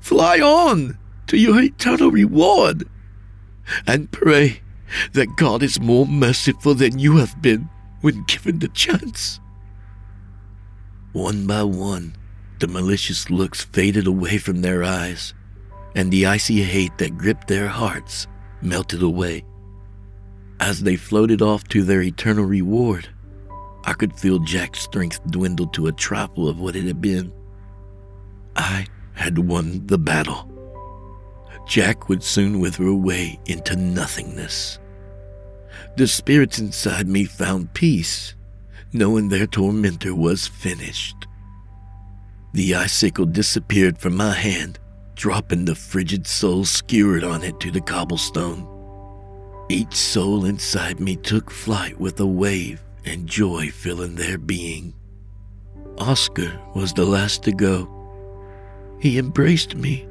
Fly 0.01 0.41
on 0.41 0.99
to 1.27 1.37
your 1.37 1.61
eternal 1.61 2.11
reward. 2.11 2.89
And 3.87 4.11
pray 4.11 4.61
that 5.13 5.37
God 5.37 5.63
is 5.63 5.81
more 5.81 6.07
merciful 6.07 6.75
than 6.75 6.99
you 6.99 7.17
have 7.17 7.41
been 7.41 7.69
when 8.03 8.25
given 8.25 8.59
the 8.59 8.69
chance. 8.69 9.41
One 11.13 11.47
by 11.47 11.63
one, 11.63 12.17
the 12.59 12.69
malicious 12.69 13.31
looks 13.31 13.65
faded 13.65 14.07
away 14.07 14.39
from 14.39 14.61
their 14.61 14.85
eyes, 14.85 15.33
and 15.95 16.11
the 16.11 16.27
icy 16.27 16.63
hate 16.63 16.99
that 16.99 17.17
gripped 17.17 17.49
their 17.49 17.69
hearts 17.69 18.27
melted 18.61 19.03
away. 19.03 19.45
As 20.61 20.83
they 20.83 20.97
floated 20.97 21.41
off 21.41 21.65
to 21.69 21.83
their 21.83 22.03
eternal 22.03 22.45
reward, 22.45 23.09
I 23.87 23.93
could 23.93 24.15
feel 24.15 24.39
Jack's 24.39 24.81
strength 24.81 25.21
dwindle 25.31 25.67
to 25.69 25.87
a 25.89 25.93
trifle 25.93 26.49
of 26.49 26.59
what 26.59 26.75
it 26.75 26.85
had 26.85 27.01
been. 27.01 27.33
I 28.57 28.87
had 29.13 29.39
won 29.39 29.87
the 29.87 29.99
battle. 29.99 30.51
Jack 31.67 32.09
would 32.09 32.23
soon 32.23 32.61
wither 32.61 32.87
away 32.87 33.39
into 33.47 33.77
nothingness. 33.77 34.79
The 35.97 36.07
spirits 36.07 36.59
inside 36.59 37.09
me 37.09 37.25
found 37.25 37.75
peace, 37.75 38.35
knowing 38.93 39.29
their 39.29 39.47
tormentor 39.47 40.15
was 40.15 40.47
finished. 40.47 41.27
The 42.55 42.75
icicle 42.75 43.27
disappeared 43.27 43.99
from 43.99 44.17
my 44.17 44.33
hand, 44.33 44.79
dropping 45.15 45.65
the 45.65 45.75
frigid 45.75 46.27
soul 46.27 46.65
skewered 46.65 47.25
on 47.25 47.43
it 47.43 47.61
to 47.61 47.71
the 47.71 47.81
cobblestone. 47.81 48.67
Each 49.69 49.95
soul 49.95 50.45
inside 50.45 51.01
me 51.01 51.17
took 51.17 51.51
flight 51.51 51.99
with 51.99 52.21
a 52.21 52.27
wave 52.27 52.83
and 53.05 53.27
joy 53.27 53.71
filling 53.71 54.15
their 54.15 54.39
being. 54.39 54.95
Oscar 55.99 56.59
was 56.75 56.93
the 56.93 57.05
last 57.05 57.43
to 57.45 57.53
go. 57.53 57.89
He 58.99 59.19
embraced 59.19 59.77
me, 59.77 60.07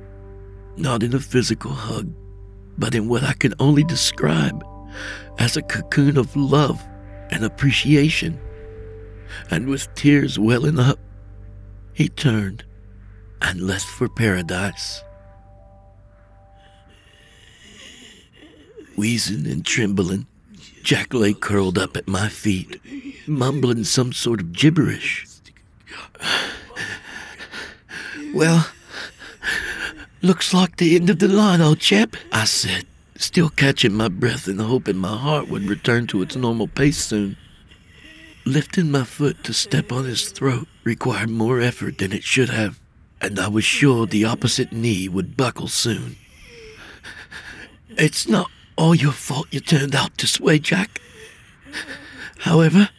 not 0.77 1.03
in 1.03 1.13
a 1.13 1.19
physical 1.19 1.71
hug, 1.71 2.13
but 2.77 2.95
in 2.95 3.07
what 3.07 3.23
I 3.23 3.33
can 3.33 3.53
only 3.59 3.83
describe 3.83 4.63
as 5.39 5.57
a 5.57 5.61
cocoon 5.61 6.17
of 6.17 6.35
love 6.35 6.81
and 7.31 7.43
appreciation. 7.43 8.39
And 9.49 9.67
with 9.67 9.93
tears 9.95 10.37
welling 10.37 10.79
up, 10.79 10.99
he 11.93 12.09
turned 12.09 12.63
and 13.41 13.61
left 13.61 13.85
for 13.85 14.07
paradise. 14.07 15.03
Wheezing 18.95 19.47
and 19.47 19.65
trembling, 19.65 20.27
Jack 20.83 21.13
lay 21.13 21.33
curled 21.33 21.77
up 21.77 21.95
at 21.95 22.09
my 22.09 22.27
feet, 22.27 22.81
mumbling 23.25 23.85
some 23.85 24.11
sort 24.11 24.41
of 24.41 24.51
gibberish. 24.51 25.25
Well, 28.33 28.67
looks 30.21 30.53
like 30.53 30.75
the 30.75 30.97
end 30.97 31.09
of 31.09 31.19
the 31.19 31.29
line, 31.29 31.61
old 31.61 31.79
chap, 31.79 32.17
I 32.33 32.43
said, 32.43 32.85
still 33.15 33.49
catching 33.49 33.93
my 33.93 34.09
breath 34.09 34.45
and 34.47 34.59
hoping 34.59 34.97
my 34.97 35.15
heart 35.15 35.47
would 35.47 35.69
return 35.69 36.05
to 36.07 36.21
its 36.21 36.35
normal 36.35 36.67
pace 36.67 36.97
soon. 36.97 37.37
Lifting 38.45 38.91
my 38.91 39.05
foot 39.05 39.41
to 39.45 39.53
step 39.53 39.89
on 39.93 40.03
his 40.03 40.29
throat 40.29 40.67
required 40.83 41.29
more 41.29 41.61
effort 41.61 41.97
than 41.99 42.11
it 42.11 42.25
should 42.25 42.49
have, 42.49 42.77
and 43.21 43.39
I 43.39 43.47
was 43.47 43.63
sure 43.63 44.05
the 44.05 44.25
opposite 44.25 44.73
knee 44.73 45.07
would 45.07 45.37
buckle 45.37 45.69
soon. 45.69 46.17
It's 47.95 48.27
not 48.27 48.51
all 48.77 48.95
your 48.95 49.11
fault 49.11 49.47
you 49.51 49.59
turned 49.59 49.95
out 49.95 50.17
this 50.17 50.39
way, 50.39 50.59
Jack. 50.59 51.01
However, 52.39 52.89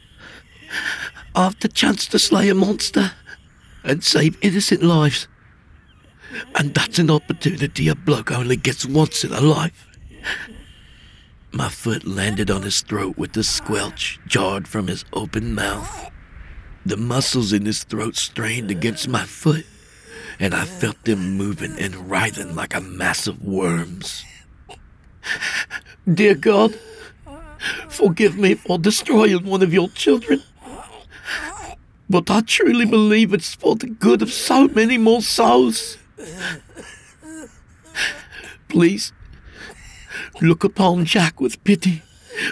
I've 1.34 1.58
the 1.60 1.68
chance 1.68 2.06
to 2.08 2.18
slay 2.18 2.48
a 2.48 2.54
monster 2.54 3.12
and 3.82 4.02
save 4.02 4.38
innocent 4.42 4.82
lives. 4.82 5.28
And 6.54 6.74
that's 6.74 6.98
an 6.98 7.10
opportunity 7.10 7.88
a 7.88 7.94
bloke 7.94 8.32
only 8.32 8.56
gets 8.56 8.86
once 8.86 9.24
in 9.24 9.32
a 9.32 9.40
life. 9.40 9.86
My 11.52 11.68
foot 11.68 12.04
landed 12.04 12.50
on 12.50 12.62
his 12.62 12.80
throat 12.80 13.16
with 13.16 13.32
the 13.32 13.44
squelch 13.44 14.18
jarred 14.26 14.66
from 14.66 14.88
his 14.88 15.04
open 15.12 15.54
mouth. 15.54 16.10
The 16.84 16.96
muscles 16.96 17.52
in 17.52 17.64
his 17.64 17.84
throat 17.84 18.16
strained 18.16 18.70
against 18.70 19.08
my 19.08 19.24
foot, 19.24 19.64
and 20.40 20.54
I 20.54 20.64
felt 20.64 21.04
them 21.04 21.36
moving 21.36 21.78
and 21.78 22.10
writhing 22.10 22.56
like 22.56 22.74
a 22.74 22.80
mass 22.80 23.26
of 23.26 23.42
worms. 23.42 24.24
Dear 26.12 26.34
God, 26.34 26.78
forgive 27.88 28.36
me 28.36 28.54
for 28.54 28.78
destroying 28.78 29.44
one 29.44 29.62
of 29.62 29.72
your 29.72 29.88
children. 29.90 30.42
But 32.08 32.30
I 32.30 32.42
truly 32.42 32.84
believe 32.84 33.32
it's 33.32 33.54
for 33.54 33.76
the 33.76 33.86
good 33.86 34.20
of 34.20 34.32
so 34.32 34.68
many 34.68 34.98
more 34.98 35.22
souls. 35.22 35.96
Please, 38.68 39.12
look 40.42 40.64
upon 40.64 41.04
Jack 41.04 41.40
with 41.40 41.62
pity 41.64 42.02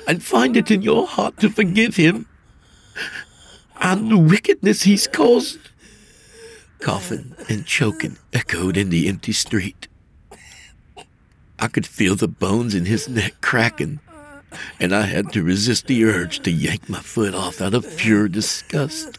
and 0.06 0.22
find 0.22 0.56
it 0.56 0.70
in 0.70 0.82
your 0.82 1.06
heart 1.06 1.38
to 1.38 1.50
forgive 1.50 1.96
him 1.96 2.26
and 3.80 4.10
the 4.10 4.16
wickedness 4.16 4.82
he's 4.82 5.06
caused. 5.06 5.58
Coughing 6.78 7.34
and 7.48 7.66
choking 7.66 8.18
echoed 8.32 8.76
in 8.76 8.90
the 8.90 9.08
empty 9.08 9.32
street. 9.32 9.88
I 11.62 11.68
could 11.68 11.86
feel 11.86 12.16
the 12.16 12.26
bones 12.26 12.74
in 12.74 12.86
his 12.86 13.08
neck 13.08 13.34
cracking, 13.40 14.00
and 14.80 14.92
I 14.92 15.02
had 15.02 15.32
to 15.32 15.44
resist 15.44 15.86
the 15.86 16.04
urge 16.04 16.40
to 16.40 16.50
yank 16.50 16.88
my 16.88 16.98
foot 16.98 17.36
off 17.36 17.60
out 17.60 17.72
of 17.72 17.96
pure 17.96 18.26
disgust. 18.26 19.16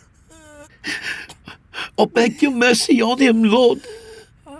I 1.97 2.03
beg 2.03 2.41
your 2.41 2.51
mercy 2.51 3.01
on 3.01 3.19
him, 3.19 3.45
Lord. 3.45 3.79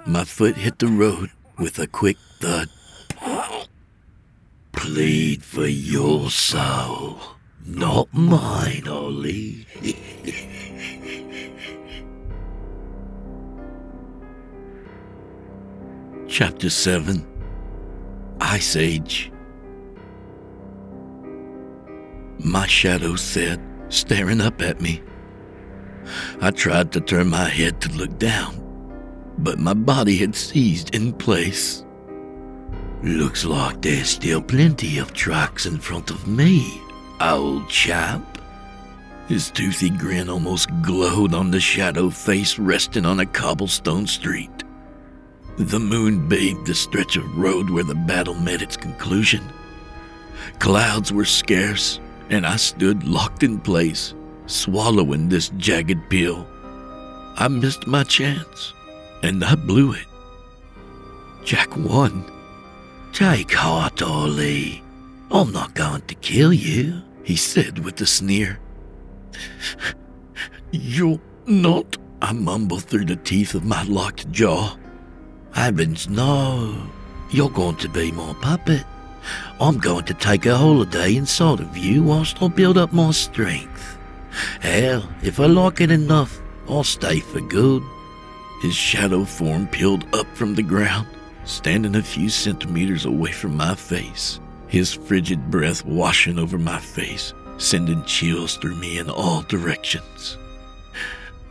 My 0.06 0.24
foot 0.24 0.56
hit 0.56 0.80
the 0.80 0.88
road 0.88 1.32
with 1.58 1.78
a 1.78 1.88
quick 1.88 2.16
thud. 2.40 2.70
Plead 4.72 5.44
for 5.44 5.68
your 5.68 6.30
soul, 6.30 7.20
not 7.66 8.08
mine, 8.14 8.88
Ollie. 8.88 9.68
Chapter 16.30 16.70
7 16.70 17.33
Ice 18.44 18.76
Age 18.76 19.32
My 22.40 22.68
shadow 22.68 23.16
sat, 23.16 23.60
staring 23.88 24.42
up 24.42 24.62
at 24.62 24.82
me. 24.82 25.02
I 26.42 26.52
tried 26.52 26.92
to 26.92 27.02
turn 27.02 27.30
my 27.30 27.48
head 27.48 27.80
to 27.82 27.90
look 27.94 28.20
down, 28.20 28.54
but 29.38 29.60
my 29.60 29.74
body 29.74 30.18
had 30.18 30.36
seized 30.36 30.94
in 30.94 31.14
place. 31.14 31.86
Looks 33.02 33.46
like 33.46 33.82
there's 33.82 34.10
still 34.10 34.42
plenty 34.42 34.98
of 34.98 35.14
tracks 35.14 35.66
in 35.66 35.80
front 35.80 36.12
of 36.12 36.28
me, 36.28 36.82
old 37.22 37.70
chap. 37.70 38.38
His 39.30 39.50
toothy 39.52 39.90
grin 39.90 40.30
almost 40.30 40.70
glowed 40.82 41.34
on 41.34 41.50
the 41.50 41.62
shadow 41.62 42.10
face 42.10 42.60
resting 42.60 43.06
on 43.06 43.22
a 43.22 43.26
cobblestone 43.26 44.06
street. 44.06 44.63
The 45.58 45.80
moon 45.80 46.28
bathed 46.28 46.66
the 46.66 46.74
stretch 46.74 47.16
of 47.16 47.38
road 47.38 47.70
where 47.70 47.84
the 47.84 47.94
battle 47.94 48.34
met 48.34 48.62
its 48.62 48.76
conclusion. 48.76 49.44
Clouds 50.58 51.14
were 51.14 51.26
scarce, 51.26 52.00
and 52.30 52.46
I 52.46 52.56
stood 52.56 53.04
locked 53.04 53.44
in 53.44 53.60
place, 53.60 54.16
swallowing 54.48 55.30
this 55.30 55.50
jagged 55.58 56.10
pill. 56.10 56.48
I 57.36 57.48
missed 57.50 57.86
my 57.86 58.04
chance, 58.04 58.74
and 59.22 59.44
I 59.44 59.54
blew 59.54 59.94
it. 59.94 60.06
Jack 61.44 61.76
won. 61.78 62.26
Take 63.12 63.54
heart, 63.54 64.02
Ollie. 64.02 64.82
I'm 65.30 65.52
not 65.52 65.76
going 65.76 66.02
to 66.04 66.16
kill 66.16 66.52
you, 66.52 67.02
he 67.24 67.36
said 67.36 67.80
with 67.80 68.02
a 68.02 68.08
sneer. 68.08 68.60
You're 70.72 71.20
not, 71.46 71.98
I 72.24 72.34
mumbled 72.34 72.86
through 72.86 73.06
the 73.06 73.18
teeth 73.18 73.54
of 73.54 73.66
my 73.66 73.84
locked 73.84 74.32
jaw. 74.32 74.78
Heavens, 75.54 76.10
no. 76.10 76.76
You're 77.30 77.50
going 77.50 77.78
to 77.78 77.90
be 77.90 78.12
my 78.12 78.34
puppet. 78.42 78.86
I'm 79.60 79.78
going 79.78 80.06
to 80.06 80.14
take 80.14 80.46
a 80.46 80.58
holiday 80.58 81.16
inside 81.16 81.60
of 81.60 81.78
you 81.78 82.04
whilst 82.04 82.42
I 82.42 82.48
build 82.48 82.78
up 82.78 82.92
my 82.92 83.12
strength. 83.12 83.98
Hell, 84.62 85.08
if 85.22 85.40
I 85.40 85.46
like 85.46 85.80
it 85.80 85.92
enough, 85.92 86.42
I'll 86.68 86.84
stay 86.84 87.20
for 87.20 87.40
good. 87.40 87.84
His 88.62 88.76
shadow 88.76 89.26
form 89.26 89.68
peeled 89.68 90.06
up 90.16 90.28
from 90.36 90.56
the 90.56 90.64
ground, 90.64 91.08
standing 91.46 91.96
a 91.96 92.02
few 92.02 92.30
centimeters 92.30 93.06
away 93.06 93.32
from 93.32 93.56
my 93.56 93.76
face, 93.76 94.40
his 94.68 94.94
frigid 94.94 95.52
breath 95.52 95.86
washing 95.86 96.40
over 96.40 96.58
my 96.58 96.80
face, 96.80 97.34
sending 97.58 98.04
chills 98.06 98.58
through 98.58 98.76
me 98.76 98.98
in 98.98 99.10
all 99.10 99.44
directions. 99.44 100.38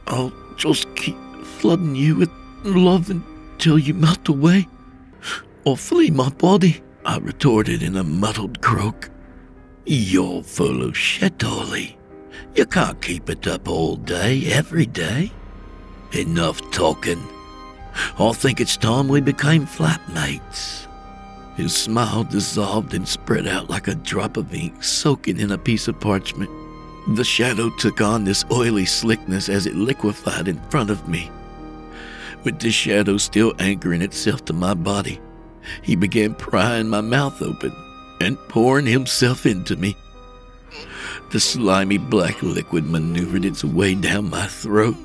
I'll 0.07 0.33
just 0.57 0.93
keep 0.97 1.17
flooding 1.45 1.95
you 1.95 2.17
with 2.17 2.31
love 2.65 3.11
and 3.11 3.23
till 3.63 3.79
you 3.79 3.95
melt 3.95 4.29
away 4.29 4.67
or 5.65 5.77
flee 5.77 6.11
my 6.11 6.29
body, 6.31 6.83
I 7.05 7.19
retorted 7.19 7.81
in 7.81 7.97
a 7.97 8.03
muddled 8.03 8.61
croak. 8.61 9.09
You're 9.87 10.43
full 10.43 10.83
of 10.83 10.99
shit, 10.99 11.45
Ollie. 11.45 11.97
You 12.57 12.67
can't 12.67 13.01
keep 13.01 13.31
it 13.31 13.47
up 13.47 13.69
all 13.69 13.95
day, 13.95 14.47
every 14.47 14.87
day. 14.87 15.31
Enough 16.11 16.73
talking. 16.73 17.23
I 18.19 18.33
think 18.33 18.61
it's 18.61 18.77
time 18.77 19.07
we 19.07 19.21
became 19.21 19.65
flatmates. 19.65 20.89
His 21.55 21.73
smile 21.73 22.25
dissolved 22.25 22.95
and 22.95 23.07
spread 23.07 23.47
out 23.47 23.71
like 23.71 23.87
a 23.87 23.95
drop 23.95 24.37
of 24.37 24.53
ink 24.53 24.83
soaking 24.83 25.39
in 25.39 25.53
a 25.53 25.59
piece 25.59 25.87
of 25.87 26.01
parchment. 26.01 26.51
The 27.15 27.23
shadow 27.23 27.71
took 27.79 28.01
on 28.01 28.25
this 28.25 28.45
oily 28.51 28.87
slickness 28.87 29.49
as 29.49 29.67
it 29.67 29.77
liquefied 29.77 30.49
in 30.49 30.61
front 30.69 30.91
of 30.91 31.09
me. 31.09 31.31
With 32.45 32.59
the 32.59 32.70
shadow 32.70 33.18
still 33.18 33.55
anchoring 33.59 34.03
itself 34.03 34.45
to 34.47 34.53
my 34.53 34.74
body, 34.74 35.20
he 35.82 35.95
began 35.95 36.34
prying 36.34 36.88
my 36.88 37.01
mouth 37.01 37.40
open 37.40 37.72
and 38.20 38.38
pouring 38.49 38.86
himself 38.86 39.47
into 39.47 39.76
me. 39.76 39.97
The 41.30 41.40
slimy 41.40 41.99
black 41.99 42.43
liquid 42.43 42.84
maneuvered 42.84 43.45
its 43.45 43.64
way 43.64 43.95
down 43.95 44.30
my 44.30 44.47
throat. 44.47 44.97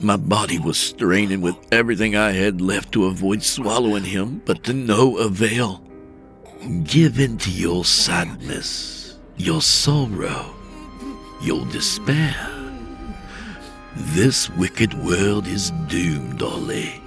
My 0.00 0.16
body 0.16 0.58
was 0.58 0.78
straining 0.78 1.40
with 1.40 1.56
everything 1.72 2.14
I 2.14 2.30
had 2.32 2.60
left 2.60 2.92
to 2.92 3.06
avoid 3.06 3.42
swallowing 3.42 4.04
him, 4.04 4.40
but 4.44 4.62
to 4.64 4.72
no 4.72 5.18
avail. 5.18 5.82
Give 6.84 7.18
in 7.18 7.38
to 7.38 7.50
your 7.50 7.84
sadness, 7.84 9.18
your 9.36 9.60
sorrow, 9.60 10.54
your 11.42 11.66
despair. 11.66 12.53
This 13.96 14.50
wicked 14.50 14.92
world 15.04 15.46
is 15.46 15.70
doomed, 15.86 16.42
Ollie. 16.42 17.00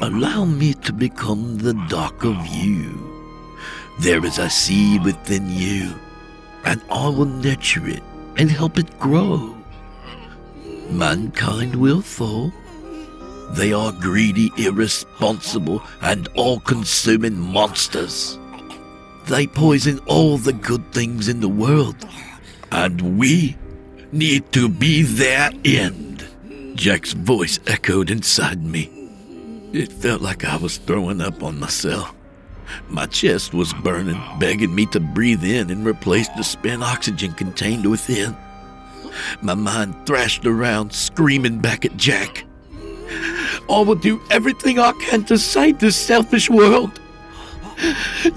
Allow 0.00 0.44
me 0.44 0.72
to 0.74 0.92
become 0.92 1.58
the 1.58 1.74
dark 1.88 2.24
of 2.24 2.46
you. 2.46 3.12
There 3.98 4.24
is 4.24 4.38
a 4.38 4.48
seed 4.48 5.02
within 5.02 5.50
you, 5.50 5.94
and 6.64 6.80
I 6.92 7.08
will 7.08 7.24
nurture 7.24 7.88
it 7.88 8.04
and 8.36 8.48
help 8.48 8.78
it 8.78 8.98
grow. 9.00 9.56
Mankind 10.90 11.74
will 11.74 12.02
fall. 12.02 12.52
They 13.50 13.72
are 13.72 13.90
greedy, 13.90 14.52
irresponsible, 14.56 15.82
and 16.02 16.28
all 16.36 16.60
consuming 16.60 17.36
monsters. 17.36 18.38
They 19.26 19.48
poison 19.48 19.98
all 20.06 20.38
the 20.38 20.52
good 20.52 20.92
things 20.92 21.26
in 21.26 21.40
the 21.40 21.48
world, 21.48 21.96
and 22.70 23.18
we 23.18 23.56
need 24.16 24.50
to 24.52 24.68
be 24.68 25.02
their 25.02 25.50
end. 25.64 26.26
Jack's 26.74 27.12
voice 27.12 27.60
echoed 27.66 28.10
inside 28.10 28.64
me. 28.64 28.90
It 29.72 29.92
felt 29.92 30.22
like 30.22 30.44
I 30.44 30.56
was 30.56 30.78
throwing 30.78 31.20
up 31.20 31.42
on 31.42 31.60
myself. 31.60 32.14
My 32.88 33.06
chest 33.06 33.54
was 33.54 33.72
burning, 33.74 34.20
begging 34.38 34.74
me 34.74 34.86
to 34.86 35.00
breathe 35.00 35.44
in 35.44 35.70
and 35.70 35.86
replace 35.86 36.28
the 36.30 36.42
spent 36.42 36.82
oxygen 36.82 37.32
contained 37.32 37.88
within. 37.88 38.36
My 39.42 39.54
mind 39.54 39.94
thrashed 40.06 40.46
around, 40.46 40.92
screaming 40.92 41.58
back 41.60 41.84
at 41.84 41.96
Jack. 41.96 42.44
I 43.68 43.80
will 43.80 43.94
do 43.94 44.20
everything 44.30 44.78
I 44.78 44.92
can 44.92 45.24
to 45.24 45.38
save 45.38 45.78
this 45.78 45.96
selfish 45.96 46.50
world. 46.50 47.00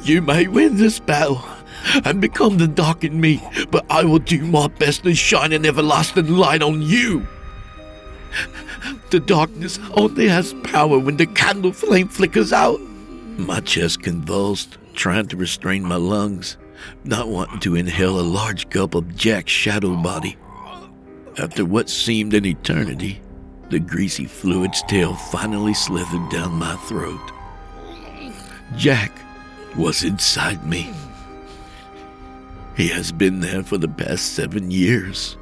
You 0.04 0.22
may 0.22 0.48
win 0.48 0.78
this 0.78 1.00
battle, 1.00 1.42
and 2.06 2.22
become 2.22 2.58
the 2.58 2.68
dark 2.68 3.04
in 3.04 3.20
me, 3.20 3.42
but 3.72 3.86
I 3.90 4.04
will 4.04 4.20
do 4.20 4.46
my 4.46 4.68
best 4.68 5.04
to 5.04 5.14
shine 5.16 5.54
an 5.54 5.66
everlasting 5.66 6.28
light 6.28 6.62
on 6.62 6.82
you. 6.82 7.28
The 9.10 9.20
darkness 9.20 9.80
only 9.96 10.28
has 10.28 10.54
power 10.64 11.00
when 11.00 11.18
the 11.18 11.26
candle 11.26 11.74
flame 11.74 12.10
flickers 12.10 12.54
out. 12.54 12.80
My 13.38 13.60
chest 13.62 14.04
convulsed, 14.04 14.78
trying 14.94 15.28
to 15.28 15.38
restrain 15.38 15.84
my 15.84 15.96
lungs, 15.96 16.58
not 17.04 17.30
wanting 17.30 17.60
to 17.62 17.76
inhale 17.76 18.20
a 18.20 18.22
large 18.22 18.70
gulp 18.70 18.96
of 18.96 19.16
Jack's 19.16 19.52
shadow 19.52 19.96
body. 19.96 20.38
After 21.38 21.66
what 21.66 21.90
seemed 21.90 22.34
an 22.34 22.46
eternity, 22.46 23.22
the 23.70 23.80
greasy 23.80 24.26
fluid's 24.26 24.82
tail 24.84 25.16
finally 25.16 25.74
slithered 25.74 26.30
down 26.30 26.54
my 26.54 26.76
throat. 26.88 27.32
Jack 28.76 29.12
was 29.76 30.04
inside 30.04 30.66
me. 30.66 30.92
He 32.80 32.88
has 32.88 33.12
been 33.12 33.42
there 33.42 33.62
for 33.62 33.78
the 33.78 33.90
past 33.90 34.36
seven 34.36 34.72
years. 34.72 35.38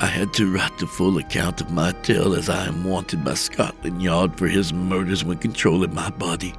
I 0.00 0.06
had 0.06 0.32
to 0.32 0.52
write 0.52 0.76
the 0.76 0.88
full 0.88 1.18
account 1.18 1.60
of 1.60 1.70
my 1.70 1.92
tale 2.02 2.34
as 2.34 2.50
I 2.50 2.66
am 2.66 2.82
wanted 2.82 3.24
by 3.24 3.34
Scotland 3.34 4.02
Yard 4.02 4.36
for 4.36 4.48
his 4.48 4.72
murders 4.72 5.24
when 5.24 5.38
controlling 5.38 5.94
my 5.94 6.10
body. 6.10 6.52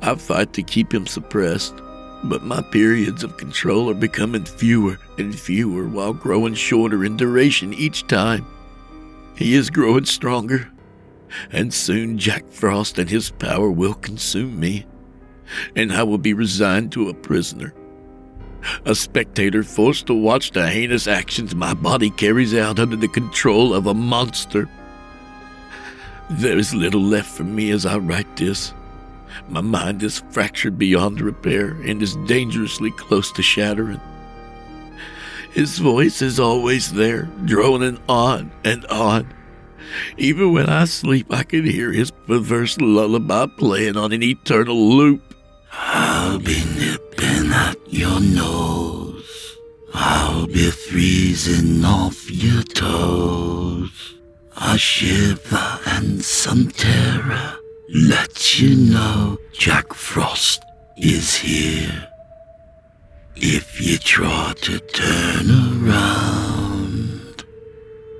I 0.00 0.14
fight 0.14 0.52
to 0.52 0.62
keep 0.62 0.94
him 0.94 1.08
suppressed, 1.08 1.74
but 2.22 2.44
my 2.44 2.62
periods 2.62 3.24
of 3.24 3.36
control 3.36 3.90
are 3.90 3.94
becoming 3.94 4.44
fewer 4.44 4.96
and 5.18 5.36
fewer 5.36 5.88
while 5.88 6.12
growing 6.12 6.54
shorter 6.54 7.04
in 7.04 7.16
duration 7.16 7.74
each 7.74 8.06
time. 8.06 8.46
He 9.34 9.56
is 9.56 9.70
growing 9.70 10.04
stronger, 10.04 10.70
and 11.50 11.74
soon 11.74 12.18
Jack 12.18 12.48
Frost 12.52 12.96
and 12.96 13.10
his 13.10 13.30
power 13.32 13.72
will 13.72 13.94
consume 13.94 14.60
me, 14.60 14.86
and 15.74 15.92
I 15.92 16.04
will 16.04 16.18
be 16.18 16.32
resigned 16.32 16.92
to 16.92 17.08
a 17.08 17.14
prisoner. 17.14 17.74
A 18.84 18.94
spectator 18.94 19.62
forced 19.62 20.06
to 20.06 20.14
watch 20.14 20.50
the 20.50 20.68
heinous 20.68 21.06
actions 21.06 21.54
my 21.54 21.74
body 21.74 22.10
carries 22.10 22.54
out 22.54 22.78
under 22.78 22.96
the 22.96 23.08
control 23.08 23.74
of 23.74 23.86
a 23.86 23.94
monster. 23.94 24.68
There 26.30 26.58
is 26.58 26.74
little 26.74 27.02
left 27.02 27.30
for 27.30 27.44
me 27.44 27.70
as 27.70 27.84
I 27.84 27.98
write 27.98 28.36
this. 28.36 28.72
My 29.48 29.60
mind 29.60 30.02
is 30.02 30.22
fractured 30.30 30.78
beyond 30.78 31.20
repair 31.20 31.72
and 31.84 32.02
is 32.02 32.16
dangerously 32.26 32.90
close 32.92 33.32
to 33.32 33.42
shattering. 33.42 34.00
His 35.52 35.78
voice 35.78 36.22
is 36.22 36.40
always 36.40 36.92
there, 36.92 37.28
droning 37.44 37.98
on 38.08 38.50
and 38.64 38.84
on. 38.86 39.32
Even 40.16 40.52
when 40.52 40.68
I 40.68 40.86
sleep, 40.86 41.32
I 41.32 41.42
can 41.42 41.64
hear 41.64 41.92
his 41.92 42.10
perverse 42.10 42.78
lullaby 42.80 43.46
playing 43.58 43.96
on 43.96 44.12
an 44.12 44.22
eternal 44.22 44.76
loop. 44.76 45.34
I'll 45.72 46.38
be 46.38 46.62
at 47.52 47.76
your 47.86 48.20
nose. 48.20 49.58
I'll 49.92 50.46
be 50.46 50.70
freezing 50.70 51.84
off 51.84 52.30
your 52.30 52.62
toes. 52.62 54.14
A 54.56 54.78
shiver 54.78 55.78
and 55.86 56.24
some 56.24 56.68
terror 56.70 57.56
let 57.94 58.60
you 58.60 58.76
know 58.76 59.38
Jack 59.52 59.92
Frost 59.94 60.62
is 60.96 61.36
here. 61.36 62.08
If 63.36 63.80
you 63.80 63.98
try 63.98 64.54
to 64.62 64.78
turn 64.78 65.50
around, 65.50 67.44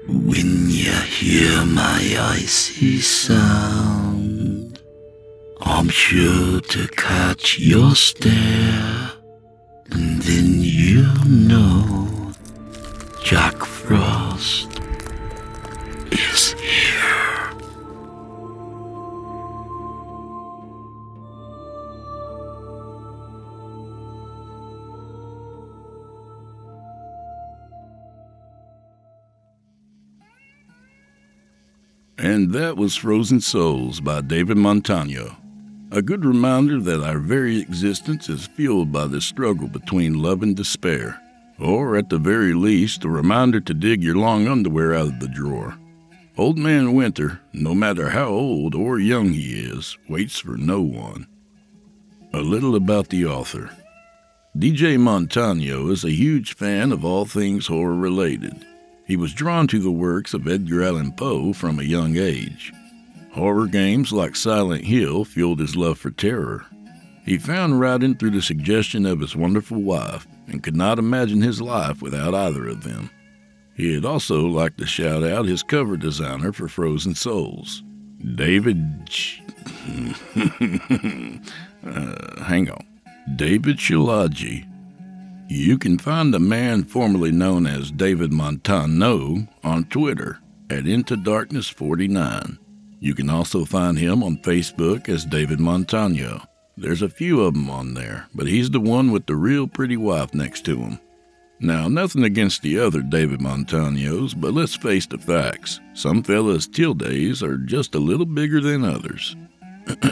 when 0.08 0.68
you 0.68 0.92
hear 0.92 1.64
my 1.64 2.16
icy 2.34 2.98
sound, 3.00 4.80
I'm 5.60 5.88
sure 5.88 6.60
to 6.60 6.88
catch 6.88 7.58
your 7.58 7.94
stare, 7.94 9.03
and 9.94 10.20
then 10.22 10.60
you'll 10.60 11.24
know 11.26 12.32
Jack 13.22 13.54
Frost 13.64 14.68
is 16.10 16.52
here. 16.54 17.52
And 32.18 32.52
that 32.52 32.76
was 32.76 32.96
Frozen 32.96 33.40
Souls 33.40 34.00
by 34.00 34.20
David 34.20 34.56
Montano. 34.56 35.43
A 35.94 36.02
good 36.02 36.24
reminder 36.24 36.80
that 36.80 37.04
our 37.04 37.20
very 37.20 37.60
existence 37.60 38.28
is 38.28 38.48
fueled 38.48 38.90
by 38.90 39.06
the 39.06 39.20
struggle 39.20 39.68
between 39.68 40.20
love 40.20 40.42
and 40.42 40.56
despair. 40.56 41.22
Or, 41.60 41.94
at 41.94 42.08
the 42.08 42.18
very 42.18 42.52
least, 42.52 43.04
a 43.04 43.08
reminder 43.08 43.60
to 43.60 43.72
dig 43.72 44.02
your 44.02 44.16
long 44.16 44.48
underwear 44.48 44.92
out 44.92 45.06
of 45.06 45.20
the 45.20 45.28
drawer. 45.28 45.78
Old 46.36 46.58
Man 46.58 46.94
Winter, 46.94 47.40
no 47.52 47.76
matter 47.76 48.08
how 48.08 48.26
old 48.26 48.74
or 48.74 48.98
young 48.98 49.34
he 49.34 49.52
is, 49.52 49.96
waits 50.08 50.40
for 50.40 50.56
no 50.56 50.82
one. 50.82 51.28
A 52.32 52.40
little 52.40 52.74
about 52.74 53.10
the 53.10 53.26
author. 53.26 53.70
DJ 54.58 54.98
Montano 54.98 55.90
is 55.90 56.02
a 56.02 56.10
huge 56.10 56.56
fan 56.56 56.90
of 56.90 57.04
all 57.04 57.24
things 57.24 57.68
horror 57.68 57.94
related. 57.94 58.66
He 59.06 59.14
was 59.14 59.32
drawn 59.32 59.68
to 59.68 59.78
the 59.78 59.92
works 59.92 60.34
of 60.34 60.48
Edgar 60.48 60.82
Allan 60.82 61.12
Poe 61.12 61.52
from 61.52 61.78
a 61.78 61.84
young 61.84 62.16
age. 62.16 62.72
Horror 63.34 63.66
games 63.66 64.12
like 64.12 64.36
Silent 64.36 64.84
Hill 64.84 65.24
fueled 65.24 65.58
his 65.58 65.74
love 65.74 65.98
for 65.98 66.12
terror. 66.12 66.66
He 67.24 67.36
found 67.36 67.80
writing 67.80 68.14
through 68.14 68.30
the 68.30 68.40
suggestion 68.40 69.04
of 69.04 69.18
his 69.18 69.34
wonderful 69.34 69.82
wife 69.82 70.28
and 70.46 70.62
could 70.62 70.76
not 70.76 71.00
imagine 71.00 71.42
his 71.42 71.60
life 71.60 72.00
without 72.00 72.32
either 72.32 72.68
of 72.68 72.84
them. 72.84 73.10
He'd 73.74 74.04
also 74.04 74.46
like 74.46 74.76
to 74.76 74.86
shout 74.86 75.24
out 75.24 75.46
his 75.46 75.64
cover 75.64 75.96
designer 75.96 76.52
for 76.52 76.68
Frozen 76.68 77.16
Souls, 77.16 77.82
David. 78.36 79.10
Uh, 81.86 82.42
hang 82.42 82.70
on. 82.70 82.82
David 83.36 83.76
Shilagi. 83.76 84.66
You 85.50 85.76
can 85.76 85.98
find 85.98 86.32
the 86.32 86.40
man 86.40 86.84
formerly 86.84 87.30
known 87.30 87.66
as 87.66 87.90
David 87.90 88.32
Montano 88.32 89.46
on 89.62 89.84
Twitter 89.84 90.38
at 90.70 90.86
Into 90.86 91.14
Darkness 91.14 91.68
49. 91.68 92.58
You 93.04 93.14
can 93.14 93.28
also 93.28 93.66
find 93.66 93.98
him 93.98 94.22
on 94.22 94.38
Facebook 94.38 95.10
as 95.10 95.26
David 95.26 95.60
Montano. 95.60 96.40
There's 96.74 97.02
a 97.02 97.08
few 97.10 97.42
of 97.42 97.52
them 97.52 97.68
on 97.68 97.92
there, 97.92 98.28
but 98.34 98.46
he's 98.46 98.70
the 98.70 98.80
one 98.80 99.12
with 99.12 99.26
the 99.26 99.36
real 99.36 99.66
pretty 99.66 99.98
wife 99.98 100.32
next 100.32 100.64
to 100.64 100.78
him. 100.78 100.98
Now, 101.60 101.86
nothing 101.86 102.24
against 102.24 102.62
the 102.62 102.78
other 102.78 103.02
David 103.02 103.40
Montanos, 103.40 104.32
but 104.34 104.54
let's 104.54 104.74
face 104.74 105.04
the 105.04 105.18
facts. 105.18 105.80
Some 105.92 106.22
fellas' 106.22 106.66
tildes 106.66 107.42
are 107.42 107.58
just 107.58 107.94
a 107.94 107.98
little 107.98 108.24
bigger 108.24 108.62
than 108.62 108.86
others. 108.86 109.36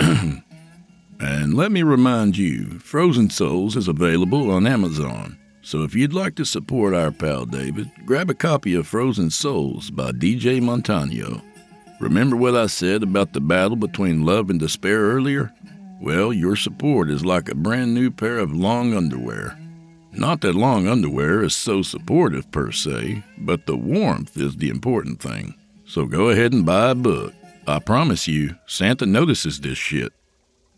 and 1.19 1.55
let 1.55 1.73
me 1.73 1.83
remind 1.83 2.37
you, 2.37 2.79
Frozen 2.79 3.31
Souls 3.31 3.75
is 3.75 3.89
available 3.89 4.51
on 4.51 4.67
Amazon. 4.67 5.39
So 5.63 5.83
if 5.83 5.95
you'd 5.95 6.13
like 6.13 6.35
to 6.35 6.45
support 6.45 6.93
our 6.93 7.11
pal 7.11 7.47
David, 7.47 7.91
grab 8.05 8.29
a 8.29 8.35
copy 8.35 8.75
of 8.75 8.87
Frozen 8.87 9.31
Souls 9.31 9.91
by 9.91 10.13
DJ 10.13 10.61
Montano. 10.61 11.41
Remember 12.03 12.35
what 12.35 12.57
I 12.57 12.67
said 12.67 13.05
about 13.05 13.33
the 13.33 13.41
battle 13.41 13.77
between 13.77 14.27
love 14.27 14.51
and 14.51 14.59
despair 14.59 15.03
earlier? 15.03 15.53
Well, 16.01 16.33
your 16.33 16.57
support 16.57 17.09
is 17.09 17.25
like 17.25 17.49
a 17.49 17.55
brand 17.55 17.95
new 17.95 18.11
pair 18.11 18.39
of 18.39 18.53
long 18.53 18.93
underwear. 18.93 19.57
Not 20.11 20.41
that 20.41 20.57
long 20.57 20.89
underwear 20.89 21.45
is 21.45 21.55
so 21.55 21.81
supportive 21.81 22.51
per 22.51 22.73
se, 22.73 23.23
but 23.39 23.67
the 23.67 23.77
warmth 23.77 24.37
is 24.37 24.57
the 24.57 24.69
important 24.69 25.23
thing. 25.23 25.55
So 25.85 26.05
go 26.05 26.31
ahead 26.31 26.53
and 26.53 26.67
buy 26.67 26.91
a 26.91 26.97
book. 26.97 27.35
I 27.69 27.79
promise 27.79 28.27
you, 28.27 28.57
Santa 28.67 29.07
notices 29.07 29.61
this 29.61 29.79
shit. 29.79 30.13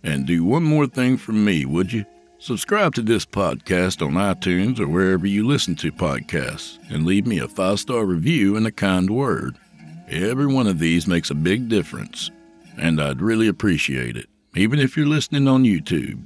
And 0.03 0.27
do 0.27 0.45
one 0.45 0.63
more 0.63 0.87
thing 0.87 1.17
for 1.17 1.33
me, 1.33 1.65
would 1.65 1.91
you? 1.91 2.05
Subscribe 2.39 2.95
to 2.97 3.03
this 3.03 3.25
podcast 3.25 4.07
on 4.07 4.13
iTunes 4.13 4.79
or 4.79 4.89
wherever 4.89 5.27
you 5.27 5.47
listen 5.47 5.75
to 5.77 5.91
podcasts, 5.91 6.79
and 6.91 7.07
leave 7.07 7.27
me 7.27 7.39
a 7.39 7.49
five 7.49 7.81
star 7.81 8.05
review 8.05 8.59
and 8.59 8.67
a 8.67 8.71
kind 8.71 9.09
word. 9.09 9.57
Every 10.15 10.47
one 10.47 10.67
of 10.69 10.79
these 10.79 11.09
makes 11.09 11.31
a 11.31 11.35
big 11.35 11.69
difference, 11.69 12.31
and 12.79 13.01
I'd 13.01 13.21
really 13.21 13.49
appreciate 13.49 14.17
it, 14.17 14.29
even 14.55 14.79
if 14.79 14.97
you're 14.97 15.09
listening 15.09 15.49
on 15.49 15.65
YouTube. 15.65 16.23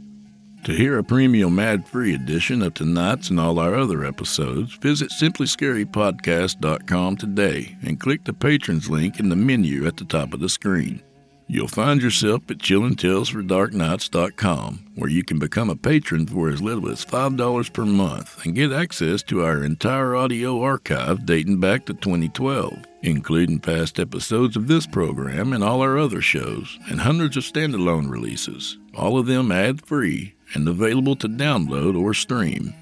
To 0.64 0.72
hear 0.72 0.98
a 0.98 1.04
premium 1.04 1.58
ad 1.58 1.88
free 1.88 2.14
edition 2.14 2.60
of 2.60 2.74
tonight's 2.74 3.30
and 3.30 3.40
all 3.40 3.58
our 3.58 3.74
other 3.74 4.04
episodes, 4.04 4.74
visit 4.74 5.10
simplyscarypodcast.com 5.10 7.16
today 7.16 7.78
and 7.82 7.98
click 7.98 8.24
the 8.24 8.34
patrons 8.34 8.90
link 8.90 9.18
in 9.18 9.30
the 9.30 9.36
menu 9.36 9.86
at 9.86 9.96
the 9.96 10.04
top 10.04 10.34
of 10.34 10.40
the 10.40 10.50
screen. 10.50 11.02
You'll 11.46 11.66
find 11.66 12.02
yourself 12.02 12.42
at 12.50 12.58
chillingtalesfordarknights.com, 12.58 14.84
where 14.96 15.08
you 15.08 15.24
can 15.24 15.38
become 15.38 15.70
a 15.70 15.76
patron 15.76 16.26
for 16.26 16.50
as 16.50 16.60
little 16.60 16.90
as 16.90 17.06
$5 17.06 17.72
per 17.72 17.86
month 17.86 18.44
and 18.44 18.54
get 18.54 18.70
access 18.70 19.22
to 19.22 19.42
our 19.42 19.64
entire 19.64 20.14
audio 20.14 20.60
archive 20.60 21.24
dating 21.24 21.58
back 21.58 21.86
to 21.86 21.94
2012, 21.94 22.84
including 23.02 23.58
past 23.58 23.98
episodes 23.98 24.56
of 24.56 24.66
this 24.66 24.86
program 24.86 25.52
and 25.52 25.62
all 25.62 25.80
our 25.80 25.98
other 25.98 26.20
shows, 26.20 26.78
and 26.90 27.00
hundreds 27.00 27.36
of 27.36 27.44
standalone 27.44 28.10
releases, 28.10 28.78
all 28.94 29.18
of 29.18 29.26
them 29.26 29.52
ad 29.52 29.84
free 29.86 30.34
and 30.54 30.66
available 30.68 31.16
to 31.16 31.28
download 31.28 32.00
or 32.00 32.14
stream. 32.14 32.74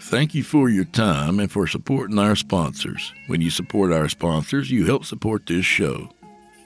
Thank 0.00 0.34
you 0.34 0.42
for 0.42 0.68
your 0.68 0.84
time 0.84 1.38
and 1.38 1.50
for 1.50 1.66
supporting 1.66 2.18
our 2.18 2.34
sponsors. 2.34 3.12
When 3.28 3.40
you 3.40 3.50
support 3.50 3.92
our 3.92 4.08
sponsors, 4.08 4.70
you 4.70 4.84
help 4.84 5.04
support 5.04 5.46
this 5.46 5.64
show. 5.64 6.10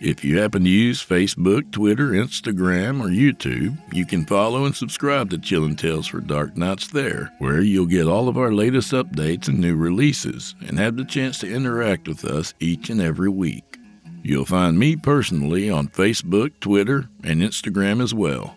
If 0.00 0.22
you 0.22 0.38
happen 0.38 0.64
to 0.64 0.70
use 0.70 1.04
Facebook, 1.04 1.70
Twitter, 1.72 2.08
Instagram, 2.08 3.00
or 3.00 3.08
YouTube, 3.08 3.78
you 3.94 4.04
can 4.04 4.26
follow 4.26 4.66
and 4.66 4.76
subscribe 4.76 5.30
to 5.30 5.38
Chillin' 5.38 5.78
Tales 5.78 6.06
for 6.06 6.20
Dark 6.20 6.54
Nights 6.54 6.88
there, 6.88 7.32
where 7.38 7.62
you'll 7.62 7.86
get 7.86 8.06
all 8.06 8.28
of 8.28 8.36
our 8.36 8.52
latest 8.52 8.92
updates 8.92 9.48
and 9.48 9.58
new 9.58 9.74
releases, 9.74 10.54
and 10.66 10.78
have 10.78 10.96
the 10.96 11.04
chance 11.04 11.38
to 11.38 11.50
interact 11.50 12.08
with 12.08 12.26
us 12.26 12.52
each 12.60 12.90
and 12.90 13.00
every 13.00 13.30
week. 13.30 13.78
You'll 14.22 14.44
find 14.44 14.78
me 14.78 14.96
personally 14.96 15.70
on 15.70 15.88
Facebook, 15.88 16.52
Twitter, 16.60 17.08
and 17.24 17.40
Instagram 17.40 18.02
as 18.02 18.12
well. 18.12 18.54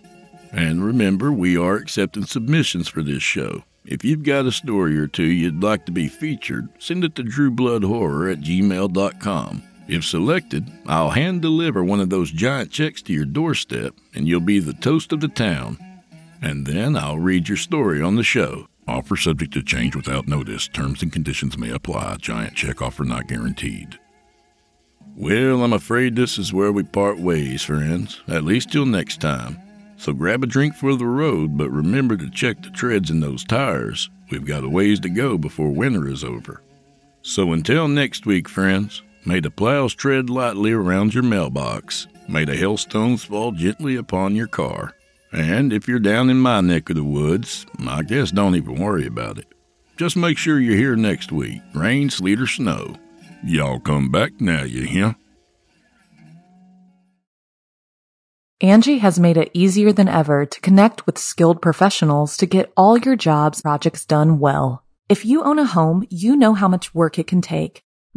And 0.51 0.83
remember, 0.83 1.31
we 1.31 1.55
are 1.55 1.75
accepting 1.75 2.25
submissions 2.25 2.89
for 2.89 3.01
this 3.01 3.23
show. 3.23 3.63
If 3.85 4.03
you've 4.03 4.23
got 4.23 4.45
a 4.45 4.51
story 4.51 4.97
or 4.97 5.07
two 5.07 5.23
you'd 5.23 5.63
like 5.63 5.85
to 5.85 5.91
be 5.93 6.09
featured, 6.09 6.67
send 6.79 7.05
it 7.05 7.15
to 7.15 7.23
drewbloodhorror 7.23 8.31
at 8.33 8.41
gmail.com. 8.41 9.63
If 9.89 10.05
selected, 10.05 10.71
I'll 10.85 11.09
hand 11.09 11.41
deliver 11.41 11.83
one 11.83 11.99
of 11.99 12.11
those 12.11 12.29
giant 12.29 12.69
checks 12.69 13.01
to 13.01 13.13
your 13.13 13.25
doorstep, 13.25 13.95
and 14.13 14.27
you'll 14.27 14.39
be 14.39 14.59
the 14.59 14.73
toast 14.73 15.11
of 15.11 15.19
the 15.19 15.27
town. 15.27 15.79
And 16.43 16.67
then 16.67 16.95
I'll 16.95 17.17
read 17.17 17.49
your 17.49 17.57
story 17.57 17.99
on 17.99 18.15
the 18.15 18.23
show. 18.23 18.67
Offer 18.87 19.15
subject 19.15 19.51
to 19.53 19.63
change 19.63 19.95
without 19.95 20.27
notice. 20.27 20.67
Terms 20.67 21.01
and 21.01 21.11
conditions 21.11 21.57
may 21.57 21.71
apply. 21.71 22.17
Giant 22.17 22.53
check 22.53 22.83
offer 22.83 23.03
not 23.03 23.27
guaranteed. 23.27 23.97
Well, 25.15 25.63
I'm 25.63 25.73
afraid 25.73 26.15
this 26.15 26.37
is 26.37 26.53
where 26.53 26.71
we 26.71 26.83
part 26.83 27.17
ways, 27.17 27.63
friends, 27.63 28.21
at 28.27 28.43
least 28.43 28.71
till 28.71 28.85
next 28.85 29.19
time. 29.19 29.57
So 29.97 30.13
grab 30.13 30.43
a 30.43 30.47
drink 30.47 30.75
for 30.75 30.95
the 30.95 31.07
road, 31.07 31.57
but 31.57 31.71
remember 31.71 32.15
to 32.15 32.29
check 32.29 32.61
the 32.61 32.69
treads 32.69 33.09
in 33.09 33.21
those 33.21 33.43
tires. 33.43 34.07
We've 34.29 34.45
got 34.45 34.63
a 34.63 34.69
ways 34.69 34.99
to 34.99 35.09
go 35.09 35.39
before 35.39 35.71
winter 35.71 36.07
is 36.07 36.23
over. 36.23 36.61
So 37.23 37.53
until 37.53 37.87
next 37.87 38.27
week, 38.27 38.47
friends, 38.47 39.01
may 39.29 39.39
the 39.39 39.51
plows 39.51 39.93
tread 39.93 40.27
lightly 40.27 40.71
around 40.71 41.13
your 41.13 41.21
mailbox. 41.21 42.07
May 42.27 42.45
the 42.45 42.55
hailstones 42.55 43.23
fall 43.23 43.51
gently 43.51 43.95
upon 43.95 44.35
your 44.35 44.47
car. 44.47 44.95
And 45.31 45.71
if 45.71 45.87
you're 45.87 45.99
down 45.99 46.31
in 46.31 46.39
my 46.39 46.61
neck 46.61 46.89
of 46.89 46.95
the 46.95 47.03
woods, 47.03 47.67
I 47.87 48.01
guess 48.01 48.31
don't 48.31 48.55
even 48.55 48.79
worry 48.79 49.05
about 49.05 49.37
it. 49.37 49.45
Just 49.97 50.17
make 50.17 50.39
sure 50.39 50.59
you're 50.59 50.75
here 50.75 50.95
next 50.95 51.31
week, 51.31 51.61
rain, 51.75 52.09
sleet, 52.09 52.41
or 52.41 52.47
snow. 52.47 52.95
Y'all 53.43 53.79
come 53.79 54.09
back 54.09 54.41
now, 54.41 54.63
you 54.63 54.81
hear? 54.81 55.15
Angi 58.63 58.97
has 58.99 59.19
made 59.19 59.37
it 59.37 59.51
easier 59.53 59.93
than 59.93 60.07
ever 60.07 60.47
to 60.47 60.61
connect 60.61 61.05
with 61.05 61.19
skilled 61.19 61.61
professionals 61.61 62.35
to 62.37 62.47
get 62.47 62.73
all 62.75 62.97
your 62.97 63.15
jobs 63.15 63.61
projects 63.61 64.05
done 64.05 64.39
well. 64.39 64.83
If 65.07 65.23
you 65.23 65.43
own 65.43 65.59
a 65.59 65.65
home, 65.65 66.07
you 66.09 66.35
know 66.35 66.55
how 66.55 66.67
much 66.67 66.95
work 66.95 67.19
it 67.19 67.27
can 67.27 67.41
take, 67.41 67.83